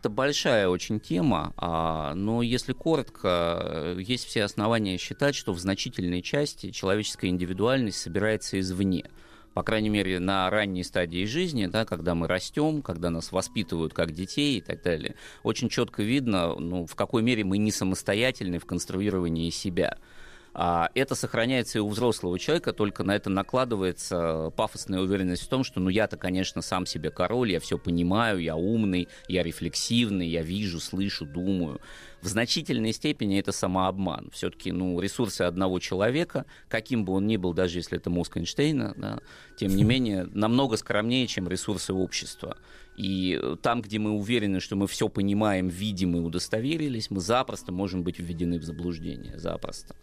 [0.00, 6.22] Это большая очень тема, а, но если коротко, есть все основания считать, что в значительной
[6.22, 9.06] части человеческая индивидуальность собирается извне
[9.56, 14.12] по крайней мере, на ранней стадии жизни, да, когда мы растем, когда нас воспитывают как
[14.12, 15.14] детей и так далее,
[15.44, 19.96] очень четко видно, ну, в какой мере мы не самостоятельны в конструировании себя.
[20.58, 25.62] А это сохраняется и у взрослого человека, только на это накладывается пафосная уверенность в том,
[25.62, 30.40] что ну я-то, конечно, сам себе король, я все понимаю, я умный, я рефлексивный, я
[30.40, 31.78] вижу, слышу, думаю.
[32.22, 34.30] В значительной степени это самообман.
[34.32, 38.94] Все-таки ну, ресурсы одного человека, каким бы он ни был, даже если это мозг Эйнштейна,
[38.96, 39.18] да,
[39.58, 42.56] тем не менее, намного скромнее, чем ресурсы общества.
[42.96, 48.02] И там, где мы уверены, что мы все понимаем, видим и удостоверились, мы запросто можем
[48.02, 49.38] быть введены в заблуждение.
[49.38, 49.94] Запросто.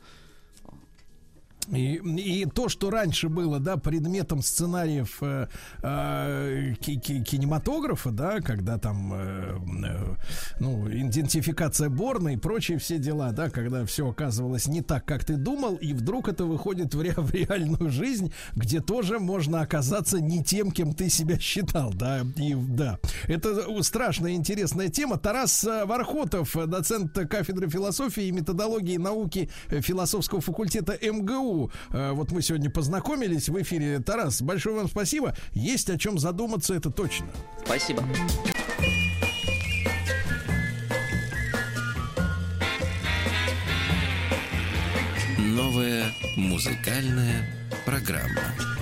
[1.72, 5.48] И, и то, что раньше было, да, предметом сценариев э,
[5.82, 10.16] э, кинематографа, да, когда там, э, э,
[10.60, 15.38] ну, идентификация Борна и прочие все дела, да, когда все оказывалось не так, как ты
[15.38, 20.44] думал, и вдруг это выходит в, ре, в реальную жизнь, где тоже можно оказаться не
[20.44, 23.00] тем, кем ты себя считал, да, и да.
[23.28, 25.18] Это страшная интересная тема.
[25.18, 31.53] Тарас э, Вархотов, доцент кафедры философии и методологии науки философского факультета МГУ,
[31.92, 34.00] Э, вот мы сегодня познакомились в эфире.
[34.00, 35.36] Тарас, большое вам спасибо.
[35.54, 37.28] Есть о чем задуматься, это точно.
[37.66, 38.04] Спасибо.
[45.38, 46.06] Новая
[46.36, 47.48] музыкальная
[47.86, 48.73] программа.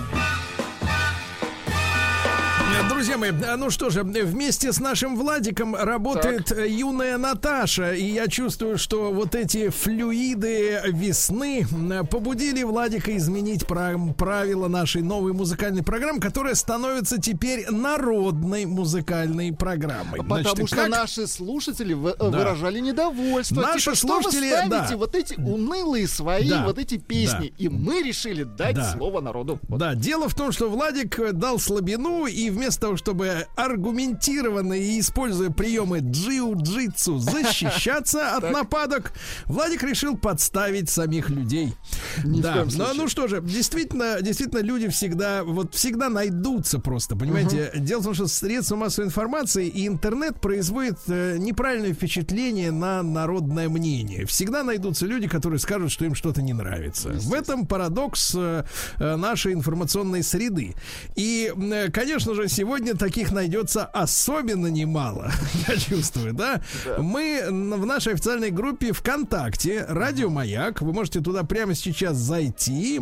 [3.02, 6.70] Друзья мои, ну что же, вместе с нашим Владиком работает так.
[6.70, 11.66] юная Наташа, и я чувствую, что вот эти флюиды весны
[12.12, 20.20] побудили Владика изменить правила нашей новой музыкальной программы, которая становится теперь народной музыкальной программой.
[20.20, 20.90] Потому Значит, что как...
[20.90, 22.26] наши слушатели в- да.
[22.26, 23.62] выражали недовольство.
[23.62, 24.98] Наши типа, слушатели, что вы ставите да.
[24.98, 26.66] вот эти унылые свои да.
[26.66, 27.56] вот эти песни, да.
[27.58, 28.94] и мы решили дать да.
[28.94, 29.60] слово народу.
[29.70, 35.50] Да, дело в том, что Владик дал слабину и вместо того, чтобы аргументированно и используя
[35.50, 39.14] приемы джиу-джитсу защищаться от нападок,
[39.46, 41.74] Владик решил подставить самих людей.
[42.24, 47.72] да, ну, ну что же, действительно, действительно, люди всегда, вот всегда найдутся просто, понимаете?
[47.76, 53.70] Дело в том, что средства массовой информации и интернет производят э, неправильное впечатление на народное
[53.70, 54.26] мнение.
[54.26, 57.10] Всегда найдутся люди, которые скажут, что им что-то не нравится.
[57.10, 58.64] В этом парадокс э,
[59.00, 60.74] э нашей информационной среды.
[61.16, 61.54] И,
[61.94, 65.32] конечно же, сегодня таких найдется особенно немало,
[65.68, 66.62] я чувствую, да?
[66.86, 66.98] да?
[67.00, 73.02] Мы в нашей официальной группе ВКонтакте «Радио Маяк», вы можете туда прямо сейчас зайти,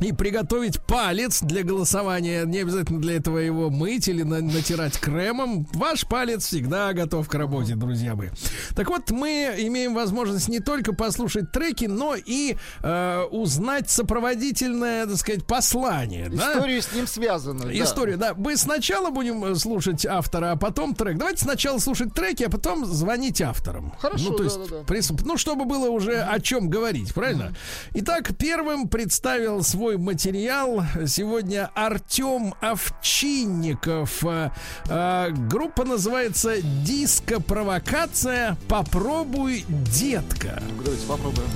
[0.00, 2.44] и приготовить палец для голосования.
[2.44, 5.66] Не обязательно для этого его мыть или на натирать кремом.
[5.72, 8.28] Ваш палец всегда готов к работе, друзья мои.
[8.74, 15.16] Так вот, мы имеем возможность не только послушать треки, но и э, узнать сопроводительное, так
[15.16, 16.28] сказать, послание.
[16.28, 16.88] Историю да?
[16.88, 17.82] с ним связанную.
[17.82, 18.34] Историю, да.
[18.34, 18.40] да.
[18.40, 21.18] Мы сначала будем э, слушать автора, а потом трек.
[21.18, 23.92] Давайте сначала слушать треки, а потом звонить авторам.
[23.98, 25.24] Хорошо, ну, то есть, да, да, да.
[25.24, 27.54] Ну, чтобы было уже о чем говорить, правильно?
[27.94, 30.82] Итак, первым представил свой свой материал.
[31.06, 34.24] Сегодня Артем Овчинников.
[34.24, 38.56] А, группа называется «Диско-провокация.
[38.66, 40.62] Попробуй, детка».
[40.82, 41.48] Давайте попробуем.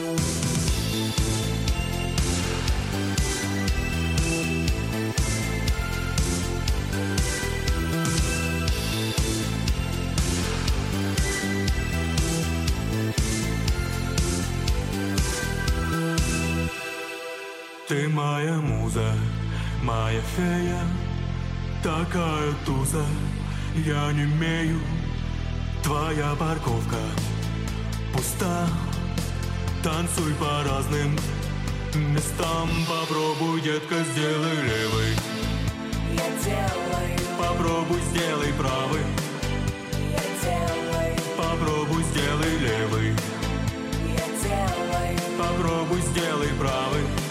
[18.16, 19.12] моя муза,
[19.82, 20.80] моя фея,
[21.82, 23.04] такая туза,
[23.74, 24.80] я не имею.
[25.82, 27.02] Твоя парковка
[28.14, 28.66] пуста,
[29.82, 31.14] танцуй по разным
[32.14, 32.70] местам.
[32.88, 35.12] Попробуй, детка, сделай левый.
[36.14, 37.18] Я делаю.
[37.38, 39.04] Попробуй, сделай правый.
[40.10, 41.16] Я делаю.
[41.36, 43.14] Попробуй, сделай левый.
[44.20, 45.18] Я делаю.
[45.38, 47.25] Попробуй, сделай правый.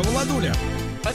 [0.00, 0.54] Владуля.
[1.02, 1.14] Так.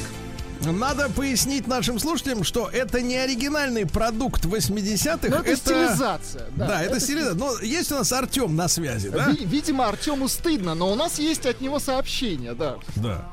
[0.62, 5.28] Надо пояснить нашим слушателям, что это не оригинальный продукт 80-х.
[5.28, 6.48] это, это стилизация.
[6.56, 7.36] Да, да это, это стилизация.
[7.36, 9.30] Но есть у нас Артем на связи, да?
[9.40, 12.78] Видимо, Артему стыдно, но у нас есть от него сообщение, да.
[12.96, 13.30] Да.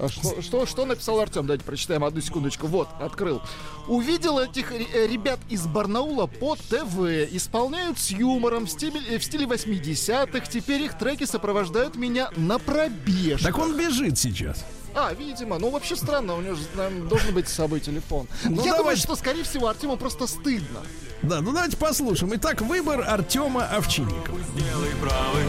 [0.00, 1.46] А что, что, что написал Артем?
[1.46, 2.68] Давайте прочитаем одну секундочку.
[2.68, 3.42] Вот, открыл.
[3.88, 6.98] Увидел этих э, ребят из Барнаула по ТВ.
[7.32, 10.46] Исполняют с юмором в стиле, э, в стиле 80-х.
[10.46, 13.54] Теперь их треки сопровождают меня на пробежках.
[13.54, 14.64] Так он бежит сейчас.
[14.94, 15.58] А, видимо.
[15.58, 18.28] Ну, вообще странно, у него же наверное, должен быть с собой телефон.
[18.44, 18.78] Ну, Я давайте...
[18.78, 20.80] думаю, что, скорее всего, Артему просто стыдно.
[21.22, 22.32] Да, ну давайте послушаем.
[22.36, 24.38] Итак, выбор Артема Овчинникова.
[24.54, 25.44] Сделай правый.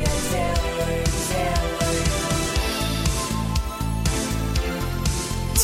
[0.00, 0.73] Я делаю,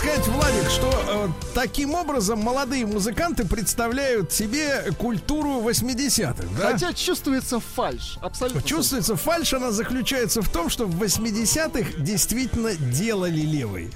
[0.00, 6.72] сказать, Владик, что э, таким образом молодые музыканты представляют себе культуру 80-х, да?
[6.72, 8.16] Хотя чувствуется фальш.
[8.22, 8.62] Абсолютно.
[8.62, 13.90] Чувствуется фальш, она заключается в том, что в 80-х действительно делали левый.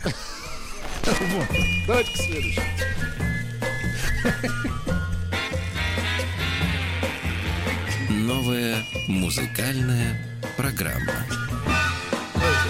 [1.04, 1.46] Вот.
[1.86, 2.64] Давайте к следующему.
[8.10, 10.20] Новая музыкальная
[10.56, 11.43] программа.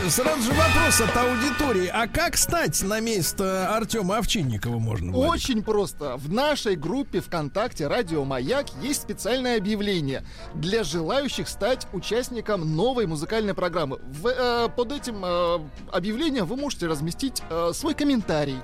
[0.09, 1.87] Сразу же вопрос от аудитории.
[1.87, 5.13] А как стать на место Артема Овчинникова можно?
[5.13, 5.33] Владик?
[5.33, 6.19] Очень просто.
[6.19, 10.23] В нашей группе ВКонтакте «Радио Маяк» есть специальное объявление
[10.55, 13.99] для желающих стать участником новой музыкальной программы.
[14.05, 15.61] В, э, под этим э,
[15.91, 18.59] объявлением вы можете разместить э, свой комментарий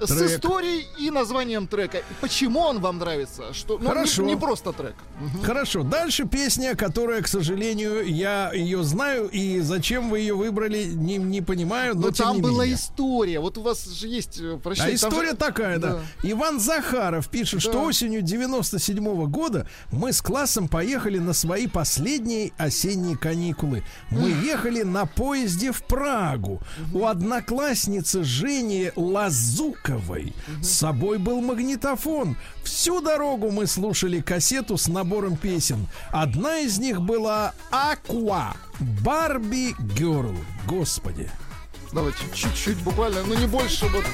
[0.00, 0.30] с Трек.
[0.30, 1.98] историей и названием трека.
[2.20, 3.52] Почему он вам нравится?
[3.54, 4.22] Что, ну, не- Хорошо.
[4.22, 4.94] Не, просто трек.
[5.42, 11.16] Хорошо, дальше песня, которая, к сожалению, я ее знаю, и зачем вы ее выбрали, не,
[11.16, 12.76] не понимаю, но, Но тем там не была менее.
[12.76, 13.40] история.
[13.40, 16.00] Вот у вас же есть э, А прощай, там история же- такая, да.
[16.22, 17.78] Иван Захаров пишет, что Да.
[17.82, 23.82] осенью 97 года мы с классом поехали на свои последние осенние каникулы.
[24.10, 26.60] Мы ехали на поезде в Прагу.
[26.92, 28.90] У одноклассницы Жени
[29.86, 30.32] Лазуковой
[30.62, 32.36] с собой был магнитофон.
[32.62, 35.86] Всю дорогу мы слушали кассету с набором песен.
[36.10, 38.54] Одна из них была Aqua
[39.02, 40.36] Барби Герл.
[40.66, 41.30] Господи.
[41.92, 44.04] Давайте чуть-чуть, буквально, ну не больше вот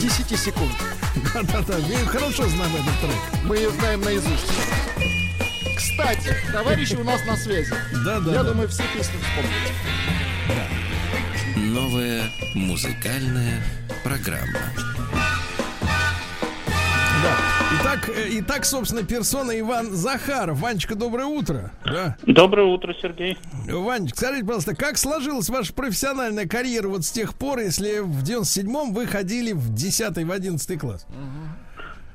[0.00, 0.72] 10 секунд.
[1.34, 3.44] Да-да-да, я хорошо знаю этот трек.
[3.44, 4.46] Мы ее знаем наизусть.
[5.76, 7.72] Кстати, товарищи у нас на связи.
[8.04, 8.34] Да-да-да.
[8.34, 10.85] Я думаю, все песни вспомнили.
[11.76, 12.22] Новая
[12.54, 13.60] музыкальная
[14.02, 14.72] программа.
[17.22, 17.36] Да.
[17.78, 20.58] Итак, э, итак, собственно, персона Иван Захаров.
[20.58, 21.72] Ванечка, доброе утро.
[21.84, 22.16] Да.
[22.22, 23.36] Доброе утро, Сергей.
[23.68, 28.94] Ванечка, скажите, пожалуйста, как сложилась ваша профессиональная карьера вот с тех пор, если в 97-м
[28.94, 31.06] вы ходили в 10 в 11 класс?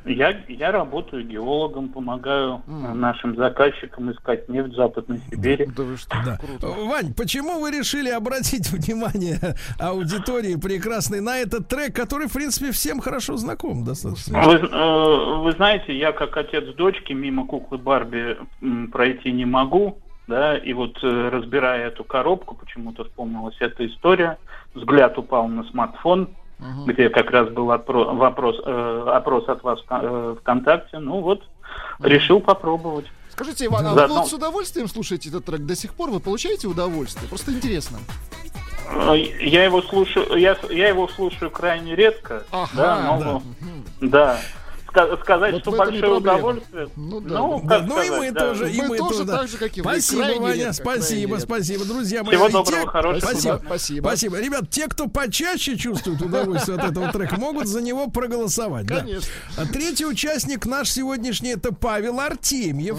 [0.05, 5.67] Я, я работаю геологом, помогаю э, нашим заказчикам искать нефть в Западной Сибири.
[6.25, 6.39] Да.
[6.61, 9.39] Вань, почему вы решили обратить внимание
[9.79, 14.41] аудитории прекрасной на этот трек, который, в принципе, всем хорошо знаком достаточно?
[14.41, 19.99] Вы, э, вы знаете, я как отец дочки мимо куклы Барби м, пройти не могу,
[20.27, 24.37] да, и вот э, разбирая эту коробку, почему-то вспомнилась эта история.
[24.73, 26.29] Взгляд упал на смартфон,
[26.85, 30.99] где как раз был отпро- вопрос, э, опрос от вас в э, ВКонтакте.
[30.99, 31.43] Ну вот,
[31.99, 33.05] решил попробовать.
[33.29, 36.09] Скажите, Иван, а вы Заодно- вот с удовольствием слушаете этот трек до сих пор?
[36.11, 37.27] Вы получаете удовольствие?
[37.29, 37.97] Просто интересно.
[38.93, 42.43] Э, Я его слушаю, я, я его слушаю крайне редко,
[42.75, 43.41] да, но-
[44.01, 44.37] да.
[44.37, 44.41] Ска-
[45.23, 46.87] сказать, Вот что и большое удовольствие.
[46.95, 47.37] Ну да.
[47.39, 48.39] Ну, Да, ну и сказать, мы да.
[48.39, 49.37] тоже, и Мы мы тоже да.
[49.39, 49.89] так же, как и вы.
[49.89, 52.35] Спасибо, Крайне Ваня, редко, спасибо, спасибо, друзья мои.
[52.35, 53.19] Всего И доброго, те- хорошего.
[53.31, 54.07] Спасибо, Спасибо.
[54.07, 54.39] спасибо.
[54.41, 58.85] Ребят, те, кто почаще чувствует удовольствие от этого трека, могут за него проголосовать.
[58.85, 58.99] да.
[59.01, 59.27] Конечно.
[59.57, 62.97] А третий участник наш сегодняшний это Павел Артемьев.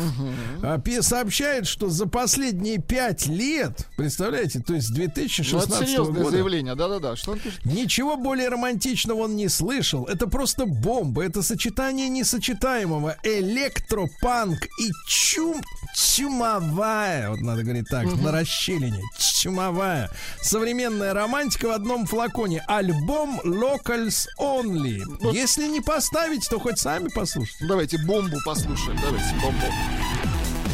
[0.62, 6.22] А, сообщает, что за последние пять лет, представляете, то есть с Ну, 2016 это серьезное
[6.22, 7.16] года, заявление, да-да-да.
[7.16, 7.64] Что он пишет?
[7.64, 10.04] Ничего более романтичного он не слышал.
[10.06, 11.24] Это просто бомба.
[11.24, 13.16] Это сочетание несочетаемого.
[13.22, 15.60] Электропанк и чум...
[15.94, 17.30] Чумовая.
[17.30, 19.00] Вот надо говорить так, на расщелине.
[19.18, 20.10] Чумовая.
[20.40, 22.62] Современная романтика в одном флаконе.
[22.66, 25.02] Альбом Locals Only.
[25.32, 27.66] Если не поставить, то хоть сами послушайте.
[27.66, 28.98] Давайте бомбу послушаем.
[29.02, 29.66] Давайте бомбу.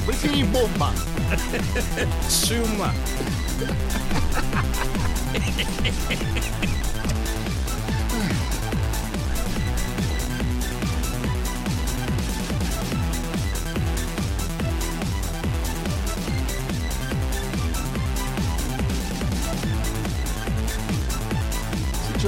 [0.07, 0.93] В эфире бомба.
[2.47, 2.93] Чума.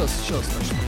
[0.01, 0.79] Сейчас, сейчас начну.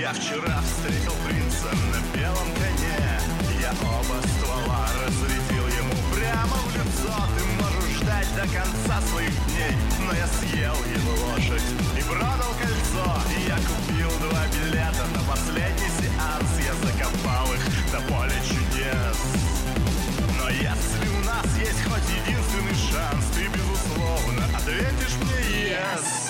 [0.00, 3.20] Я вчера встретил принца на белом коне.
[3.60, 7.12] Я оба ствола разрядил ему прямо в лицо.
[7.36, 11.68] Ты можешь ждать до конца своих дней Но я съел его лошадь
[11.98, 13.20] и продал кольцо.
[13.36, 16.48] И я купил два билета на последний сеанс.
[16.64, 19.18] Я закопал их до поля чудес.
[20.38, 26.29] Но если у нас есть хоть единственный шанс Ты, безусловно, ответишь мне «yes»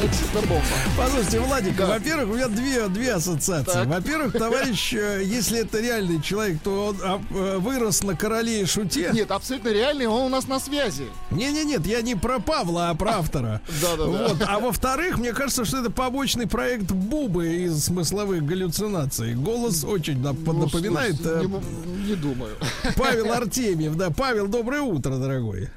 [0.00, 0.10] это а.
[0.10, 0.64] Это супербомба.
[0.96, 3.72] Послушайте, Владик, во-первых, у меня две, две ассоциации.
[3.72, 3.86] Так.
[3.86, 8.64] Во-первых, товарищ, э, если это реальный человек, то он а, э, вырос на короле и
[8.64, 9.10] шуте.
[9.12, 11.04] Нет, абсолютно реальный, он у нас на связи.
[11.30, 13.60] Не-не, нет, я не про Павла, а про автора.
[13.80, 14.04] Да-да-да.
[14.04, 14.36] Вот.
[14.46, 19.34] А во-вторых, мне кажется, что это побочный проект Бубы из смысловых галлюцинаций.
[19.34, 22.54] Голос очень нап- Ну, напоминает слушай, э, не, не думаю.
[22.96, 23.96] Павел Артемьев.
[23.96, 25.68] Да, Павел, доброе утро, дорогой.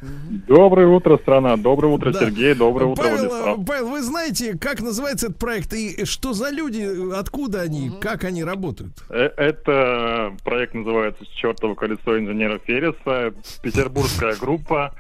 [0.48, 1.58] Доброе утро, страна.
[1.58, 2.20] Доброе утро, Да.
[2.20, 2.54] Сергей.
[2.54, 3.66] Доброе утро, Павел, Владислав.
[3.66, 4.13] Павел, вы знаете,
[4.60, 8.94] как называется этот проект и что за люди, откуда они, как они работают?
[9.10, 13.34] Э, Это проект называется «Чертово колесо инженера Ферриса».
[13.62, 14.96] Петербургская группа.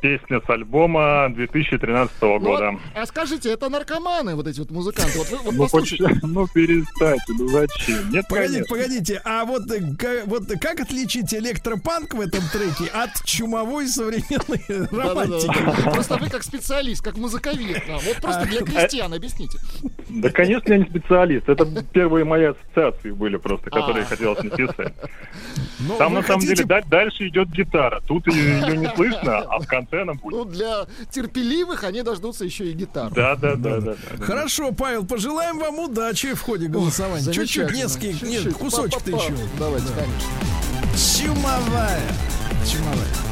[0.00, 2.78] Песня с альбома 2013 Ну, года.
[2.94, 5.18] а скажите, это наркоманы, вот эти вот музыканты?
[5.42, 5.66] Ну,
[6.22, 8.10] ну перестаньте, ну зачем?
[8.10, 13.88] Нет, Погодите, погодите, а вот, э, вот как отличить электропанк в этом треке от чумовой
[13.88, 15.90] современной романтики?
[15.92, 17.82] Просто вы как специалист, как музыковед.
[18.08, 18.14] Да.
[18.14, 19.58] Вот просто для крестьян объясните.
[20.08, 21.48] Да, конечно, я не специалист.
[21.48, 24.06] Это первые мои ассоциации были просто, которые А.
[24.06, 24.94] хотелось написать.
[25.80, 28.00] Ну, Там на самом деле да- дальше идет гитара.
[28.06, 30.36] Тут ее не слышно, а в конце она будет.
[30.36, 33.14] Ну, для терпеливых они дождутся еще и гитары.
[33.14, 33.94] Да, да, да, да.
[34.20, 37.32] Хорошо, Павел, пожелаем вам удачи в ходе голосования.
[37.32, 39.24] Чуть-чуть, несколько, нет, кусочек-то Па-па-па.
[39.32, 39.34] еще.
[39.58, 39.94] Давайте, Да.
[39.94, 41.26] конечно.
[41.26, 42.00] Чумовая.
[42.66, 43.27] Чумовая.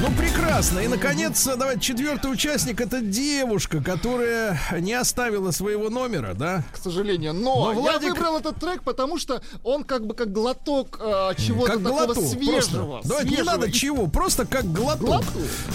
[0.00, 0.78] Ну, прекрасно.
[0.78, 2.80] И, наконец, давайте четвертый участник.
[2.80, 6.62] Это девушка, которая не оставила своего номера, да?
[6.72, 7.34] К сожалению.
[7.34, 11.32] Но, Но Владик- я выбрал этот трек, потому что он как бы как глоток э,
[11.36, 12.86] чего-то Как такого глоток, свежего.
[13.00, 13.08] просто.
[13.08, 15.00] Давайте не свежего надо и- чего, просто как глоток.
[15.08, 15.24] Глоток.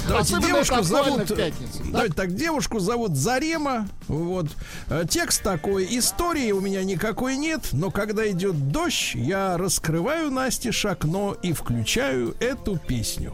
[0.08, 1.28] Давайте Особенно девушку зовут...
[1.36, 1.92] пятницу, да?
[1.92, 3.90] Давайте так, девушку зовут Зарема.
[4.08, 4.48] Вот.
[4.88, 5.86] Э, Текст такой.
[5.98, 12.36] Истории у меня никакой нет, но когда идет дождь, я раскрываю настежь окно и включаю
[12.40, 13.34] эту песню.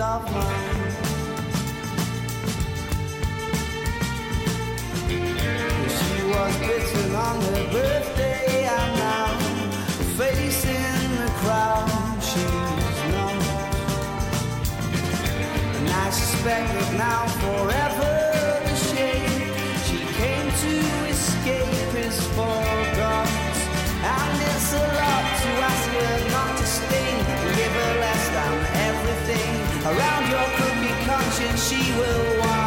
[0.00, 0.96] of minds.
[5.96, 9.38] She was bitten on her birthday and now
[10.16, 13.34] facing the crowd she's not.
[15.76, 18.19] And I suspect that now forever
[31.38, 32.59] and she will walk.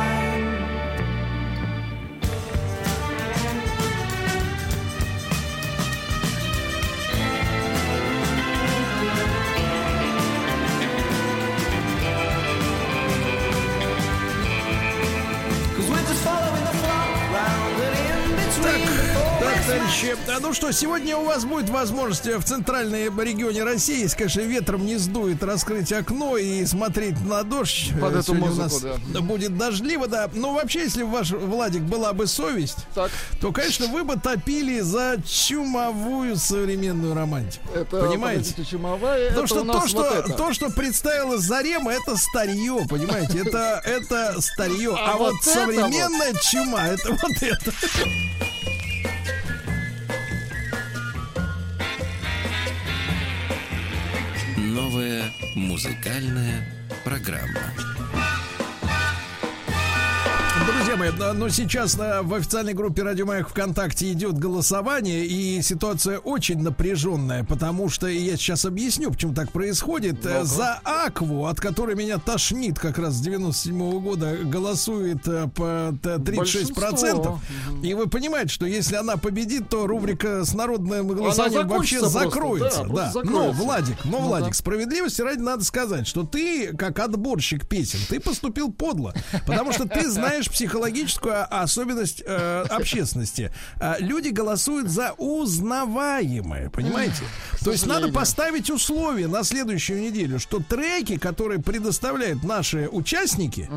[19.65, 24.41] Товарищи, а ну что, сегодня у вас будет возможность в центральном регионе России, если, конечно,
[24.41, 27.91] ветром не сдует, раскрыть окно и смотреть на дождь.
[27.99, 29.21] Под эту музыку, у нас да.
[29.21, 30.29] будет дождливо, да.
[30.33, 36.35] Но вообще, если ваш Владик была бы совесть, то, конечно, вы бы топили за чумовую
[36.35, 37.63] современную романтику.
[37.73, 38.53] Это, Понимаете?
[38.65, 40.33] чумовая, Потому что то, что, вот это.
[40.33, 43.39] то, что представила Зарема, это старье, понимаете?
[43.39, 44.95] Это, это старье.
[44.97, 47.73] А А, вот, вот современная чума, это вот это.
[55.55, 56.65] Музыкальная
[57.03, 57.92] программа.
[60.65, 66.19] Друзья мои, но сейчас э, в официальной группе Радио Маяк ВКонтакте идет голосование, и ситуация
[66.19, 70.25] очень напряженная, потому что я сейчас объясню, почему так происходит.
[70.25, 75.93] Э, За Акву, от которой меня тошнит как раз с 97 года, голосует э, по
[76.01, 76.35] т- 36%.
[76.35, 77.39] Большинство.
[77.81, 82.83] И вы понимаете, что если она победит, то рубрика с народным голосованием вообще просто, закроется.
[82.83, 83.11] да, да.
[83.15, 83.61] Но, закроется.
[83.63, 84.53] Владик, но, Ну Владик, да.
[84.53, 89.13] справедливости ради надо сказать, что ты, как отборщик песен, ты поступил подло.
[89.45, 93.51] Потому что ты знаешь психологическую особенность э, общественности.
[93.79, 97.23] А, люди голосуют за узнаваемое, понимаете?
[97.63, 103.69] То есть надо поставить условия на следующую неделю, что треки, которые предоставляют наши участники,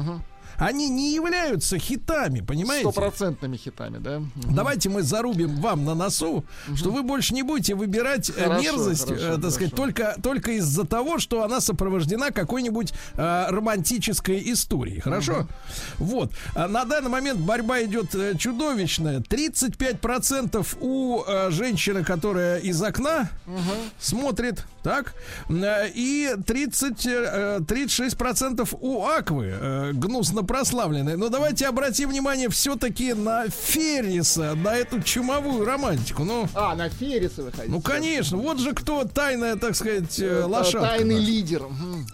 [0.58, 2.90] они не являются хитами, понимаете?
[2.90, 4.22] Стопроцентными хитами, да?
[4.34, 9.04] Давайте мы зарубим вам на носу, что вы больше не будете выбирать э, Хорошо, мерзость,
[9.08, 15.00] хорошо, э, так сказать, только, только из-за того, что она сопровождена какой-нибудь э, романтической историей.
[15.00, 15.46] Хорошо?
[15.98, 16.32] Вот.
[16.54, 19.20] А На данный момент борьба идет э, чудовищная.
[19.20, 23.30] 35% у э, женщины, которая из окна
[23.98, 25.14] смотрит, так,
[25.48, 31.16] э, и 30, э, 36% у Аквы, э, гнусно прославленной.
[31.16, 36.22] Но давайте обратим внимание все-таки на Ферриса, на эту чумовую романтику.
[36.22, 37.68] Ну, А, на Ферриса вы хотите?
[37.68, 40.86] ну конечно, вот же кто тайная, так сказать, э, лошадка.
[40.90, 41.26] Тайный наша.
[41.26, 41.62] лидер.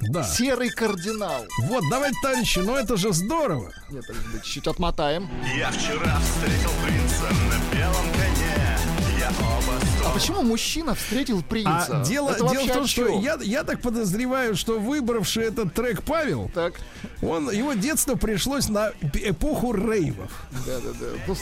[0.09, 0.23] Да.
[0.25, 1.45] Серый кардинал.
[1.69, 3.71] Вот, давайте, товарищи, ну это же здорово.
[3.91, 4.05] Нет,
[4.45, 5.29] чуть-чуть отмотаем.
[5.59, 8.79] Я вчера встретил принца на белом коне.
[9.21, 9.75] Я оба
[10.05, 12.01] А почему мужчина встретил принца?
[12.01, 16.03] А дело, Это дело в том, что я, я так подозреваю, что выбравший этот трек
[16.03, 16.75] Павел, так.
[17.23, 20.31] он, его детство пришлось на эпоху рейвов.
[20.67, 21.07] Да, да, да.
[21.27, 21.35] Ну,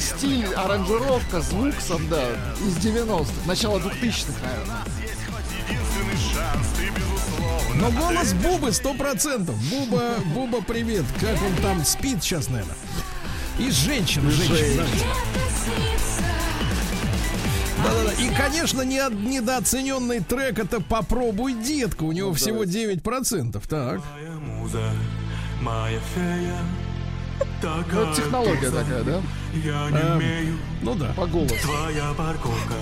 [0.00, 2.28] стиль, аранжировка, звук сам, да,
[2.66, 4.84] из 90-х, начало 2000-х, наверное.
[7.74, 9.54] Но голос Бубы сто процентов.
[9.70, 11.04] Буба, Буба, привет.
[11.20, 12.76] Как он там спит сейчас, наверное?
[13.58, 14.86] И женщина, женщина.
[17.82, 18.12] Да-да-да.
[18.22, 22.04] И, конечно, не, недооцененный трек это «Попробуй, детка».
[22.04, 23.62] У него всего 9%.
[23.68, 24.00] Так.
[24.40, 24.90] Муза,
[25.60, 26.58] моя фея.
[27.38, 29.22] Ну, Такая это технология ты такая, да?
[29.52, 30.58] Я не Эм, умею.
[30.82, 31.12] Ну да.
[31.16, 31.54] По голосу.
[31.62, 32.74] Твоя парковка.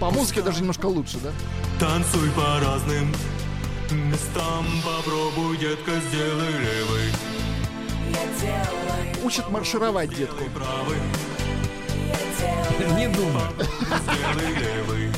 [0.00, 1.30] По музыке даже немножко лучше, да?
[1.78, 3.14] Танцуй по разным
[3.92, 4.66] местам.
[4.84, 7.12] Попробуй, детка, сделай левый.
[9.24, 10.44] Учит маршировать детку.
[10.54, 10.98] Правый.
[12.96, 13.48] Не думаю.
[14.02, 15.10] Сделай левый.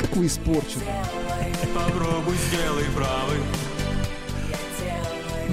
[0.00, 0.84] Как вы испорчены.
[1.74, 3.40] Попробуй, сделай правый.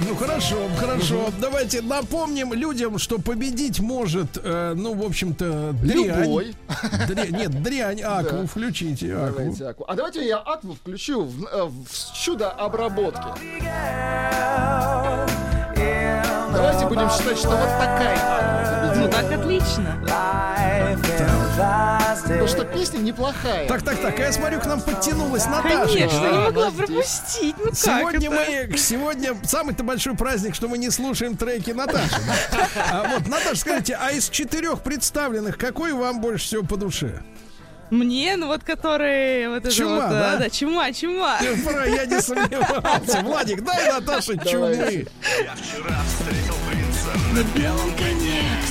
[0.04, 1.28] Ну хорошо, хорошо.
[1.40, 6.06] Давайте напомним людям, что победить может, э, ну, в общем-то, дрянь.
[6.22, 6.56] Любой.
[7.08, 8.46] Дря- Нет, дрянь, акву, Да.
[8.46, 9.36] включите акву.
[9.36, 9.84] Давайте Аку.
[9.86, 13.22] А давайте я Акву включу в, э, в чудо обработки.
[16.54, 19.08] Давайте будем считать, что вот такая Аква Ну победила.
[19.22, 20.04] так отлично.
[20.96, 23.68] Потому что песня неплохая.
[23.68, 25.86] Так, так, так, а я смотрю, к нам подтянулась Наташа.
[25.86, 27.54] Конечно, не могла пропустить.
[27.58, 28.70] Ну как Сегодня это?
[28.70, 32.16] мы, сегодня самый-то большой праздник, что мы не слушаем треки Наташи.
[32.90, 37.22] А вот, Наташа, скажите, а из четырех представленных, какой вам больше всего по душе?
[37.90, 39.50] Мне, ну вот которые...
[39.50, 40.36] Вот это Чума, вот, да?
[40.38, 40.48] да?
[40.48, 41.38] Чума, чума.
[41.40, 43.20] Я не сомневался.
[43.22, 44.70] Владик, дай Наташе чумы.
[44.72, 48.21] Я вчера встретил принца на белом коне.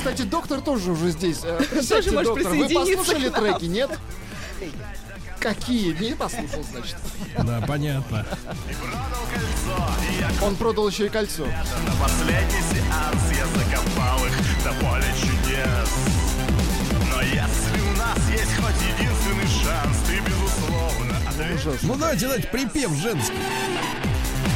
[0.02, 1.42] Кстати, доктор тоже уже здесь.
[1.44, 2.52] Э, Тоже можешь доктор.
[2.52, 3.90] Вы присоединиться послушали треки, нет?
[5.38, 5.92] Какие?
[5.92, 6.96] Не послушал, значит.
[7.38, 8.26] Да, понятно.
[10.42, 11.44] Он продал еще и кольцо.
[11.46, 15.90] На последний сеанс я закопал их до поля чудес.
[17.14, 21.82] Но если у нас есть хоть единственный шанс, ты безусловно ответишь.
[21.82, 23.34] Ну давайте, давайте, припев женский.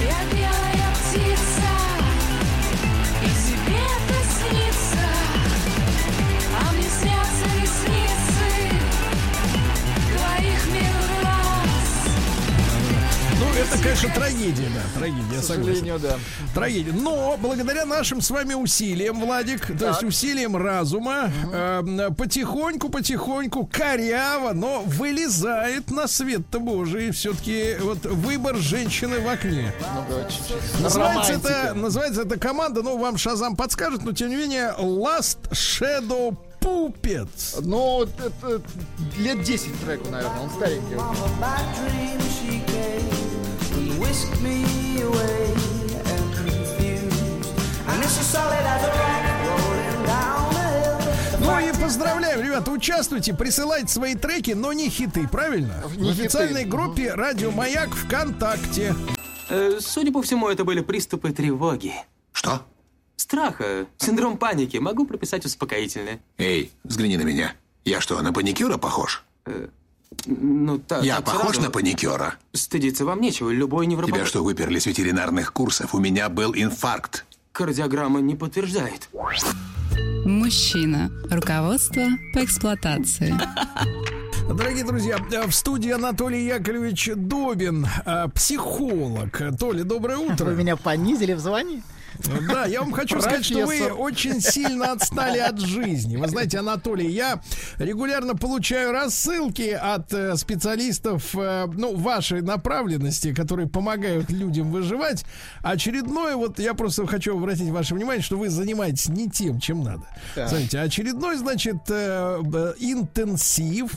[0.01, 1.71] Я белая птица,
[13.39, 15.65] Ну, это, конечно, трагедия, да, трагедия, я К согласен.
[15.65, 16.17] сожалению, да.
[16.55, 16.93] Трагедия.
[16.93, 24.83] Но благодаря нашим с вами усилиям, Владик, то есть усилиям разума, э, потихоньку-потихоньку, коряво, но
[24.87, 29.73] вылезает на свет-то Божий все-таки вот выбор женщины в окне.
[30.09, 30.83] Ну.
[30.83, 36.37] Называется это, называется эта команда, ну, вам Шазам подскажет, но тем не менее, Last Shadow
[36.61, 37.61] Puppets.
[37.61, 38.63] Ну, это
[39.19, 40.97] лет 10 треку, наверное, он старенький.
[51.87, 55.85] Поздравляем, ребята, участвуйте, присылайте свои треки, но не хиты, правильно?
[55.97, 56.25] Не в хиты.
[56.25, 58.95] официальной группе Радио Маяк ВКонтакте.
[59.49, 61.95] Э, Судя по всему, это были приступы тревоги.
[62.33, 62.63] Что?
[63.17, 64.77] Страха, синдром паники.
[64.79, 66.21] Могу прописать успокоительное.
[66.39, 67.55] Эй, взгляни на меня.
[67.85, 69.25] Я что, на паникюра похож?
[70.25, 71.05] Ну, так.
[71.05, 71.63] Я так похож сразу.
[71.63, 72.35] на паникюра?
[72.53, 73.51] Стыдиться вам нечего.
[73.51, 74.15] Любой невропат...
[74.15, 75.95] Тебя что, выперли с ветеринарных курсов?
[75.95, 77.25] У меня был инфаркт.
[77.53, 79.09] Кардиограмма не подтверждает.
[80.25, 81.11] Мужчина.
[81.31, 82.03] Руководство
[82.35, 83.35] по эксплуатации.
[84.49, 89.43] Дорогие друзья, в студии Анатолий Яковлевич Добин, э, психолог.
[89.59, 90.45] Толя, доброе утро.
[90.45, 91.83] Вы меня понизили в звании?
[92.49, 96.17] Да, я вам хочу сказать, что вы очень сильно отстали от жизни.
[96.17, 97.41] Вы знаете, Анатолий, я
[97.79, 105.25] регулярно получаю рассылки от э, специалистов, э, ну, вашей направленности, которые помогают людям выживать.
[105.63, 110.03] Очередной, вот я просто хочу обратить ваше внимание, что вы занимаетесь не тем, чем надо.
[110.35, 110.49] Так.
[110.49, 112.43] Знаете, очередной, значит, э,
[112.79, 113.91] интенсив,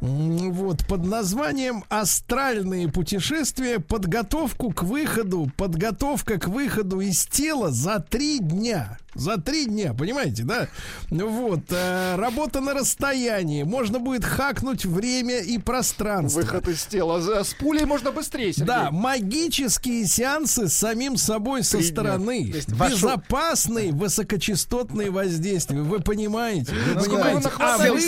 [0.00, 3.78] вот, под названием «Астральные путешествия.
[3.78, 8.98] Подготовку к выходу, подготовка к выходу из тела за три дня».
[9.14, 10.68] За три дня, понимаете, да?
[11.10, 13.62] Вот, э, работа на расстоянии.
[13.62, 16.40] Можно будет хакнуть время и пространство.
[16.40, 17.20] Выход из тела.
[17.20, 18.66] За- С пулей можно быстрее, Сергей.
[18.66, 21.92] Да, магические сеансы с самим собой со Три дня.
[21.94, 22.50] стороны.
[22.50, 25.80] То есть вашу- Безопасные высокочастотные воздействия.
[25.82, 26.72] Вы понимаете?
[26.72, 27.50] Вы Ну, понимаете?
[27.58, 28.00] А сел, вы...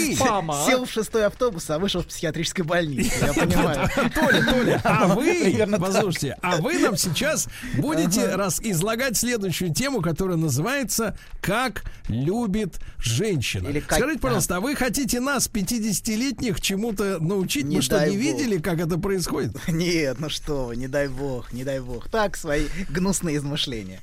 [0.67, 3.13] сел в шестой автобус, а вышел в психиатрической больнице.
[3.25, 3.89] Я понимаю.
[4.15, 10.37] Толя, Толя, а вы, послушайте, а вы нам сейчас будете раз излагать следующую тему, которая
[10.37, 10.96] называется
[11.41, 13.69] «Как любит женщина».
[13.69, 17.65] Или как- Скажите, пожалуйста, а вы хотите нас, 50-летних, чему-то научить?
[17.67, 18.19] Не Мы что, не бог.
[18.21, 19.57] видели, как это происходит?
[19.69, 22.09] Нет, ну что вы, не дай бог, не дай бог.
[22.11, 24.01] Так, свои гнусные измышления.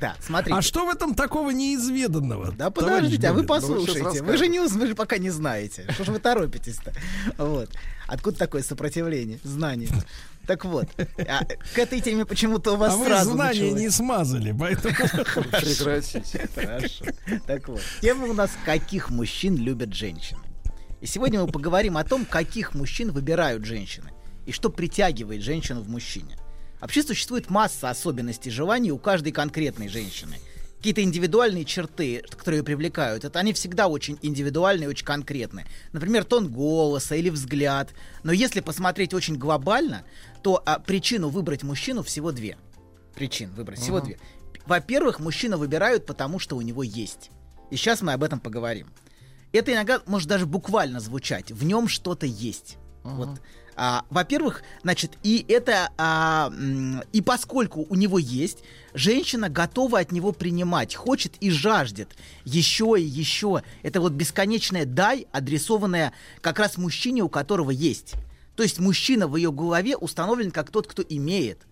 [0.00, 0.56] Да, смотрите.
[0.56, 2.52] А что в этом такого неизведанного?
[2.52, 3.48] Да подождите, а вы Гулин?
[3.48, 4.22] послушайте.
[4.22, 5.86] Вы же не вы же пока не знаете.
[5.90, 6.92] Что же вы торопитесь-то?
[7.38, 7.70] Вот.
[8.06, 9.88] Откуда такое сопротивление, знание?
[10.46, 10.88] Так вот,
[11.26, 11.44] а,
[11.74, 13.80] к этой теме почему-то у вас А вы сразу знания началось.
[13.80, 14.94] не смазали, поэтому...
[15.50, 16.48] Прекратите.
[16.54, 17.04] Хорошо.
[17.46, 20.40] Так вот, тема у нас «Каких мужчин любят женщины?».
[21.00, 24.10] И сегодня мы поговорим о том, каких мужчин выбирают женщины
[24.46, 26.36] и что притягивает женщину в мужчине.
[26.80, 30.36] Вообще существует масса особенностей желаний у каждой конкретной женщины.
[30.84, 35.64] Какие-то индивидуальные черты, которые ее привлекают, это они всегда очень индивидуальные очень конкретные.
[35.92, 37.94] Например, тон голоса или взгляд.
[38.22, 40.02] Но если посмотреть очень глобально,
[40.42, 42.58] то а, причину выбрать мужчину всего две.
[43.14, 44.04] Причин выбрать всего Ага.
[44.08, 44.18] две.
[44.66, 47.30] Во-первых, мужчину выбирают, потому что у него есть.
[47.70, 48.88] И сейчас мы об этом поговорим.
[49.52, 51.50] Это иногда может даже буквально звучать.
[51.50, 52.76] В нем что-то есть.
[53.04, 53.40] Вот.
[53.76, 56.52] А, во-первых, значит, и это а,
[57.12, 58.58] и поскольку у него есть,
[58.94, 63.62] женщина готова от него принимать, хочет и жаждет еще и еще.
[63.82, 68.14] Это вот бесконечное дай, адресованное как раз мужчине, у которого есть.
[68.56, 71.66] То есть мужчина в ее голове установлен как тот, кто имеет.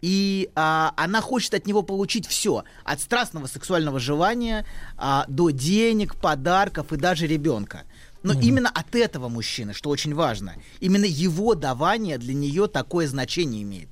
[0.00, 4.64] И а, она хочет от него получить все, от страстного сексуального желания
[4.96, 7.82] а, до денег, подарков и даже ребенка.
[8.22, 13.62] Но именно от этого мужчины, что очень важно, именно его давание для нее такое значение
[13.62, 13.88] имеет.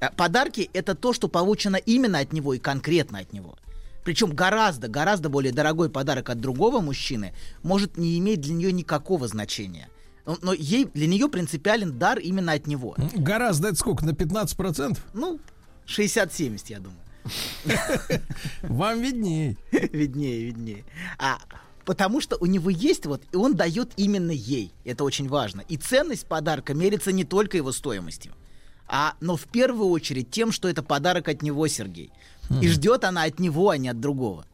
[0.00, 3.56] А, Подарки это то, что получено именно от него и конкретно от него.
[4.04, 7.32] Причем гораздо, гораздо более дорогой подарок от другого мужчины
[7.62, 9.88] может не иметь для нее никакого значения.
[10.26, 12.96] Но, но ей, для нее принципиален дар именно от него.
[13.14, 14.04] Гораздо это сколько?
[14.04, 14.98] На 15%?
[15.14, 15.40] Ну,
[15.86, 17.00] 60-70, я думаю.
[18.62, 19.56] Вам виднее.
[19.70, 20.84] Виднее, виднее.
[21.18, 21.38] А
[21.84, 24.72] потому что у него есть вот, и он дает именно ей.
[24.84, 25.62] Это очень важно.
[25.68, 28.32] И ценность подарка мерится не только его стоимостью,
[28.86, 32.12] а, но в первую очередь тем, что это подарок от него, Сергей.
[32.60, 34.44] И ждет она от него, а не от другого.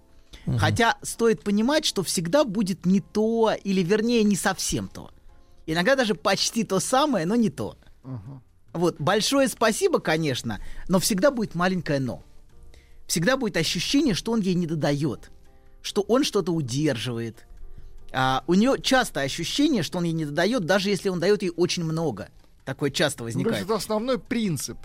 [0.56, 5.10] Хотя стоит понимать, что всегда будет не то, или вернее не совсем то.
[5.66, 7.76] Иногда даже почти то самое, но не то.
[8.72, 12.22] Вот, большое спасибо, конечно, но всегда будет маленькое но.
[13.06, 15.30] Всегда будет ощущение, что он ей не додает,
[15.82, 17.46] что он что-то удерживает.
[18.12, 21.52] А, у нее часто ощущение, что он ей не додает, даже если он дает ей
[21.56, 22.28] очень много.
[22.64, 23.64] Такое часто Ну, то есть возникает.
[23.64, 24.78] это основной принцип.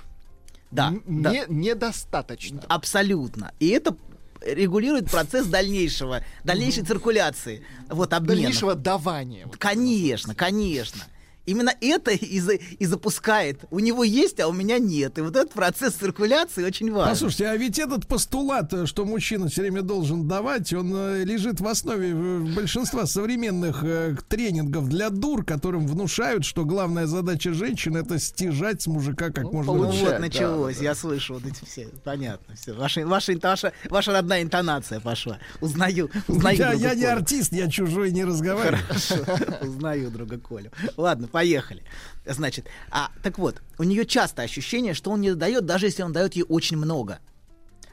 [0.72, 1.32] Да, Н- да.
[1.32, 2.62] не- недостаточно.
[2.68, 3.54] Абсолютно.
[3.60, 3.96] И это
[4.42, 8.36] регулирует процесс дальнейшего, дальнейшей циркуляции, вот обмена.
[8.42, 9.46] Дальнейшего давания.
[9.46, 9.58] Вот.
[9.58, 11.04] Конечно, конечно.
[11.46, 13.60] Именно это и, за- и запускает.
[13.70, 15.18] У него есть, а у меня нет.
[15.18, 17.10] И вот этот процесс циркуляции очень важен.
[17.12, 21.60] Послушайте, а ведь этот постулат, э, что мужчина все время должен давать, он э, лежит
[21.60, 22.14] в основе
[22.56, 28.88] большинства современных э, тренингов для дур, которым внушают, что главная задача женщины это стяжать с
[28.88, 30.06] мужика как можно Ну больше.
[30.06, 31.88] вот началось, я слышу вот эти все.
[32.06, 32.74] Понятно, все.
[32.74, 35.40] Ваша, ваша, ваша, ваша родная интонация пошла.
[35.60, 38.82] Узнаю, узнаю Я, друга я не артист, я чужой не разговариваю.
[38.88, 39.16] Хорошо,
[39.62, 40.72] узнаю друга Колю.
[40.96, 41.84] Ладно, поехали.
[42.26, 46.14] Значит, а, так вот, у нее часто ощущение, что он не дает, даже если он
[46.14, 47.20] дает ей очень много.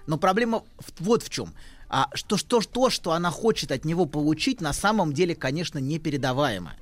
[0.06, 1.54] Но проблема в- вот в чем.
[1.88, 6.74] А, что, что, то, что она хочет от него получить, на самом деле, конечно, непередаваемо.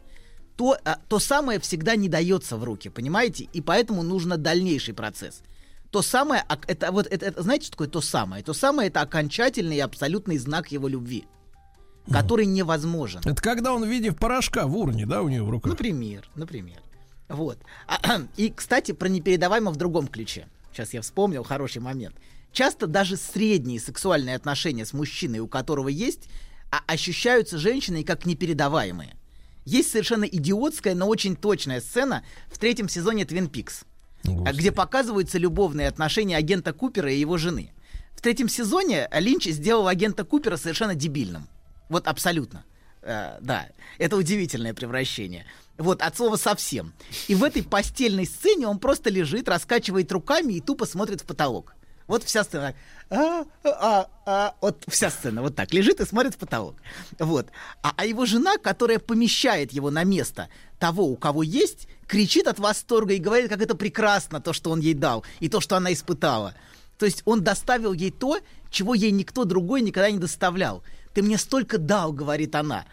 [0.56, 3.44] То, а, то самое всегда не дается в руки, понимаете?
[3.55, 5.40] И поэтому нужно дальнейший процесс.
[5.90, 8.43] То самое, это вот это, это- знаете, что такое то самое?
[8.43, 11.24] То самое это окончательный и абсолютный знак его любви,
[12.10, 13.20] который невозможен.
[13.24, 15.72] Это когда он в виде порошка в урне, да, у нее в руках?
[15.72, 16.78] Например, например.
[17.28, 17.59] Вот.
[18.36, 20.47] И, кстати, про непередаваемо в другом ключе.
[20.72, 22.16] Сейчас я вспомнил хороший момент.
[22.52, 26.28] часто даже средние сексуальные отношения с мужчиной, у которого есть,
[26.70, 29.14] а ощущаются женщиной как непередаваемые.
[29.64, 33.82] Есть совершенно идиотская, но очень точная сцена в третьем сезоне Твин Пикс,
[34.24, 37.72] где показываются любовные отношения агента Купера и его жены.
[38.14, 41.48] В третьем сезоне Линч сделал агента Купера совершенно дебильным.
[41.89, 42.65] Вот абсолютно.
[43.02, 45.47] Э, да, это удивительное превращение.
[45.77, 46.93] Вот, от слова совсем.
[47.28, 51.74] И в этой постельной сцене он просто лежит, раскачивает руками и тупо смотрит в потолок.
[52.09, 52.74] Вот вся сцена.
[53.10, 56.77] А, а, а, вот вся сцена вот так лежит и смотрит в потолок.
[57.19, 57.48] Вот.
[57.82, 60.48] А, а его жена, которая помещает его на место
[60.78, 64.81] того, у кого есть, кричит от восторга и говорит, как это прекрасно, то, что он
[64.81, 66.55] ей дал, и то, что она испытала.
[66.98, 68.39] То есть он доставил ей то,
[68.70, 70.82] чего ей никто другой никогда не доставлял.
[71.14, 72.85] Ты мне столько дал, говорит она.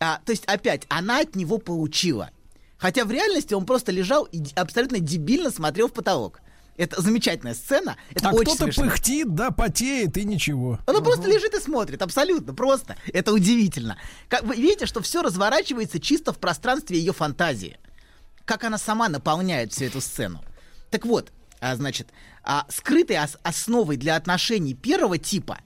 [0.00, 2.30] А, то есть, опять, она от него получила.
[2.78, 6.40] Хотя в реальности он просто лежал и абсолютно дебильно смотрел в потолок.
[6.76, 7.96] Это замечательная сцена.
[8.10, 10.80] Это а кто-то пыхтит, да, потеет и ничего.
[10.86, 12.96] Он просто лежит и смотрит, абсолютно, просто.
[13.12, 13.96] Это удивительно.
[14.28, 17.78] Как вы видите, что все разворачивается чисто в пространстве ее фантазии.
[18.44, 20.42] Как она сама наполняет всю эту сцену.
[20.90, 22.08] Так вот, а, значит,
[22.42, 25.58] а, скрытой ос- основой для отношений первого типа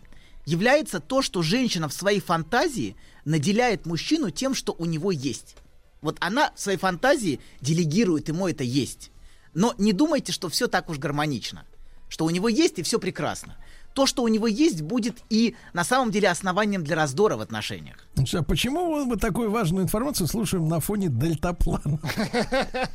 [0.48, 2.96] является то, что женщина в своей фантазии
[3.26, 5.56] наделяет мужчину тем, что у него есть.
[6.00, 9.10] Вот она в своей фантазии делегирует ему это есть.
[9.52, 11.66] Но не думайте, что все так уж гармонично.
[12.08, 13.58] Что у него есть и все прекрасно.
[13.98, 17.96] То, что у него есть, будет и на самом деле основанием для раздора в отношениях.
[18.32, 21.98] А почему мы такую важную информацию слушаем на фоне дельтаплана?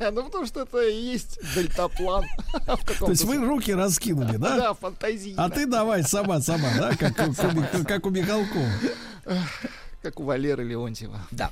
[0.00, 2.24] Ну, потому что это и есть дельтаплан.
[2.98, 4.56] То есть вы руки раскинули, да?
[4.56, 5.44] Да, фантазийно.
[5.44, 8.70] А ты давай сама, сама, да, как, у- Михалкова.
[10.02, 11.20] Как у Валеры Леонтьева.
[11.30, 11.50] Да.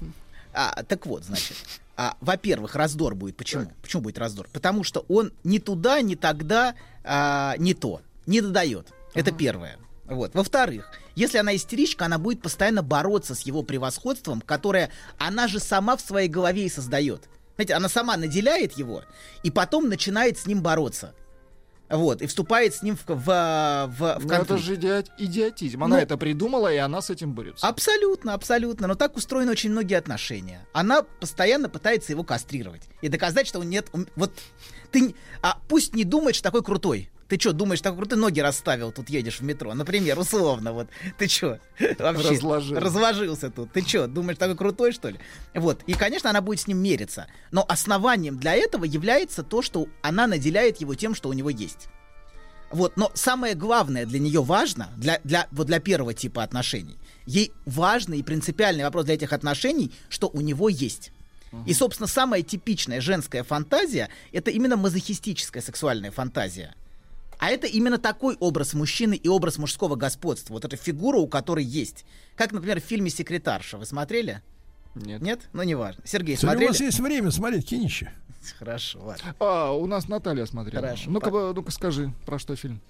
[0.54, 1.58] А, так вот, значит,
[1.98, 3.36] а, во-первых, раздор будет.
[3.36, 3.70] Почему?
[3.82, 4.48] Почему будет раздор?
[4.50, 6.74] Потому что он ни туда, ни тогда,
[7.04, 8.94] а, не то, не додает.
[9.14, 9.78] Это первое.
[10.06, 10.34] Вот.
[10.34, 15.96] Во-вторых, если она истеричка, она будет постоянно бороться с его превосходством, которое она же сама
[15.96, 17.28] в своей голове и создает.
[17.56, 19.02] Знаете, она сама наделяет его,
[19.42, 21.14] и потом начинает с ним бороться.
[21.88, 24.62] Вот, и вступает с ним в, в, в, в Ну, это конфликт.
[24.62, 25.84] же идиот- идиотизм.
[25.84, 27.66] Она Ну, это придумала, и она с этим борется.
[27.68, 28.86] Абсолютно, абсолютно.
[28.86, 30.66] Но так устроены очень многие отношения.
[30.72, 33.88] Она постоянно пытается его кастрировать и доказать, что он нет.
[33.92, 34.32] он- вот
[34.90, 37.10] ты, а пусть не думает, что такой крутой.
[37.32, 39.72] Ты что, думаешь, такой крутой ноги расставил, тут едешь в метро?
[39.72, 40.88] Например, условно, вот.
[41.16, 41.60] Ты что?
[41.98, 42.78] Вообще Разложил.
[42.78, 43.72] разложился тут.
[43.72, 45.18] Ты что, думаешь, такой крутой, что ли?
[45.54, 45.82] Вот.
[45.86, 47.28] И, конечно, она будет с ним мериться.
[47.50, 51.88] Но основанием для этого является то, что она наделяет его тем, что у него есть.
[52.70, 57.50] Вот, но самое главное для нее важно, для, для, вот для первого типа отношений, ей
[57.64, 61.12] важный и принципиальный вопрос для этих отношений, что у него есть.
[61.64, 66.74] И, собственно, самая типичная женская фантазия— это именно мазохистическая сексуальная фантазия.
[67.42, 70.52] А это именно такой образ мужчины и образ мужского господства.
[70.54, 72.04] Вот эта фигура, у которой есть.
[72.36, 73.78] Как, например, в фильме «Секретарша».
[73.78, 74.42] Вы смотрели?
[74.94, 75.20] Нет.
[75.20, 75.40] Нет?
[75.52, 76.00] Ну, неважно.
[76.06, 76.68] Сергей, Сегодня смотрели?
[76.68, 78.12] у вас есть время смотреть кинище.
[78.60, 79.34] Хорошо, ладно.
[79.40, 80.86] А, у нас Наталья смотрела.
[80.86, 81.10] Хорошо.
[81.10, 82.80] Ну-ка, б- ну-ка скажи, про что фильм.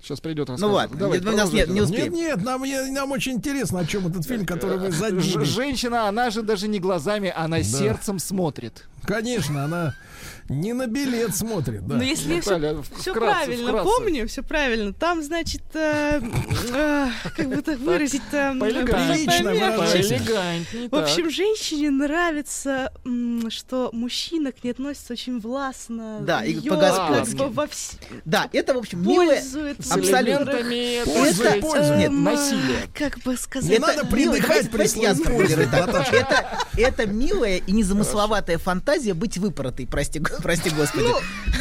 [0.00, 2.12] Сейчас придет Ну ладно, Давай, нет, у нас нет, не успеем.
[2.12, 5.42] Нет, нет, нам, я- нам очень интересно, о чем этот фильм, который вы Ж- задели.
[5.42, 7.64] Женщина, она же даже не глазами, она Да.
[7.64, 8.86] сердцем смотрит.
[9.02, 9.96] Конечно, она
[10.48, 11.96] не на билет смотрит, да.
[11.96, 13.90] Ну, если я все, вкратце, правильно вкратце.
[13.90, 16.20] помню, все правильно, там, значит, э,
[16.72, 17.06] э,
[17.36, 18.56] как бы так выразить-то...
[18.58, 19.26] Поэлегантнее.
[19.26, 19.50] Прилично
[20.90, 22.92] В общем, женщине нравится,
[23.50, 26.18] что мужчина к ней относится очень властно.
[26.22, 26.54] Да, и
[27.48, 29.02] во вс- Да, это, в общем,
[29.78, 30.62] С Абсолютно.
[30.62, 32.88] нет, эм, насилия.
[32.94, 33.70] Как бы сказать...
[33.70, 34.70] Не надо придыхать
[36.12, 41.04] Это, это милая и незамысловатая фантазия быть выпоротой, прости, го- прости господи.
[41.04, 41.18] Ну,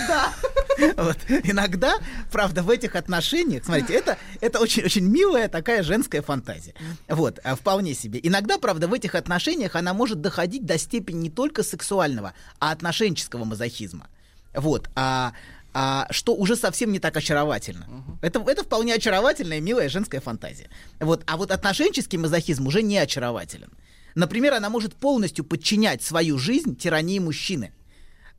[0.08, 0.34] да.
[0.96, 1.18] Вот.
[1.44, 1.96] Иногда,
[2.32, 6.76] правда, в этих отношениях, смотрите, это, это очень-очень милая такая женская фантазия.
[7.08, 8.20] Вот, а, вполне себе.
[8.22, 13.44] Иногда, правда, в этих отношениях она может доходить до степени не только сексуального, а отношенческого
[13.44, 14.08] мазохизма.
[14.54, 15.34] Вот, а,
[15.74, 17.88] а, что уже совсем не так очаровательно.
[18.22, 20.70] Это, это вполне очаровательная, милая женская фантазия.
[21.00, 23.70] Вот, а вот отношенческий мазохизм уже не очарователен.
[24.16, 27.72] Например, она может полностью подчинять свою жизнь тирании мужчины.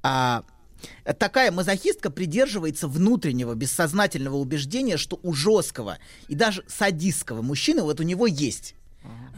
[0.02, 0.44] А,
[1.18, 5.98] такая мазохистка придерживается внутреннего бессознательного убеждения, что у жесткого
[6.28, 8.74] и даже садистского мужчины вот у него есть.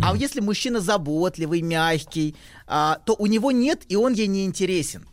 [0.02, 2.34] А если мужчина заботливый, мягкий,
[2.66, 5.06] а, то у него нет, и он ей не интересен.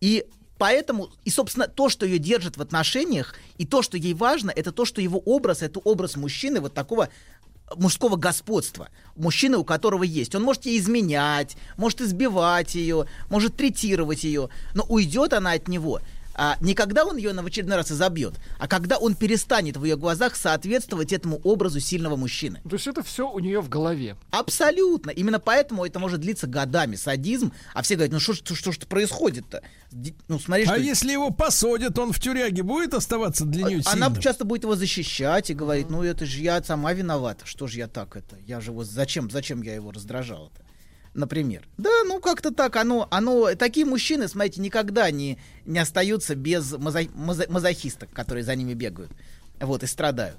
[0.00, 0.26] И
[0.58, 4.72] поэтому, и, собственно, то, что ее держит в отношениях, и то, что ей важно, это
[4.72, 7.08] то, что его образ, это образ мужчины вот такого
[7.74, 10.34] мужского господства, мужчины, у которого есть.
[10.34, 16.00] Он может ей изменять, может избивать ее, может третировать ее, но уйдет она от него
[16.36, 19.96] а, не когда он ее в очередной раз изобьет, а когда он перестанет в ее
[19.96, 22.60] глазах соответствовать этому образу сильного мужчины.
[22.68, 24.16] То есть это все у нее в голове.
[24.30, 25.10] Абсолютно.
[25.10, 26.96] Именно поэтому это может длиться годами.
[26.96, 27.52] Садизм.
[27.74, 29.62] А все говорят, ну что ж что ж происходит-то?
[29.90, 30.76] Ди- Ну смотри, А что...
[30.76, 34.20] если его посадят, он в тюряге будет оставаться для нее Она сильным?
[34.20, 37.88] часто будет его защищать и говорит, ну это же я сама виновата, что же я
[37.88, 40.65] так это, я же его, зачем, зачем я его раздражала-то?
[41.16, 41.66] Например.
[41.78, 47.10] Да, ну как-то так, оно, оно, такие мужчины, смотрите, никогда не, не остаются без мазо-
[47.14, 49.10] мазо- мазохисток, которые за ними бегают,
[49.58, 50.38] вот, и страдают.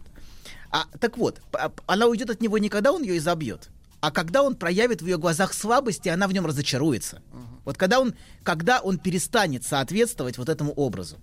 [0.70, 1.42] А, так вот,
[1.88, 3.70] она уйдет от него не когда он ее изобьет,
[4.02, 7.24] а когда он проявит в ее глазах слабость, и она в нем разочаруется.
[7.66, 8.14] Вот когда он,
[8.44, 11.18] когда он перестанет соответствовать вот этому образу.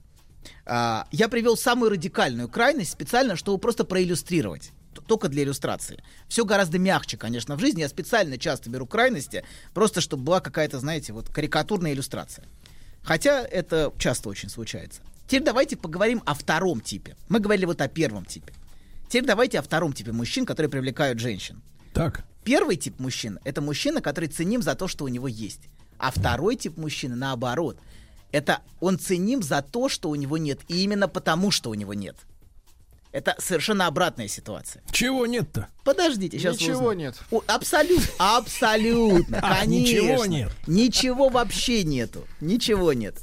[0.66, 4.72] А, я привел самую радикальную крайность специально, чтобы просто проиллюстрировать.
[5.00, 6.02] Только для иллюстрации.
[6.28, 7.80] Все гораздо мягче, конечно, в жизни.
[7.80, 12.46] Я специально часто беру крайности, просто чтобы была какая-то, знаете, вот карикатурная иллюстрация.
[13.02, 15.02] Хотя это часто очень случается.
[15.26, 17.16] Теперь давайте поговорим о втором типе.
[17.28, 18.52] Мы говорили вот о первом типе.
[19.08, 21.62] Теперь давайте о втором типе мужчин, которые привлекают женщин.
[21.92, 22.24] Так.
[22.44, 25.68] Первый тип мужчин— это мужчина, который ценим за то, что у него есть.
[25.98, 27.78] А второй тип мужчины, наоборот,
[28.32, 31.94] это он ценим за то, что у него нет, и именно потому, что у него
[31.94, 32.16] нет.
[33.14, 34.82] Это совершенно обратная ситуация.
[34.90, 35.68] Чего нет-то?
[35.84, 37.14] Подождите, сейчас Ничего нет.
[37.46, 39.92] абсолютно, абсолютно, А, конечно.
[39.92, 40.50] ничего нет.
[40.66, 42.26] Ничего вообще нету.
[42.40, 43.14] Ничего нет.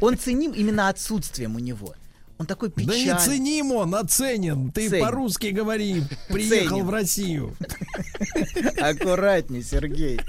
[0.00, 1.94] Он ценим именно отсутствием у него.
[2.38, 3.04] Он такой Да печальный.
[3.06, 4.70] не ценим он, а ценен.
[4.70, 5.04] Ты Ценен.
[5.04, 6.04] по-русски говори.
[6.28, 6.86] Приехал Ценен.
[6.86, 7.56] в Россию.
[8.80, 10.20] Аккуратней, Сергей.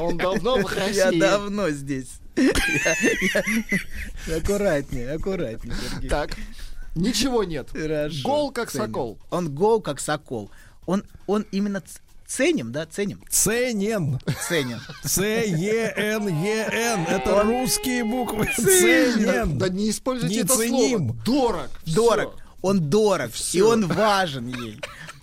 [0.00, 1.20] Он давно в Я России.
[1.20, 2.08] давно здесь.
[2.36, 2.94] Я-
[4.26, 6.08] я- Аккуратнее, аккуратнее, Сергей.
[6.10, 6.30] Так,
[6.96, 7.70] ничего нет.
[7.70, 8.22] Хорошо.
[8.24, 8.86] Гол как Ценим.
[8.86, 9.18] сокол.
[9.30, 10.50] Он гол как сокол.
[10.86, 11.82] Он, он именно
[12.26, 13.20] ценим, да, ценим?
[13.30, 14.18] Ценен.
[14.48, 14.80] Ценен.
[15.86, 17.04] Ц-Е-Н-Е-Н.
[17.06, 18.48] Это Он- русские буквы.
[18.56, 19.58] Ценен.
[19.58, 20.98] Да не используйте Не это ценим.
[20.98, 21.22] слово.
[21.24, 21.70] Дорог.
[21.86, 22.34] Дорог.
[22.62, 23.28] Он дорог.
[23.28, 23.70] И Всё.
[23.72, 24.80] он важен ей.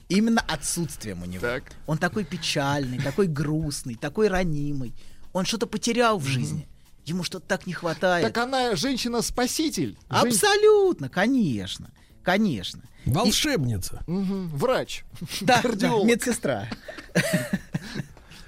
[0.09, 1.41] Именно отсутствием у него.
[1.41, 1.63] Так.
[1.87, 4.93] Он такой печальный, такой грустный, такой ранимый.
[5.33, 6.67] Он что-то потерял в жизни.
[7.05, 8.25] Ему что-то так не хватает.
[8.25, 9.97] Так она женщина-спаситель.
[10.09, 11.91] Жен- Абсолютно, конечно.
[12.23, 12.81] Конечно.
[13.05, 14.03] Волшебница.
[14.07, 15.03] Мгм, Врач.
[15.41, 16.67] Да, да, медсестра.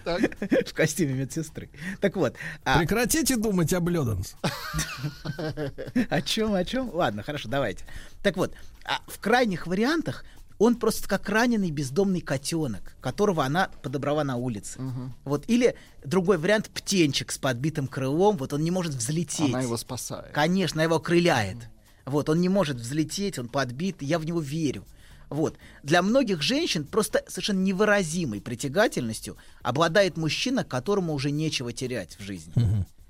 [0.06, 0.22] Так.
[0.68, 1.69] В костюме медсестры.
[1.99, 2.36] Так вот.
[2.64, 4.36] а- Прекратите думать об Лёданс.
[6.10, 6.90] О чем, о чем?
[6.94, 7.84] Ладно, хорошо, давайте.
[8.22, 8.53] Так вот,
[8.86, 10.23] а в крайних вариантах
[10.57, 14.80] он просто как раненый бездомный котенок, которого она подобрала на улице.
[15.23, 19.49] Вот, или другой вариант птенчик с подбитым крылом, вот он не может взлететь.
[19.53, 20.32] Она его спасает.
[20.34, 21.57] Конечно, его крыляет.
[22.06, 24.86] Вот, он не может взлететь, он подбит, я в него верю.
[25.30, 25.57] Вот.
[25.82, 32.53] Для многих женщин просто совершенно невыразимой притягательностью обладает мужчина, которому уже нечего терять в жизни.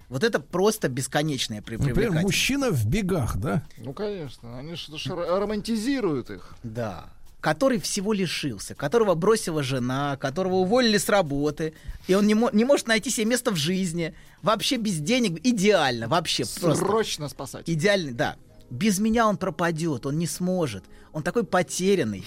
[0.07, 2.23] Вот это просто бесконечная при- Например, привлекательность.
[2.25, 3.63] мужчина в бегах, да?
[3.77, 4.57] Ну, конечно.
[4.57, 6.55] Они что ж р- романтизируют их.
[6.63, 7.09] Да.
[7.45, 11.75] Который всего лишился, которого бросила жена, которого уволили с работы,
[12.07, 16.07] и он не, мо- не может найти себе место в жизни, вообще без денег, идеально,
[16.07, 16.83] вообще просто.
[16.83, 17.69] Срочно спасать.
[17.69, 18.35] Идеальный, да.
[18.71, 20.85] Без меня он пропадет, он не сможет.
[21.13, 22.25] Он такой потерянный.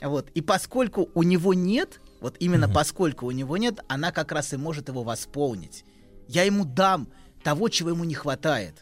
[0.00, 0.28] Вот.
[0.34, 4.56] И поскольку у него нет, вот именно поскольку у него нет, она как раз и
[4.56, 5.84] может его восполнить.
[6.28, 7.08] Я ему дам
[7.42, 8.76] того, чего ему не хватает.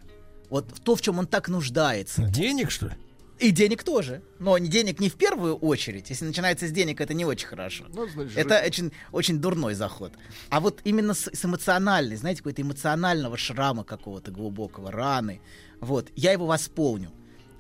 [0.51, 2.25] Вот то, в чем он так нуждается.
[2.25, 2.93] Денег, что ли?
[3.41, 4.23] И денег тоже.
[4.39, 6.11] Но не денег не в первую очередь.
[6.11, 7.87] Если начинается с денег, это не очень хорошо.
[7.89, 10.13] Ну, значит, Это очень, очень дурной заход.
[10.51, 15.41] А вот именно с, с эмоциональной, знаете, какой-то эмоционального шрама какого-то глубокого, раны.
[15.81, 17.11] Вот, я его восполню.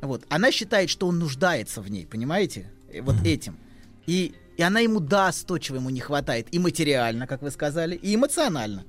[0.02, 0.24] Вот.
[0.28, 2.70] Она считает, что он нуждается в ней, понимаете?
[2.92, 3.58] И Вот этим.
[4.06, 6.48] И, и она ему даст то, чего ему не хватает.
[6.52, 8.84] И материально, как вы сказали, и эмоционально.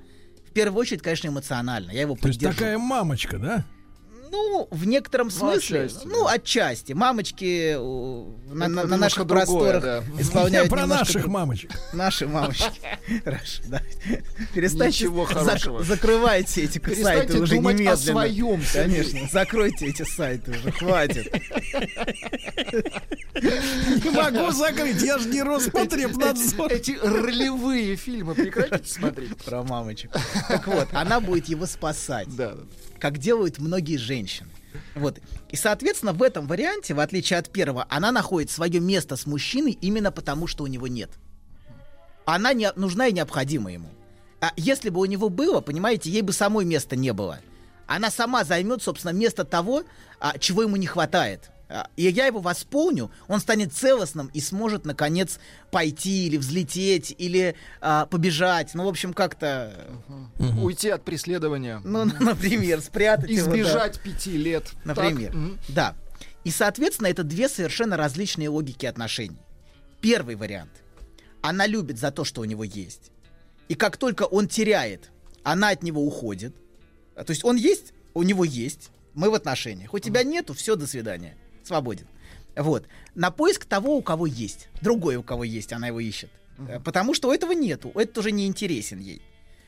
[0.50, 1.92] В первую очередь, конечно, эмоционально.
[1.92, 2.58] Я его То есть поддержу.
[2.58, 3.66] такая мамочка, да?
[4.32, 5.82] Ну, в некотором смысле.
[5.84, 6.94] отчасти, ну, отчасти.
[6.94, 10.04] Мамочки э, на, на- на наших другое, просторах да.
[10.22, 11.72] исполняют Я про наших друг- мамочек.
[11.94, 12.80] Наши мамочки.
[13.26, 13.82] Хорошо, да.
[14.54, 15.84] Перестаньте, Ничего хорошего.
[15.84, 17.98] закрывайте эти сайты уже думать о немедленно.
[17.98, 18.62] своем.
[18.74, 21.32] Конечно, закройте эти сайты уже, хватит.
[23.42, 26.72] Не могу закрыть, я же не Роспотребнадзор.
[26.72, 29.36] Эти ролевые фильмы прекратите смотреть.
[29.44, 30.12] Про мамочек.
[30.48, 32.34] Так вот, она будет его спасать.
[32.36, 32.62] Да, да.
[33.02, 34.50] Как делают многие женщины.
[34.96, 35.20] Вот.
[35.50, 39.78] И, соответственно, в этом варианте, в отличие от первого, она находит свое место с мужчиной
[39.82, 41.10] именно потому, что у него нет.
[42.26, 43.90] Она не, нужна и необходима ему.
[44.40, 47.40] А если бы у него было, понимаете, ей бы самой места не было.
[47.88, 49.84] Она сама займет, собственно, место того,
[50.20, 51.51] а, чего ему не хватает.
[51.72, 55.40] А, и я его восполню, он станет целостным и сможет, наконец,
[55.72, 58.74] пойти или взлететь, или а, побежать.
[58.74, 59.88] Ну, в общем, как-то...
[60.62, 61.82] Уйти от преследования.
[61.86, 63.54] Ну, например, спрятать его, да.
[63.54, 64.72] Избежать пяти лет.
[64.84, 65.32] Например.
[65.32, 65.76] Так.
[65.76, 65.96] Да.
[66.44, 69.40] И, соответственно, это две совершенно различные логики отношений.
[70.02, 70.72] Первый вариант.
[71.42, 73.12] Она любит за то, что у него есть.
[73.70, 75.10] И как только он теряет,
[75.44, 76.54] она от него уходит.
[77.16, 79.94] А, То есть он есть, у него есть, мы в отношениях.
[79.94, 81.38] У тебя нету, все, до свидания.
[81.64, 82.08] Свободен.
[82.56, 82.86] Вот.
[83.16, 84.70] На поиск того, у кого есть.
[84.82, 86.30] Другой, у кого есть, она его ищет.
[86.68, 87.92] Э, Потому что у этого нету.
[87.96, 89.22] Это уже не интересен ей.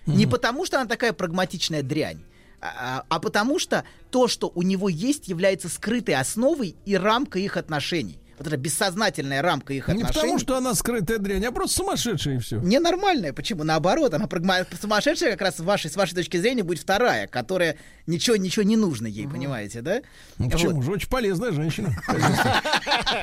[0.05, 2.21] Не потому, что она такая прагматичная дрянь,
[2.59, 7.57] а, а потому что то, что у него есть, является скрытой основой и рамкой их
[7.57, 8.19] отношений.
[8.37, 10.13] Вот эта бессознательная рамка их Не отношений.
[10.13, 12.59] потому, что она скрытая дрянь, а просто сумасшедшая и все.
[12.59, 13.31] Ненормальная.
[13.33, 13.63] Почему?
[13.63, 14.65] Наоборот, она прагма...
[14.81, 17.77] сумасшедшая как раз с вашей, с вашей точки зрения будет вторая, которая
[18.07, 20.01] ничего, ничего не нужно ей, понимаете, да?
[20.39, 20.85] Ну, Почему Вот.
[20.85, 21.95] же очень полезная женщина.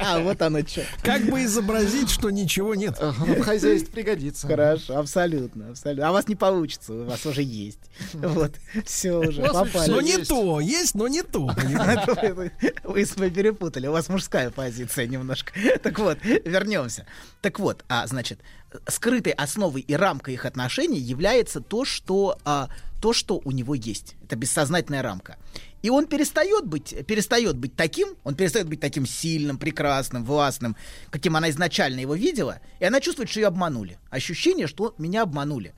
[0.02, 0.82] А вот оно что.
[1.02, 2.98] Как бы изобразить, что ничего нет.
[3.00, 4.46] В хозяйстве пригодится.
[4.46, 6.08] Хорошо, абсолютно, абсолютно.
[6.08, 7.78] А у вас не получится, у вас уже есть.
[8.14, 8.52] Вот,
[8.86, 9.90] все уже, попали.
[9.90, 11.48] Но не то, есть, но не то.
[11.48, 12.32] понимаете?
[12.40, 12.52] Вы,
[12.84, 15.52] вы с вами перепутали, у вас мужская позиция немножко.
[15.82, 17.06] Так вот, вернемся.
[17.40, 18.40] Так вот, а, значит,
[18.86, 22.68] скрытой основой и рамкой их отношений является то, что, а,
[23.00, 24.16] то, что у него есть.
[24.24, 25.36] Это бессознательная рамка.
[25.82, 30.76] И он перестает быть, перестает быть таким, он перестает быть таким сильным, прекрасным, властным,
[31.10, 33.98] каким она изначально его видела, и она чувствует, что ее обманули.
[34.10, 35.74] Ощущение, что меня обманули.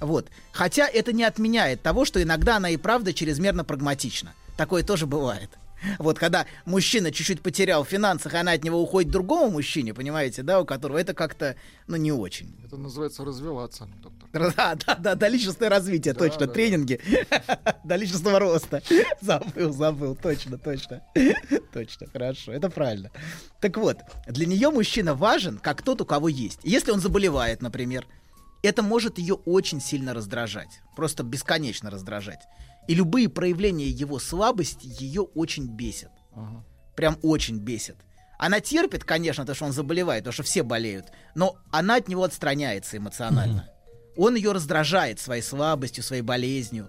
[0.00, 0.28] Вот.
[0.52, 4.34] Хотя это не отменяет того, что иногда она и правда чрезмерно прагматична.
[4.56, 5.50] Такое тоже бывает.
[5.98, 10.60] Вот когда мужчина чуть-чуть потерял в финансах, она от него уходит другому мужчине, понимаете, да,
[10.60, 11.56] у которого это как-то,
[11.86, 12.54] ну, не очень.
[12.64, 14.54] Это называется развиваться, доктор.
[14.56, 17.00] Да, да, да, до личностное развитие, Да, точно, да, тренинги,
[17.84, 18.82] до личностного роста.
[19.20, 21.02] Забыл, забыл, точно, точно.
[21.72, 23.10] Точно, хорошо, это правильно.
[23.60, 26.60] Так вот, для нее мужчина важен, как тот, у кого есть.
[26.62, 28.06] Если он заболевает, например,
[28.62, 30.80] это может ее очень сильно раздражать.
[30.96, 32.40] Просто бесконечно раздражать.
[32.88, 36.10] И любые проявления его слабости ее очень бесят.
[36.96, 37.96] Прям очень бесит.
[38.38, 42.24] Она терпит, конечно, то, что он заболевает, потому что все болеют, но она от него
[42.24, 43.68] отстраняется эмоционально.
[44.16, 46.88] Он ее раздражает своей слабостью, своей болезнью.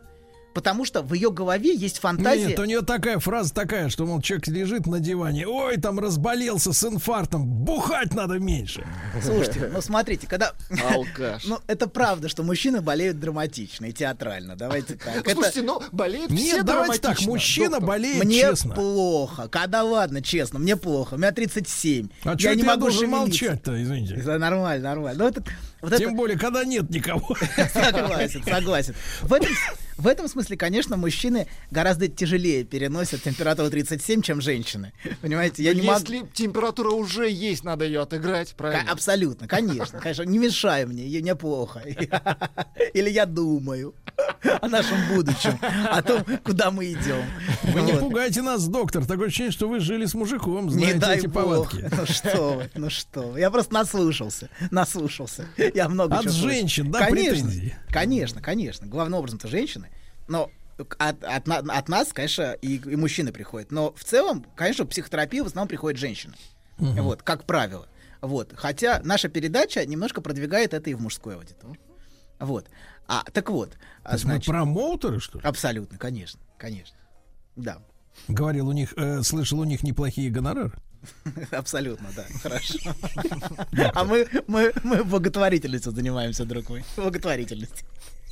[0.54, 2.48] Потому что в ее голове есть фантазия.
[2.48, 6.74] Нет, у нее такая фраза такая, что, мол, человек лежит на диване, ой, там разболелся
[6.74, 8.86] с инфарктом, бухать надо меньше.
[9.24, 10.54] Слушайте, ну смотрите, когда...
[10.92, 11.46] Алкаш.
[11.50, 14.56] Ну, это правда, что мужчины болеют драматично и театрально.
[14.56, 15.18] Давайте так.
[15.18, 17.88] Это- Слушайте, ну, болеют Нет, все давайте так, мужчина доктор.
[17.88, 18.74] болеет Мне честно.
[18.76, 19.48] плохо.
[19.48, 21.14] Когда ладно, честно, мне плохо.
[21.14, 22.10] У меня 37.
[22.24, 23.16] А я не я могу шевелиться.
[23.18, 24.16] молчать-то, извините?
[24.16, 25.24] Это нормально, нормально.
[25.24, 25.44] Ну, это-
[25.82, 27.36] вот Тем это- более, когда нет никого.
[27.74, 28.96] Согласен, согласен.
[29.22, 29.50] В этом,
[29.98, 34.94] в этом смысле, конечно, мужчины гораздо тяжелее переносят температуру 37, чем женщины.
[35.22, 36.00] Понимаете, я Но не могу...
[36.00, 38.92] Если температура уже есть, надо ее отыграть, правильно?
[38.92, 40.24] Абсолютно, конечно, конечно.
[40.24, 41.82] Не мешай мне, мне плохо.
[42.94, 43.94] Или я думаю
[44.62, 45.58] о нашем будущем,
[45.90, 47.24] о том, куда мы идем.
[47.64, 48.02] Вы не Вот.
[48.02, 49.06] пугайте нас, доктор.
[49.06, 51.34] Такое ощущение, что вы жили с мужиком, Не знаете дай эти бог.
[51.72, 51.90] повадки.
[51.92, 53.40] Ну что вы, ну что вы.
[53.40, 55.46] Я просто наслушался, наслушался.
[55.76, 57.52] Я много От женщин, да, конечно?
[57.90, 58.88] Конечно, конечно.
[58.88, 59.90] Главным образом-то женщины.
[60.28, 60.52] Но
[60.98, 63.72] от, от от нас, конечно, и, и мужчины приходят.
[63.72, 66.36] Но в целом, конечно, в психотерапию в основном приходят женщины.
[66.78, 67.04] Мгм.
[67.04, 67.88] Вот, как правило.
[68.22, 68.54] Вот.
[68.56, 71.80] Хотя наша передача немножко продвигает это и в мужской аудитории.
[72.40, 72.68] Вот.
[73.08, 73.72] А, так вот.
[74.04, 75.46] а, То есть мы промоутеры, что ли?
[75.46, 76.98] Абсолютно, конечно, конечно.
[77.56, 77.80] Да.
[78.28, 80.74] Говорил у них, э, слышал у них неплохие гонорары.
[81.52, 82.26] Абсолютно, да.
[82.44, 82.78] Хорошо.
[83.94, 86.84] А мы, мы, мы благотворительностью занимаемся, друг мой.
[86.96, 87.88] Благотворительностью.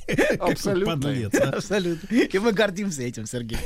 [0.40, 0.94] Абсолютно.
[0.94, 1.50] Подлец, а.
[1.50, 2.14] Абсолютно.
[2.14, 3.58] И мы гордимся этим, Сергей.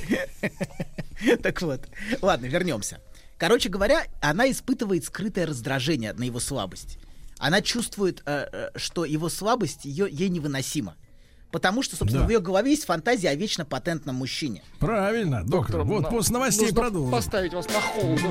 [1.43, 1.83] Так вот.
[2.21, 3.01] Ладно, вернемся.
[3.39, 6.99] Короче говоря, она испытывает скрытое раздражение на его слабость.
[7.39, 10.95] Она чувствует, э, э, что его слабость ее, ей невыносима.
[11.51, 12.29] Потому что, собственно, Да.
[12.29, 14.63] в ее голове есть фантазия о вечно патентном мужчине.
[14.79, 15.83] Правильно, доктор.
[15.83, 17.11] Вот нам после новостей продолжим.
[17.11, 18.31] поставить вас на холду.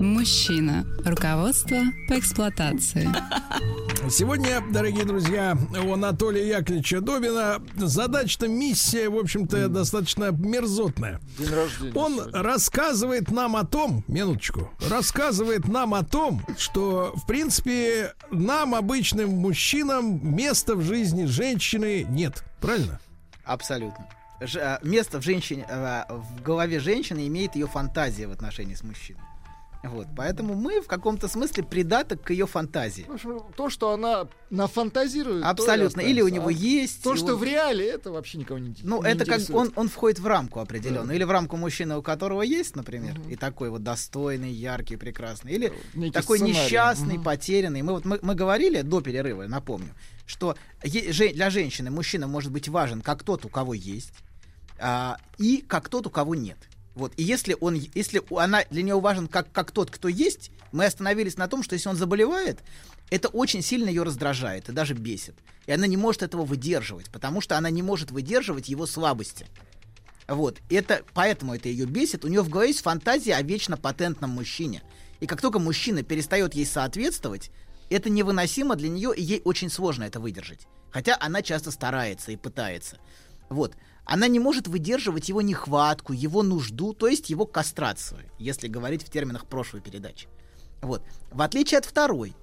[0.00, 0.84] Мужчина.
[1.04, 1.78] Руководство
[2.08, 3.08] по эксплуатации.
[4.10, 11.20] Сегодня, дорогие друзья, у Анатолия Яковлевича Добина задача-то, миссия, в общем-то, достаточно мерзотная.
[11.38, 11.92] День рождения.
[11.94, 12.42] Он сегодня.
[12.42, 20.20] рассказывает нам о том, минуточку, рассказывает нам о том, что, в принципе, нам, обычным мужчинам,
[20.36, 22.44] места в жизни женщины нет.
[22.60, 23.00] Правильно?
[23.44, 24.06] Абсолютно.
[24.40, 28.82] ж- а, место в женщине, а, в голове женщины имеет ее фантазия в отношении с
[28.84, 29.20] мужчиной.
[29.90, 33.04] Вот, поэтому мы в каком-то смысле придаток к ее фантазии.
[33.08, 36.00] В общем, то, что она нафантазирует, Абсолютно.
[36.00, 37.02] Или у него А есть.
[37.02, 39.58] То, что он- в реале, это вообще никого не Ну, не это как интересует.
[39.58, 41.14] он, он входит в рамку определенную.
[41.16, 45.52] Или в рамку мужчины, у которого есть, например, и такой вот достойный, яркий, прекрасный.
[45.52, 46.64] Или Некий такой сценарий.
[46.64, 47.24] несчастный, Мгм.
[47.24, 47.82] потерянный.
[47.82, 49.90] Мы, вот, мы, мы говорили до перерыва, напомню,
[50.26, 54.12] что для женщины мужчина может быть важен как тот, у кого есть,
[54.78, 56.58] а, и как тот, у кого нет.
[56.96, 57.12] Вот.
[57.18, 61.36] И если он, если она для нее важен как, как тот, кто есть, мы остановились
[61.36, 62.58] на том, что если он заболевает,
[63.10, 65.34] это очень сильно ее раздражает и даже бесит.
[65.66, 69.46] И она не может этого выдерживать, потому что она не может выдерживать его слабости.
[70.26, 70.58] Вот.
[70.70, 72.24] Это, поэтому это ее бесит.
[72.24, 74.82] У нее в голове есть фантазия о вечно патентном мужчине.
[75.20, 77.50] И как только мужчина перестает ей соответствовать,
[77.90, 80.66] это невыносимо для нее, и ей очень сложно это выдержать.
[80.90, 82.96] Хотя она часто старается и пытается.
[83.50, 83.74] Вот.
[84.06, 89.10] Она не может выдерживать его нехватку, его нужду, то есть его кастрацию, если говорить в
[89.10, 90.28] терминах прошлой передачи.
[90.80, 91.02] Вот.
[91.32, 92.34] В отличие от второй,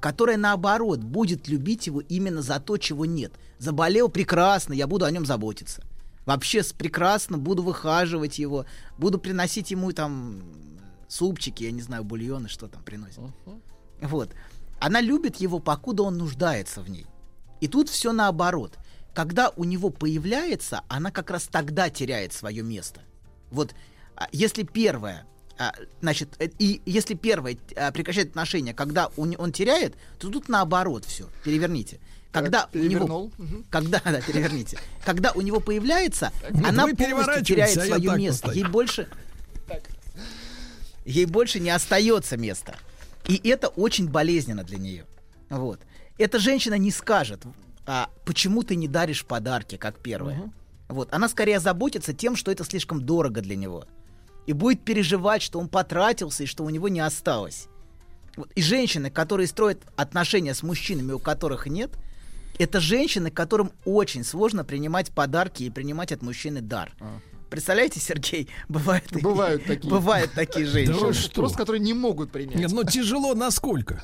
[0.00, 3.32] которая наоборот будет любить его именно за то, чего нет.
[3.58, 5.84] Заболел прекрасно, я буду о нем заботиться.
[6.26, 8.66] Вообще прекрасно буду выхаживать его,
[8.98, 10.42] буду приносить ему там
[11.06, 13.20] супчики, я не знаю, бульоны, что там приносят.
[14.00, 14.30] Вот.
[14.80, 17.06] Она любит его, покуда он нуждается в ней.
[17.60, 18.76] И тут все наоборот.
[19.14, 23.02] Когда у него появляется, она как раз тогда теряет свое место.
[23.50, 23.74] Вот
[24.16, 25.26] а, если первое,
[25.58, 30.48] а, значит, э, и если первое а, прекращает отношения, когда не- он теряет, то тут
[30.48, 31.28] наоборот все.
[31.44, 32.00] Переверните.
[32.30, 33.30] Когда у него,
[33.70, 34.78] когда, да, переверните.
[35.04, 38.42] Когда у него появляется, Вот она полностью теряет а свое так место.
[38.46, 38.62] поставлю.
[38.64, 39.08] Ей больше,
[41.04, 42.76] ей больше не остается места.
[43.28, 45.04] И это очень болезненно для нее.
[45.50, 45.80] Вот.
[46.18, 47.42] Эта женщина не скажет,
[47.86, 50.52] а почему ты не даришь подарки, как первое.
[50.88, 51.12] Вот.
[51.12, 53.84] Она скорее заботится тем, что это слишком дорого для него.
[54.46, 57.68] И будет переживать, что он потратился и что у него не осталось.
[58.36, 58.50] Вот.
[58.54, 61.90] И женщины, которые строят отношения с мужчинами, у которых нет,
[62.58, 66.92] это женщины, которым очень сложно принимать подарки и принимать от мужчины дар.
[67.52, 69.90] Представляете, Сергей, бывают, такие- Бывают такие.
[69.90, 70.98] бывают такие женщины.
[70.98, 71.34] Да вы что?
[71.34, 72.56] Просто, которые не могут принять.
[72.56, 74.02] Нет, ну тяжело насколько?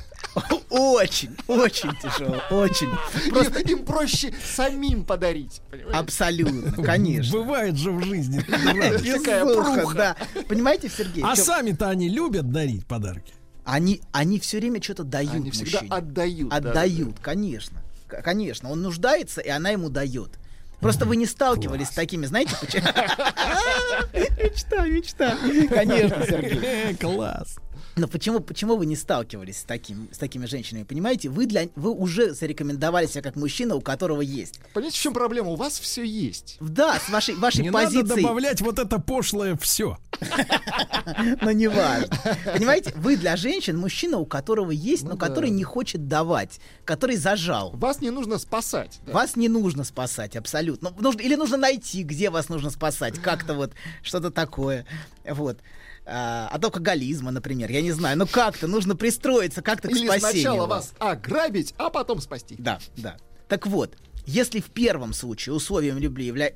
[0.68, 2.90] Очень, очень тяжело, очень.
[3.30, 5.62] Просто им проще самим подарить.
[5.94, 7.38] Абсолютно, конечно.
[7.38, 8.40] Бывает же в жизни.
[8.40, 9.94] Такая пруха.
[9.94, 10.16] да.
[10.46, 11.24] Понимаете, Сергей?
[11.24, 13.32] А сами-то они любят дарить подарки.
[13.64, 15.90] Они, они все время что-то дают Они всегда мужчине.
[15.94, 16.48] отдают.
[16.50, 17.82] да, Отдают, конечно.
[18.08, 18.70] Конечно.
[18.70, 20.32] Он нуждается, и она ему дает.
[20.80, 22.86] Просто вы не сталкивались с такими, знаете, почему?
[24.14, 25.36] Мечта, мечта.
[25.68, 26.94] Конечно, Сергей.
[26.94, 27.56] Класс.
[27.98, 30.84] Но почему, почему вы не сталкивались с, таким, с такими женщинами?
[30.84, 34.60] Понимаете, вы, для, вы уже зарекомендовали себя как мужчина, у которого есть.
[34.72, 35.50] Понимаете, в чем проблема?
[35.50, 36.56] У вас все есть.
[36.60, 37.96] Да, с вашей, вашей Не позиции.
[38.02, 39.98] надо добавлять вот это пошлое все.
[41.42, 42.08] но не важно.
[42.52, 45.26] Понимаете, вы для женщин мужчина, у которого есть, Ну но да.
[45.26, 47.72] который не хочет давать, который зажал.
[47.74, 49.00] Вас не нужно спасать.
[49.06, 50.92] Вас не нужно спасать, абсолютно.
[50.98, 53.18] Ну, или нужно найти, где вас нужно спасать.
[53.18, 53.72] Как-то вот
[54.02, 54.86] что-то такое.
[55.28, 55.58] Вот.
[56.10, 57.70] А, от алкоголизма, например.
[57.70, 58.16] Я не знаю.
[58.16, 60.30] Ну как-то нужно пристроиться как-то к Или спасению.
[60.30, 60.94] сначала вас.
[60.98, 62.56] ограбить, а потом спасти.
[62.58, 63.18] Да, да.
[63.46, 63.94] Так вот,
[64.24, 66.52] если в первом случае условием любви, явля...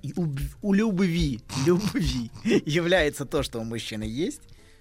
[0.62, 2.30] у любви, любви
[2.64, 4.40] является то, что у мужчины есть,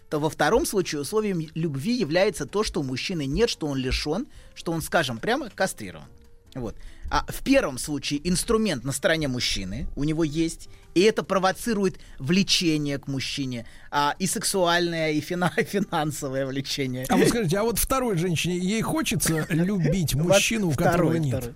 [0.09, 4.27] то во втором случае условием любви является то, что у мужчины нет, что он лишен,
[4.53, 6.07] что он, скажем, прямо кастрирован.
[6.53, 6.75] Вот.
[7.09, 12.97] А в первом случае инструмент на стороне мужчины у него есть, и это провоцирует влечение
[12.99, 17.05] к мужчине, а, и сексуальное, и фина- финансовое влечение.
[17.09, 21.35] А вот скажите, а вот второй женщине, ей хочется любить мужчину, у которого нет?
[21.37, 21.55] второй.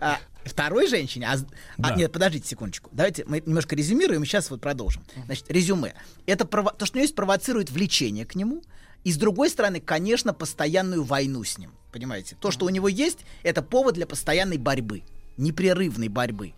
[0.00, 1.26] А, второй женщине?
[1.28, 1.34] А,
[1.78, 1.94] а, Да.
[1.96, 2.90] нет, подождите секундочку.
[2.92, 5.02] Давайте мы немножко резюмируем, и сейчас вот продолжим.
[5.26, 5.94] Значит, резюме.
[6.26, 8.62] Это прово- то, что у нее есть, провоцирует влечение к нему,
[9.04, 11.72] и с другой стороны, конечно, постоянную войну с ним.
[11.90, 12.36] Понимаете?
[12.40, 15.02] То, что у него есть, это повод для постоянной борьбы,
[15.36, 16.52] непрерывной борьбы.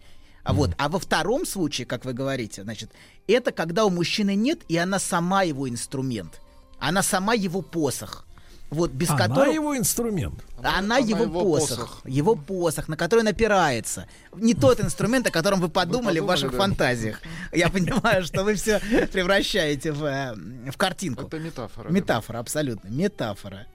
[0.44, 2.90] А вот, а во втором случае, как вы говорите, значит,
[3.26, 6.40] это когда у мужчины нет, и она сама его инструмент.
[6.78, 8.26] Она сама его посох.
[8.70, 9.52] Вот, без Она которого...
[9.52, 10.44] его инструмент.
[10.58, 12.00] Она, Она его, его посох, посох.
[12.04, 14.08] Его посох, на который он опирается.
[14.34, 16.58] Не тот инструмент, о котором вы подумали в подумали, ваших да.
[16.58, 17.20] фантазиях.
[17.52, 18.80] Я понимаю, что вы все
[19.12, 20.34] превращаете в, э,
[20.70, 21.26] в картинку.
[21.26, 21.88] Это метафора.
[21.88, 21.94] да.
[21.94, 22.88] Метафора, абсолютно.
[22.88, 23.66] Метафора.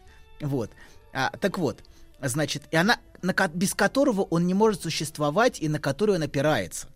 [0.42, 0.72] Вот.
[1.14, 1.82] А, так вот,
[2.28, 6.88] значит, и она, на без которого он не может существовать и на которую он опирается.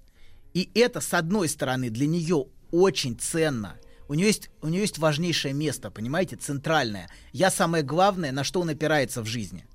[0.53, 3.77] И это, с одной стороны, для нее очень ценно.
[4.09, 7.09] У нее, есть, у нее есть важнейшее место, понимаете, центральное.
[7.31, 9.65] Я самое главное, на что он опирается в жизни.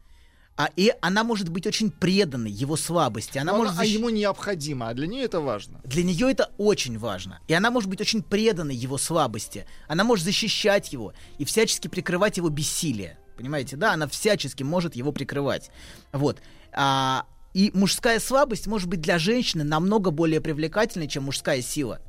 [0.57, 3.39] А, и она может быть очень преданной его слабости.
[3.39, 5.81] Она Но может она- а защищ- ему необходимо, а для нее это важно.
[5.85, 7.41] Для нее это очень важно.
[7.47, 9.67] И она может быть очень преданной его слабости.
[9.87, 13.19] Она может защищать его и всячески прикрывать его бессилие.
[13.39, 15.71] Понимаете, да, она всячески может его прикрывать.
[16.13, 16.43] Вот.
[16.73, 17.25] А,
[17.55, 22.01] и мужская слабость может быть для женщины намного более привлекательной, чем мужская сила.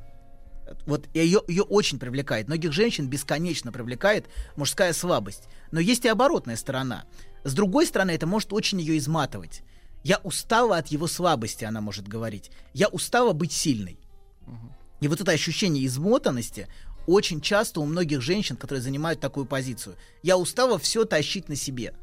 [0.86, 2.48] Вот ее, ее очень привлекает.
[2.48, 4.26] Многих женщин бесконечно привлекает
[4.56, 5.44] мужская слабость.
[5.70, 7.04] Но есть и оборотная сторона.
[7.44, 9.62] С другой стороны, это может очень ее изматывать.
[10.02, 12.50] Я устала от его слабости, она может говорить.
[12.74, 14.00] Я устала быть сильной.
[15.00, 16.66] И вот это ощущение измотанности
[17.10, 19.96] очень часто у многих женщин, которые занимают такую позицию.
[20.22, 21.94] Я устала все тащить на себе.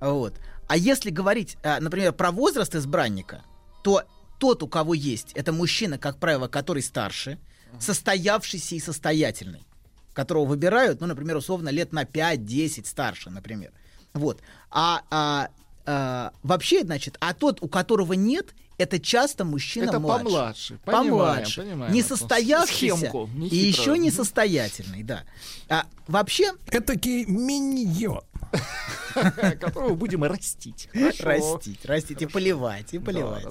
[0.00, 0.40] Вот.
[0.66, 3.44] А если говорить, а, например, про возраст избранника,
[3.82, 4.02] то
[4.38, 7.38] тот, у кого есть, это мужчина, как правило, который старше,
[7.78, 9.66] состоявшийся и состоятельный,
[10.12, 13.72] которого выбирают, ну, например, условно, лет на 5-10 старше, например.
[14.14, 14.40] Вот.
[14.70, 15.48] А, а,
[15.86, 20.24] а, вообще, значит, а тот, у которого нет, это часто мужчина Это младше.
[20.24, 20.78] помладше.
[20.84, 21.62] Понимаем, помладше.
[21.62, 23.66] понимаем не эту состоявшийся схемку, и нехитрую.
[23.68, 24.16] еще не Мгм.
[24.16, 25.24] состоятельный, да.
[25.68, 26.52] А, вообще...
[26.70, 28.22] Этакий миньон.
[29.60, 30.88] Которого будем растить.
[31.20, 33.46] Растить, растить и поливать, и поливать.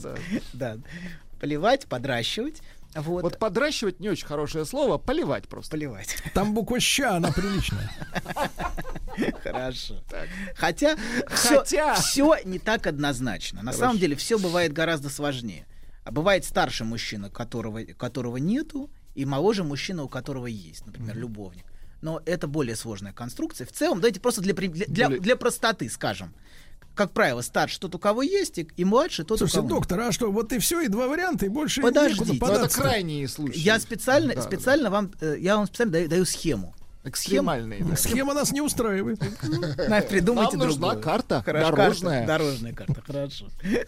[0.54, 0.78] Да.
[1.40, 2.62] Поливать, подращивать.
[2.95, 3.24] Вот.
[3.24, 5.72] Вот подращивать не очень хорошее слово, поливать просто.
[5.72, 6.18] Поливать.
[6.34, 7.91] Там буква ща, она приличная.
[9.44, 10.03] Хорошо.
[10.56, 10.98] Хотя,
[11.30, 11.95] все, Хотя.
[11.95, 13.61] все не так однозначно.
[13.64, 15.65] На самом деле все бывает гораздо сложнее.
[16.03, 21.65] А бывает старший мужчина, которого, которого нету, и моложе мужчина, у которого есть, например, любовник.
[22.02, 23.65] Но это более сложная конструкция.
[23.65, 26.34] В целом, давайте просто для, для простоты скажем.
[26.95, 29.99] Как правило, старше тот, у кого есть, и, и младше тот, Слушайте, у кого доктор,
[30.02, 32.34] а что, вот и все, и два варианта, и больше Подождите.
[32.34, 32.82] некуда Ну, это податься.
[32.82, 33.57] крайние случаи.
[33.60, 36.76] Я специально, Да, специально вам, э, я вам специально даю, даю схему.
[37.06, 37.98] Экстремальные, да.
[37.98, 39.20] Схема нас не устраивает.
[39.90, 41.03] На, придумайте Нам нужна другую.
[41.03, 42.26] карта Хорошо, дорожная.
[42.26, 43.48] карта, дорожная карта, хорошо.
[43.61, 43.86] Ты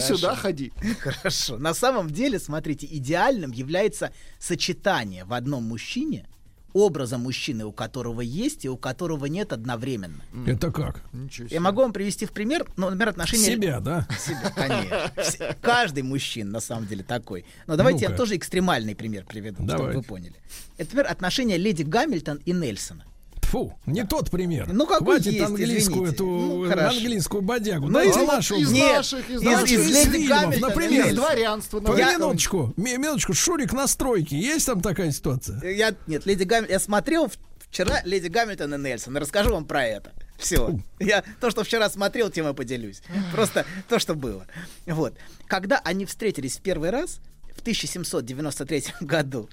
[0.00, 0.16] Хорошо.
[0.16, 0.72] сюда ходи.
[1.00, 1.58] Хорошо.
[1.58, 6.26] На самом деле, смотрите, идеальным является сочетание в одном мужчине
[6.72, 10.22] образа мужчины, у которого есть и у которого нет одновременно.
[10.46, 11.02] Это как?
[11.50, 13.44] Я могу вам привести в пример, ну, например, отношения...
[13.44, 14.06] Себя, да?
[14.18, 15.56] Себя, конечно.
[15.60, 17.44] Каждый мужчина, на самом деле, такой.
[17.66, 20.34] Но давайте я тоже экстремальный пример приведу, чтобы вы поняли.
[20.76, 23.04] Это, например, отношения леди Гамильтон и Нельсона.
[23.48, 24.68] Фу, не тот пример.
[24.72, 26.14] Ну, какой Хватит есть, английскую извините.
[26.16, 26.96] эту Ну, хорошо.
[26.98, 27.86] английскую бодягу.
[27.86, 28.54] Ну, Дайте из- нашу.
[28.56, 29.70] из Нет, наших, из из- наших.
[29.70, 31.06] из леди фильмов, например.
[31.08, 32.12] из дворянства, например.
[32.18, 33.32] Минуточку, ми- минуточку.
[33.34, 34.36] Шурик на стройке.
[34.38, 35.62] Есть там такая ситуация?
[35.70, 37.30] Я, нет, леди Гамильтон, я смотрел
[37.70, 40.12] вчера Леди Гамильтон и Нельсон, расскажу вам про это.
[40.38, 40.78] Все.
[41.00, 43.02] Я то, что вчера смотрел, тем и поделюсь.
[43.32, 44.46] Просто то, что было.
[44.86, 45.14] Вот.
[45.46, 47.20] Когда они встретились в первый раз,
[47.58, 49.48] в 1793 году.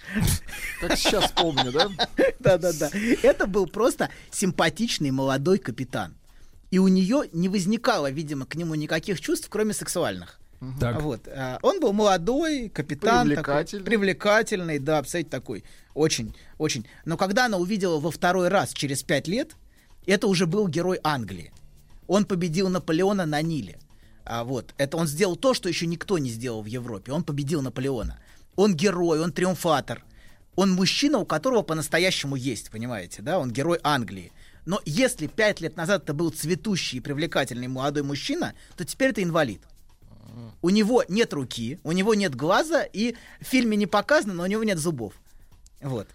[0.80, 1.90] Как сейчас помню, да?
[2.40, 2.90] Да-да-да.
[3.24, 6.16] Это был просто симпатичный молодой капитан.
[6.72, 10.40] И у нее не возникало, видимо, к нему никаких чувств, кроме сексуальных.
[10.80, 11.02] Так.
[11.02, 11.28] Вот.
[11.28, 13.28] а, Он был молодой, капитан.
[13.28, 13.80] Привлекательный.
[13.84, 15.64] Такой, привлекательный, да, абсолютно такой.
[15.94, 16.86] Очень, очень.
[17.06, 19.56] Но когда она увидела во второй раз через пять лет,
[20.06, 21.52] это уже был герой Англии.
[22.08, 23.80] Он победил Наполеона на Ниле.
[24.26, 27.12] А вот, это он сделал то, что еще никто не сделал в Европе.
[27.12, 28.20] Он победил Наполеона.
[28.56, 30.04] Он герой, он триумфатор.
[30.56, 33.40] Он мужчина, у которого по-настоящему есть, понимаете, да?
[33.40, 34.32] Он герой Англии.
[34.66, 39.22] Но если пять лет назад это был цветущий и привлекательный молодой мужчина, то теперь это
[39.22, 39.62] инвалид.
[40.62, 44.48] У него нет руки, у него нет глаза, и в фильме не показано, но у
[44.48, 45.14] него нет зубов.
[45.82, 46.08] Вот.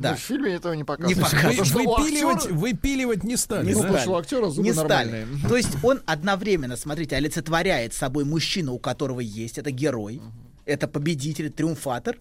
[0.00, 0.10] Да.
[0.10, 1.18] Ну, в фильме этого не Не показывают.
[1.42, 3.74] Потому что у Выпиливать, актера- выпиливать не стали.
[3.74, 3.98] Не да?
[4.00, 5.26] что у актера зубы не стали.
[5.48, 10.20] То есть он одновременно, смотрите, олицетворяет собой мужчину, у которого есть, это герой,
[10.64, 12.16] это победитель, триумфатор,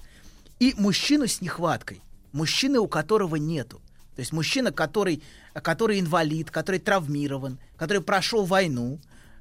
[0.59, 2.01] и мужчину с нехваткой,
[2.31, 3.81] мужчины, у которого нету.
[4.15, 5.21] То есть мужчина, который,
[5.53, 8.99] который инвалид, который травмирован, который прошел войну,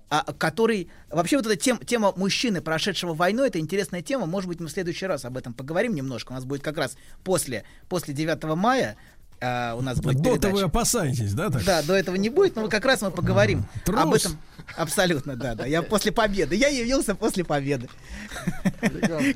[0.08, 0.88] а, который...
[1.10, 4.26] Вообще вот эта тем- тема мужчины, прошедшего войну, это интересная тема.
[4.26, 6.32] Может быть, мы в следующий раз об этом поговорим немножко.
[6.32, 8.96] У нас будет как раз после, после 9 мая
[9.40, 10.54] а, у нас будет До-то передача.
[10.54, 11.50] вы опасаетесь, да?
[11.50, 11.64] Так?
[11.64, 14.00] Да, до этого не будет, но как раз мы поговорим Трус.
[14.00, 14.38] об этом.
[14.76, 15.66] Абсолютно, да, да.
[15.66, 16.56] Я после победы.
[16.56, 17.88] Я явился после победы.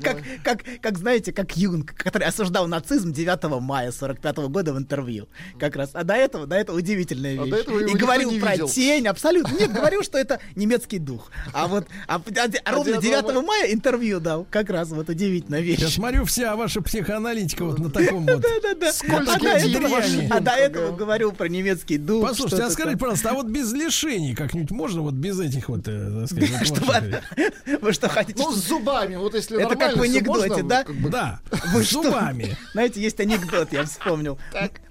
[0.01, 5.27] Как, как, как знаете, как Юнг, который осуждал нацизм 9 мая 45 года в интервью.
[5.59, 5.91] Как раз.
[5.93, 7.51] А до этого, до этого удивительная А вещь.
[7.51, 8.67] до этого И говорил не про видел.
[8.69, 9.53] тень, абсолютно.
[9.55, 11.31] Нет, говорил, что это немецкий дух.
[11.53, 12.21] А вот а, а,
[12.65, 14.45] а ровно 9 9 мая интервью дал.
[14.49, 15.79] Как раз вот удивительная вещь.
[15.79, 18.89] Я смотрю, вся ваша психоаналитика вот на таком вот Да-да-да.
[18.89, 20.29] А скользком влиянии.
[20.31, 22.27] а до этого говорил про немецкий дух.
[22.27, 22.99] Послушайте, а скажите, там.
[22.99, 27.81] пожалуйста, а вот без лишений как-нибудь можно вот без этих вот, э, так сказать, вот
[27.81, 28.41] вы- что хотите?
[28.41, 30.83] Ну, с зубами, вот если Это как в анекдоте, можно, да?
[30.83, 31.39] как бы- Да,
[31.73, 32.03] Вы с что?
[32.03, 32.55] зубами.
[32.73, 34.39] Знаете, есть анекдот, я вспомнил.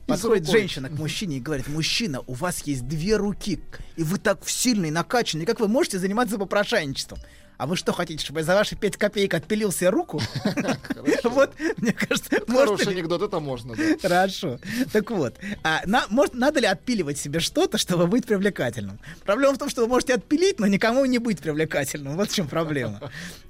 [0.07, 0.61] Подходит рукой.
[0.61, 3.61] женщина к мужчине и говорит, мужчина, у вас есть две руки,
[3.97, 7.19] и вы так сильный, накачанный, как вы можете заниматься попрошайничеством?
[7.61, 10.21] А вы что хотите, чтобы я за ваши 5 копеек отпилил себе руку?
[11.23, 13.75] Вот, мне кажется, Хороший анекдот, это можно.
[14.01, 14.59] Хорошо.
[14.93, 18.99] Так вот, а, надо ли отпиливать себе что-то, чтобы быть привлекательным?
[19.25, 22.17] Проблема в том, что вы можете отпилить, но никому не быть привлекательным.
[22.17, 23.01] Вот в чем проблема.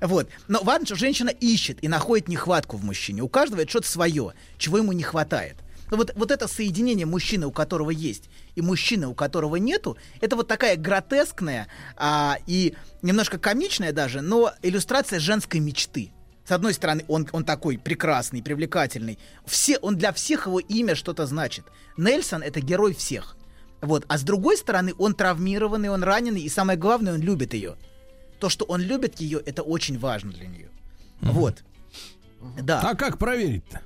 [0.00, 0.28] Вот.
[0.48, 3.22] Но важно, что женщина ищет и находит нехватку в мужчине.
[3.22, 5.56] У каждого это что-то свое, чего ему не хватает.
[5.90, 10.36] Но вот, вот это соединение мужчины, у которого есть, и мужчины, у которого нету, это
[10.36, 16.12] вот такая гротескная а, и немножко комичная даже, но иллюстрация женской мечты.
[16.46, 19.18] С одной стороны, он, он такой прекрасный, привлекательный.
[19.46, 21.64] Все, он для всех его имя что-то значит.
[21.96, 23.36] Нельсон— это герой всех.
[23.80, 24.04] Вот.
[24.08, 27.76] А с другой стороны, он травмированный, он раненый, и самое главное, он любит ее.
[28.38, 30.70] То, что он любит ее, это очень важно для нее.
[31.20, 31.62] Вот.
[32.60, 32.80] Да.
[32.80, 33.82] А как проверить-то?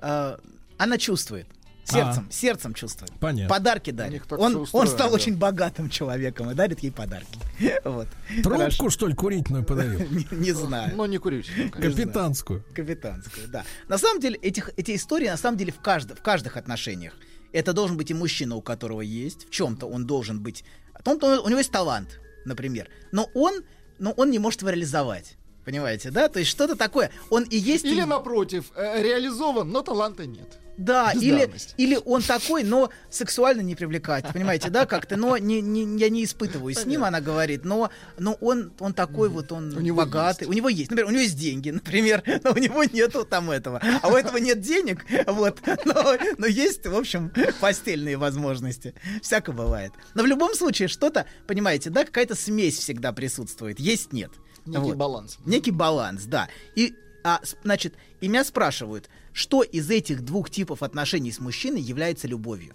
[0.00, 0.40] А,
[0.78, 1.46] она чувствует.
[1.84, 3.12] Сердцем, сердцем чувствует.
[3.20, 3.54] Понятно.
[3.54, 4.22] Подарки дарит.
[4.32, 5.14] Он, он стал да.
[5.14, 7.38] очень богатым человеком и дарит ей подарки.
[7.84, 8.08] Вот.
[8.42, 10.00] Трубку, что ли, курительную подарил?
[10.10, 10.96] Не, не знаю.
[10.96, 11.50] Но не курить.
[11.70, 12.64] Капитанскую.
[12.74, 13.64] Капитанскую, да.
[13.88, 17.14] На самом деле, этих, эти истории, на самом деле, в, каждом, в каждых отношениях.
[17.52, 20.64] Это должен быть и мужчина, у которого есть, в чем-то он должен быть.
[20.98, 22.88] В том-то у него есть талант, например.
[23.12, 23.62] Но он,
[23.98, 25.36] но он не может его реализовать.
[25.64, 26.28] Понимаете, да?
[26.28, 27.10] То есть что-то такое.
[27.30, 27.84] Он и есть...
[27.84, 30.58] Или и- напротив, э, реализован, но таланта нет.
[30.76, 35.98] Да, или, или он такой, но сексуально не привлекает, понимаете, да, как-то, но не, не,
[35.98, 40.46] я не испытываю с ним, она говорит, но, но он, он такой вот, он богатый,
[40.46, 43.80] у него есть, например, у него есть деньги, например, но у него нету там этого,
[44.02, 49.92] а у этого нет денег, вот, но, но есть, в общем, постельные возможности, всяко бывает.
[50.14, 54.30] Но в любом случае что-то, понимаете, да, какая-то смесь всегда присутствует, есть, нет.
[54.66, 55.38] Некий баланс.
[55.44, 56.48] Некий баланс, да.
[56.74, 62.28] И, а, значит, и меня спрашивают, что из этих двух типов отношений с мужчиной является
[62.28, 62.74] любовью?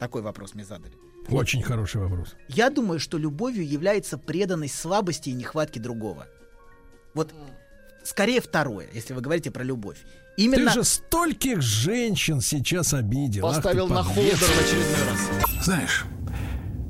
[0.00, 0.92] Такой вопрос мне задали.
[1.28, 2.34] Очень хороший вопрос.
[2.48, 6.26] Я думаю, что любовью является преданность слабости и нехватки другого.
[7.14, 7.32] Вот
[8.02, 9.98] скорее второе, если вы говорите про любовь.
[10.36, 13.46] Именно Ты же стольких женщин сейчас обидел.
[13.46, 14.40] Ах Поставил на подлец.
[14.40, 15.64] холдер в очередной раз.
[15.64, 16.04] Знаешь,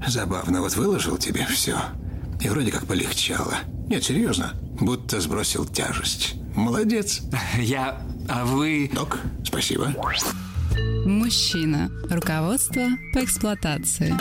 [0.07, 1.78] забавно, вот выложил тебе все.
[2.41, 3.57] И вроде как полегчало.
[3.89, 6.36] Нет, серьезно, будто сбросил тяжесть.
[6.55, 7.20] Молодец.
[7.58, 8.00] Я...
[8.35, 8.91] А вы...
[8.94, 9.93] Док, спасибо.
[11.05, 11.91] Мужчина.
[12.09, 14.15] Руководство по эксплуатации.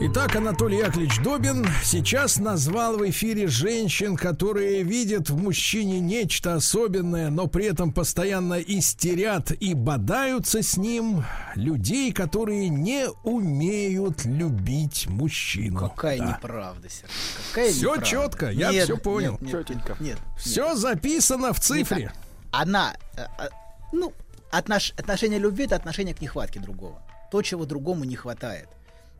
[0.00, 7.30] Итак, Анатолий Яковлевич Добин сейчас назвал в эфире женщин, которые видят в мужчине нечто особенное,
[7.30, 11.24] но при этом постоянно истерят и бодаются с ним.
[11.54, 15.78] Людей, которые не умеют любить мужчину.
[15.90, 16.26] Какая Да.
[16.36, 17.08] неправда, Сергей.
[17.52, 18.06] Какая Всё неправда.
[18.06, 19.32] чётко, я Нет, всё понял.
[19.40, 19.96] Нет, нет, Чётенько.
[20.00, 20.18] Нет, нет.
[20.36, 21.96] Все записано в цифре.
[21.96, 22.14] Не так.
[22.60, 23.48] Она, э, э,
[23.92, 24.12] ну,
[24.50, 27.02] отнош- отношение любви это отношение к нехватке другого.
[27.30, 28.68] То, чего другому не хватает.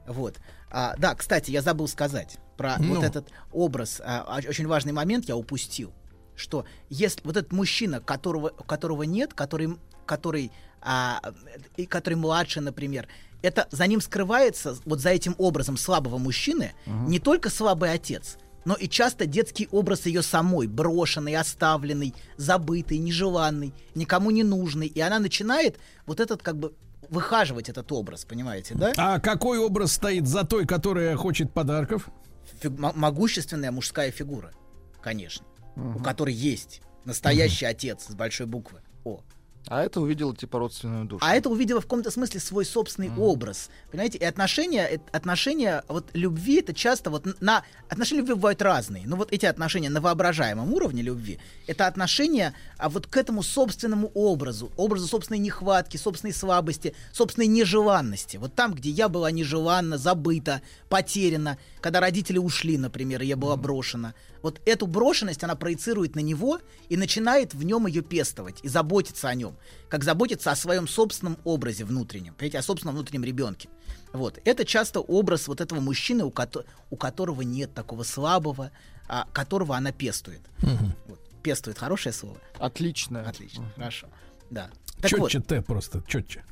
[0.06, 0.36] Вот.
[0.70, 2.94] А, да, кстати, я забыл сказать про Ну.
[2.94, 4.00] вот этот образ.
[4.04, 5.92] а, оч- очень важный момент я упустил.
[6.36, 11.20] Что если вот этот мужчина, которого, которого нет, который, который, а,
[11.76, 13.08] и который младше, например,
[13.42, 18.74] это за ним скрывается, вот за этим образом слабого мужчины, не только слабый отец, но
[18.74, 24.88] и часто детский образ ее самой, брошенный, оставленный, забытый, нежеланный, никому не нужный.
[24.88, 26.74] И она начинает вот этот как бы
[27.08, 28.92] выхаживать этот образ, понимаете, да?
[28.96, 32.08] А какой образ стоит за той, которая хочет подарков?
[32.60, 34.50] Фиг- мо- могущественная мужская фигура,
[35.00, 35.46] конечно,
[35.76, 38.80] у которой есть настоящий отец с большой буквы.
[39.04, 39.20] О.
[39.68, 41.24] А это увидела типа родственную душу.
[41.24, 43.68] А это увидела в каком-то смысле свой собственный образ.
[43.90, 47.64] Понимаете, и отношения, э, отношения вот любви, это часто вот на...
[47.88, 49.04] Отношения любви бывают разные.
[49.06, 54.10] Но вот эти отношения на воображаемом уровне любви, это отношения а вот к этому собственному
[54.14, 58.36] образу, образу собственной нехватки, собственной слабости, собственной нежеланности.
[58.36, 63.56] Вот там, где я была нежеланна, забыта, потеряна, когда родители ушли, например, и я была
[63.56, 64.14] брошена.
[64.42, 66.58] Вот эту брошенность она проецирует на него
[66.88, 69.56] и начинает в нем ее пестовать и заботиться о нем,
[69.88, 73.68] как заботиться о своем собственном образе внутреннем, понимаете, о собственном внутреннем ребенке.
[74.12, 74.40] Вот.
[74.44, 78.72] Это часто образ вот этого мужчины, у, кото- у которого нет такого слабого,
[79.06, 80.40] а, которого она пестует.
[81.06, 81.20] Вот.
[81.44, 82.38] Пестует хорошее слово?
[82.58, 83.22] Отличное.
[83.28, 84.08] Отлично, хорошо.
[84.50, 84.70] Да.
[85.00, 86.42] Так вот, Четче Т просто, четче.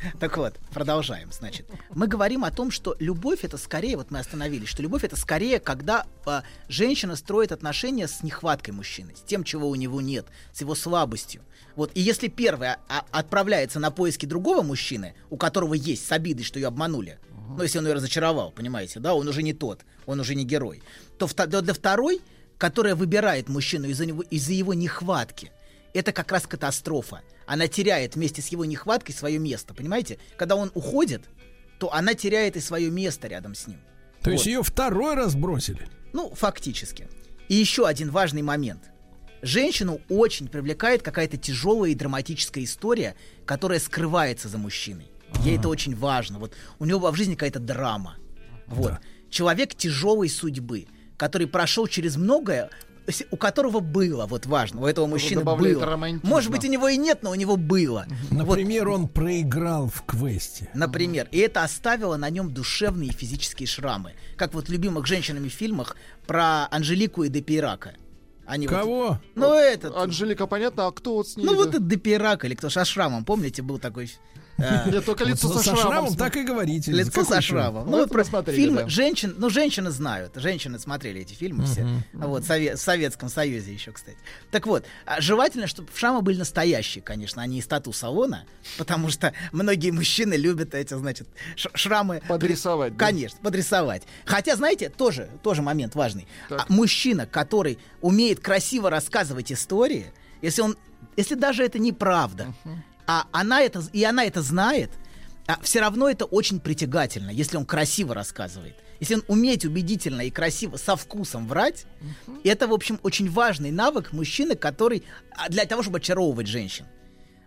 [0.20, 1.30] так вот, продолжаем.
[1.32, 5.16] Значит, мы говорим о том, что любовь это скорее, вот мы остановились, что любовь это
[5.16, 10.26] скорее, когда а, женщина строит отношения с нехваткой мужчины, с тем, чего у него нет,
[10.52, 11.42] с его слабостью.
[11.76, 16.44] Вот, и если первая а, отправляется на поиски другого мужчины, у которого есть с обидой,
[16.44, 17.18] что ее обманули,
[17.56, 20.82] ну, если он ее разочаровал, понимаете, да, он уже не тот, он уже не герой,
[21.18, 22.20] то для второй,
[22.58, 25.50] которая выбирает мужчину из-за него, из-за его нехватки,
[25.94, 27.22] это как раз катастрофа.
[27.46, 30.18] Она теряет вместе с его нехваткой свое место, понимаете?
[30.36, 31.24] Когда он уходит,
[31.78, 33.80] то она теряет и свое место рядом с ним.
[34.22, 34.50] То есть Вот.
[34.50, 35.88] ее второй раз бросили.
[36.12, 37.08] Ну, фактически.
[37.48, 38.90] И еще один важный момент.
[39.40, 43.14] Женщину очень привлекает какая-то тяжелая и драматическая история,
[43.46, 45.10] которая скрывается за мужчиной.
[45.44, 46.38] Ей это очень важно.
[46.38, 48.16] Вот у него в жизни какая-то драма.
[48.66, 48.94] Вот.
[49.30, 50.86] Человек тяжелой судьбы,
[51.16, 52.70] который прошел через многое,
[53.30, 55.86] у которого было, вот важно, у этого мужчины было.
[55.86, 56.28] романтизма.
[56.28, 58.06] Может быть, у него и нет, но у него было.
[58.30, 60.68] Например, он проиграл в квесте.
[60.74, 61.28] Например.
[61.30, 64.12] И это оставило на нем душевные и физические шрамы.
[64.36, 65.96] Как вот в любимых женщинами фильмах
[66.26, 67.94] про Анжелику и Депирака.
[68.46, 69.20] Они вот- Кого?
[69.34, 69.94] ну, этот.
[69.94, 71.44] Анжелика, понятно, а кто вот с ней?
[71.44, 71.76] Ну, вот да?
[71.76, 74.10] это Депирак или кто со шрамом, помните, был такой...
[74.58, 76.14] э, Нет, только лицо со шрамом.
[76.16, 76.92] так и говорите.
[76.92, 77.86] Лицо со шрамом.
[77.86, 80.32] Ну, Ну, вот про мы смотрели, фильмы женщин, ну, женщины знают.
[80.36, 81.86] Женщины смотрели эти фильмы все.
[82.12, 84.18] Вот, в Советском Союзе еще, кстати.
[84.50, 88.44] Так вот, а желательно, чтобы шрамы были настоящие, конечно, а не из тату-салона,
[88.76, 92.22] потому что многие мужчины любят эти, значит, шрамы...
[92.28, 92.96] Подрисовать?
[92.96, 94.02] Конечно, подрисовать.
[94.24, 96.26] Хотя, знаете, тоже, тоже момент важный.
[96.50, 100.12] А мужчина, который умеет красиво рассказывать истории,
[100.42, 100.76] если он,
[101.16, 102.52] если даже это неправда,
[103.08, 104.90] а она это, и она это знает,
[105.46, 108.76] а все равно это очень притягательно, если он красиво рассказывает.
[109.00, 111.86] Если он умеет убедительно и красиво, со вкусом врать,
[112.44, 116.84] это, в общем, очень важный навык мужчины, который а, для того, чтобы очаровывать женщин.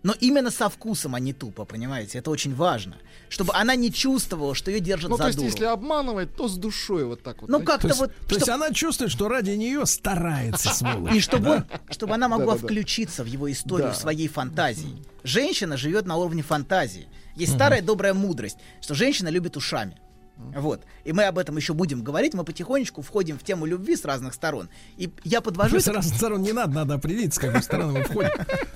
[0.03, 2.17] Но именно со вкусом, а не тупо, понимаете?
[2.17, 2.97] Это очень важно.
[3.30, 5.47] Чтобы она не чувствовала, что ее держат Ну, за то есть, дуру.
[5.49, 7.49] если обманывать, то с душой вот так вот.
[7.51, 8.11] Ну, как-то То есть, вот...
[8.27, 11.13] то есть чтоб- она чувствует, что ради нее старается, сволочь.
[11.13, 11.51] И чтобы, да?
[11.53, 13.93] он- чтобы она могла включиться в его историю, Да.
[13.93, 15.03] в своей фантазии.
[15.23, 17.07] Женщина живет на уровне фантазии.
[17.35, 19.97] Есть старая добрая мудрость, что женщина любит ушами.
[20.38, 20.82] Вот.
[21.03, 22.34] И мы об этом еще будем говорить.
[22.34, 24.69] Мы потихонечку входим в тему любви с разных сторон.
[24.98, 25.80] И я подвожу...
[25.80, 28.32] С разных сторон не надо, надо определиться, с какой стороны мы входим.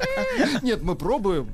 [0.61, 1.49] Нет, мы пробуем.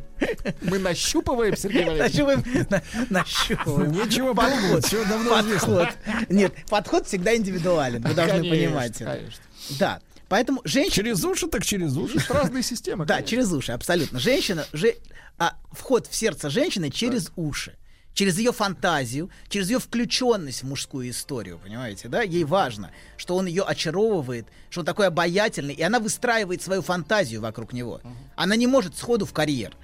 [0.61, 2.13] Мы нащупываем, Сергей Валерьевич.
[2.17, 3.91] Нащупываем, на- нащупываем.
[3.91, 4.59] Нечего Подход.
[4.59, 5.89] пробовать, всё давно Подход.
[6.29, 8.01] Нет, подход всегда индивидуален.
[8.01, 9.15] Вы должны понимать это.
[9.15, 9.43] конечно.
[9.79, 10.01] Да.
[10.27, 10.95] Поэтому женщина...
[10.95, 12.17] Через уши так через уши.
[12.29, 13.05] Разные системы.
[13.05, 14.17] Да, через уши, абсолютно.
[14.19, 14.95] Женщина, же,
[15.37, 17.75] а, вход в сердце женщины через уши.
[18.13, 22.21] Через ее фантазию, через ее включенность в мужскую историю, понимаете, да?
[22.21, 27.41] Ей важно, что он ее очаровывает, что он такой обаятельный, и она выстраивает свою фантазию
[27.41, 28.01] вокруг него.
[28.35, 29.75] Она не может сходу в карьер.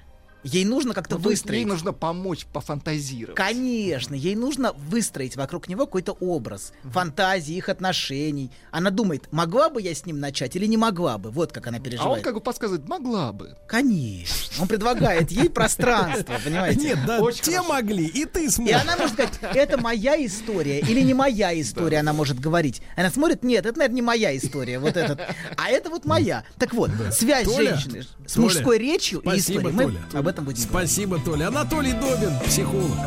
[0.44, 1.58] Ей нужно как-то Ну, выстроить.
[1.60, 3.36] Ей нужно помочь пофантазировать.
[3.36, 8.50] Конечно, ей нужно выстроить вокруг него какой-то образ, фантазии, их отношений.
[8.70, 11.30] Она думает, могла бы я с ним начать или не могла бы.
[11.30, 12.24] Вот как она А он переживает.
[12.24, 13.56] как бы подсказывает, могла бы.
[13.66, 14.62] Конечно.
[14.62, 16.80] Он предлагает ей пространство, понимаете?
[16.80, 17.68] Нет, да, Очень те хорошо.
[17.72, 18.80] могли, и ты И сможешь.
[18.82, 22.80] она может сказать, это моя история или не моя история, она может говорить.
[22.96, 25.20] Она смотрит, нет, это, наверное, не моя история, вот этот.
[25.56, 26.44] А это вот моя.
[26.58, 29.72] Так вот, связь Толя, женщины с Толя, мужской речью и историей.
[29.72, 30.00] Мы Толя.
[30.28, 30.90] Об этом будем говорить.
[30.90, 31.48] Спасибо, Толя.
[31.48, 32.98] Анатолий Добин, психолог.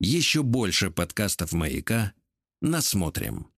[0.00, 2.12] Еще больше подкастов «Маяка»
[2.60, 3.48] насмотрим.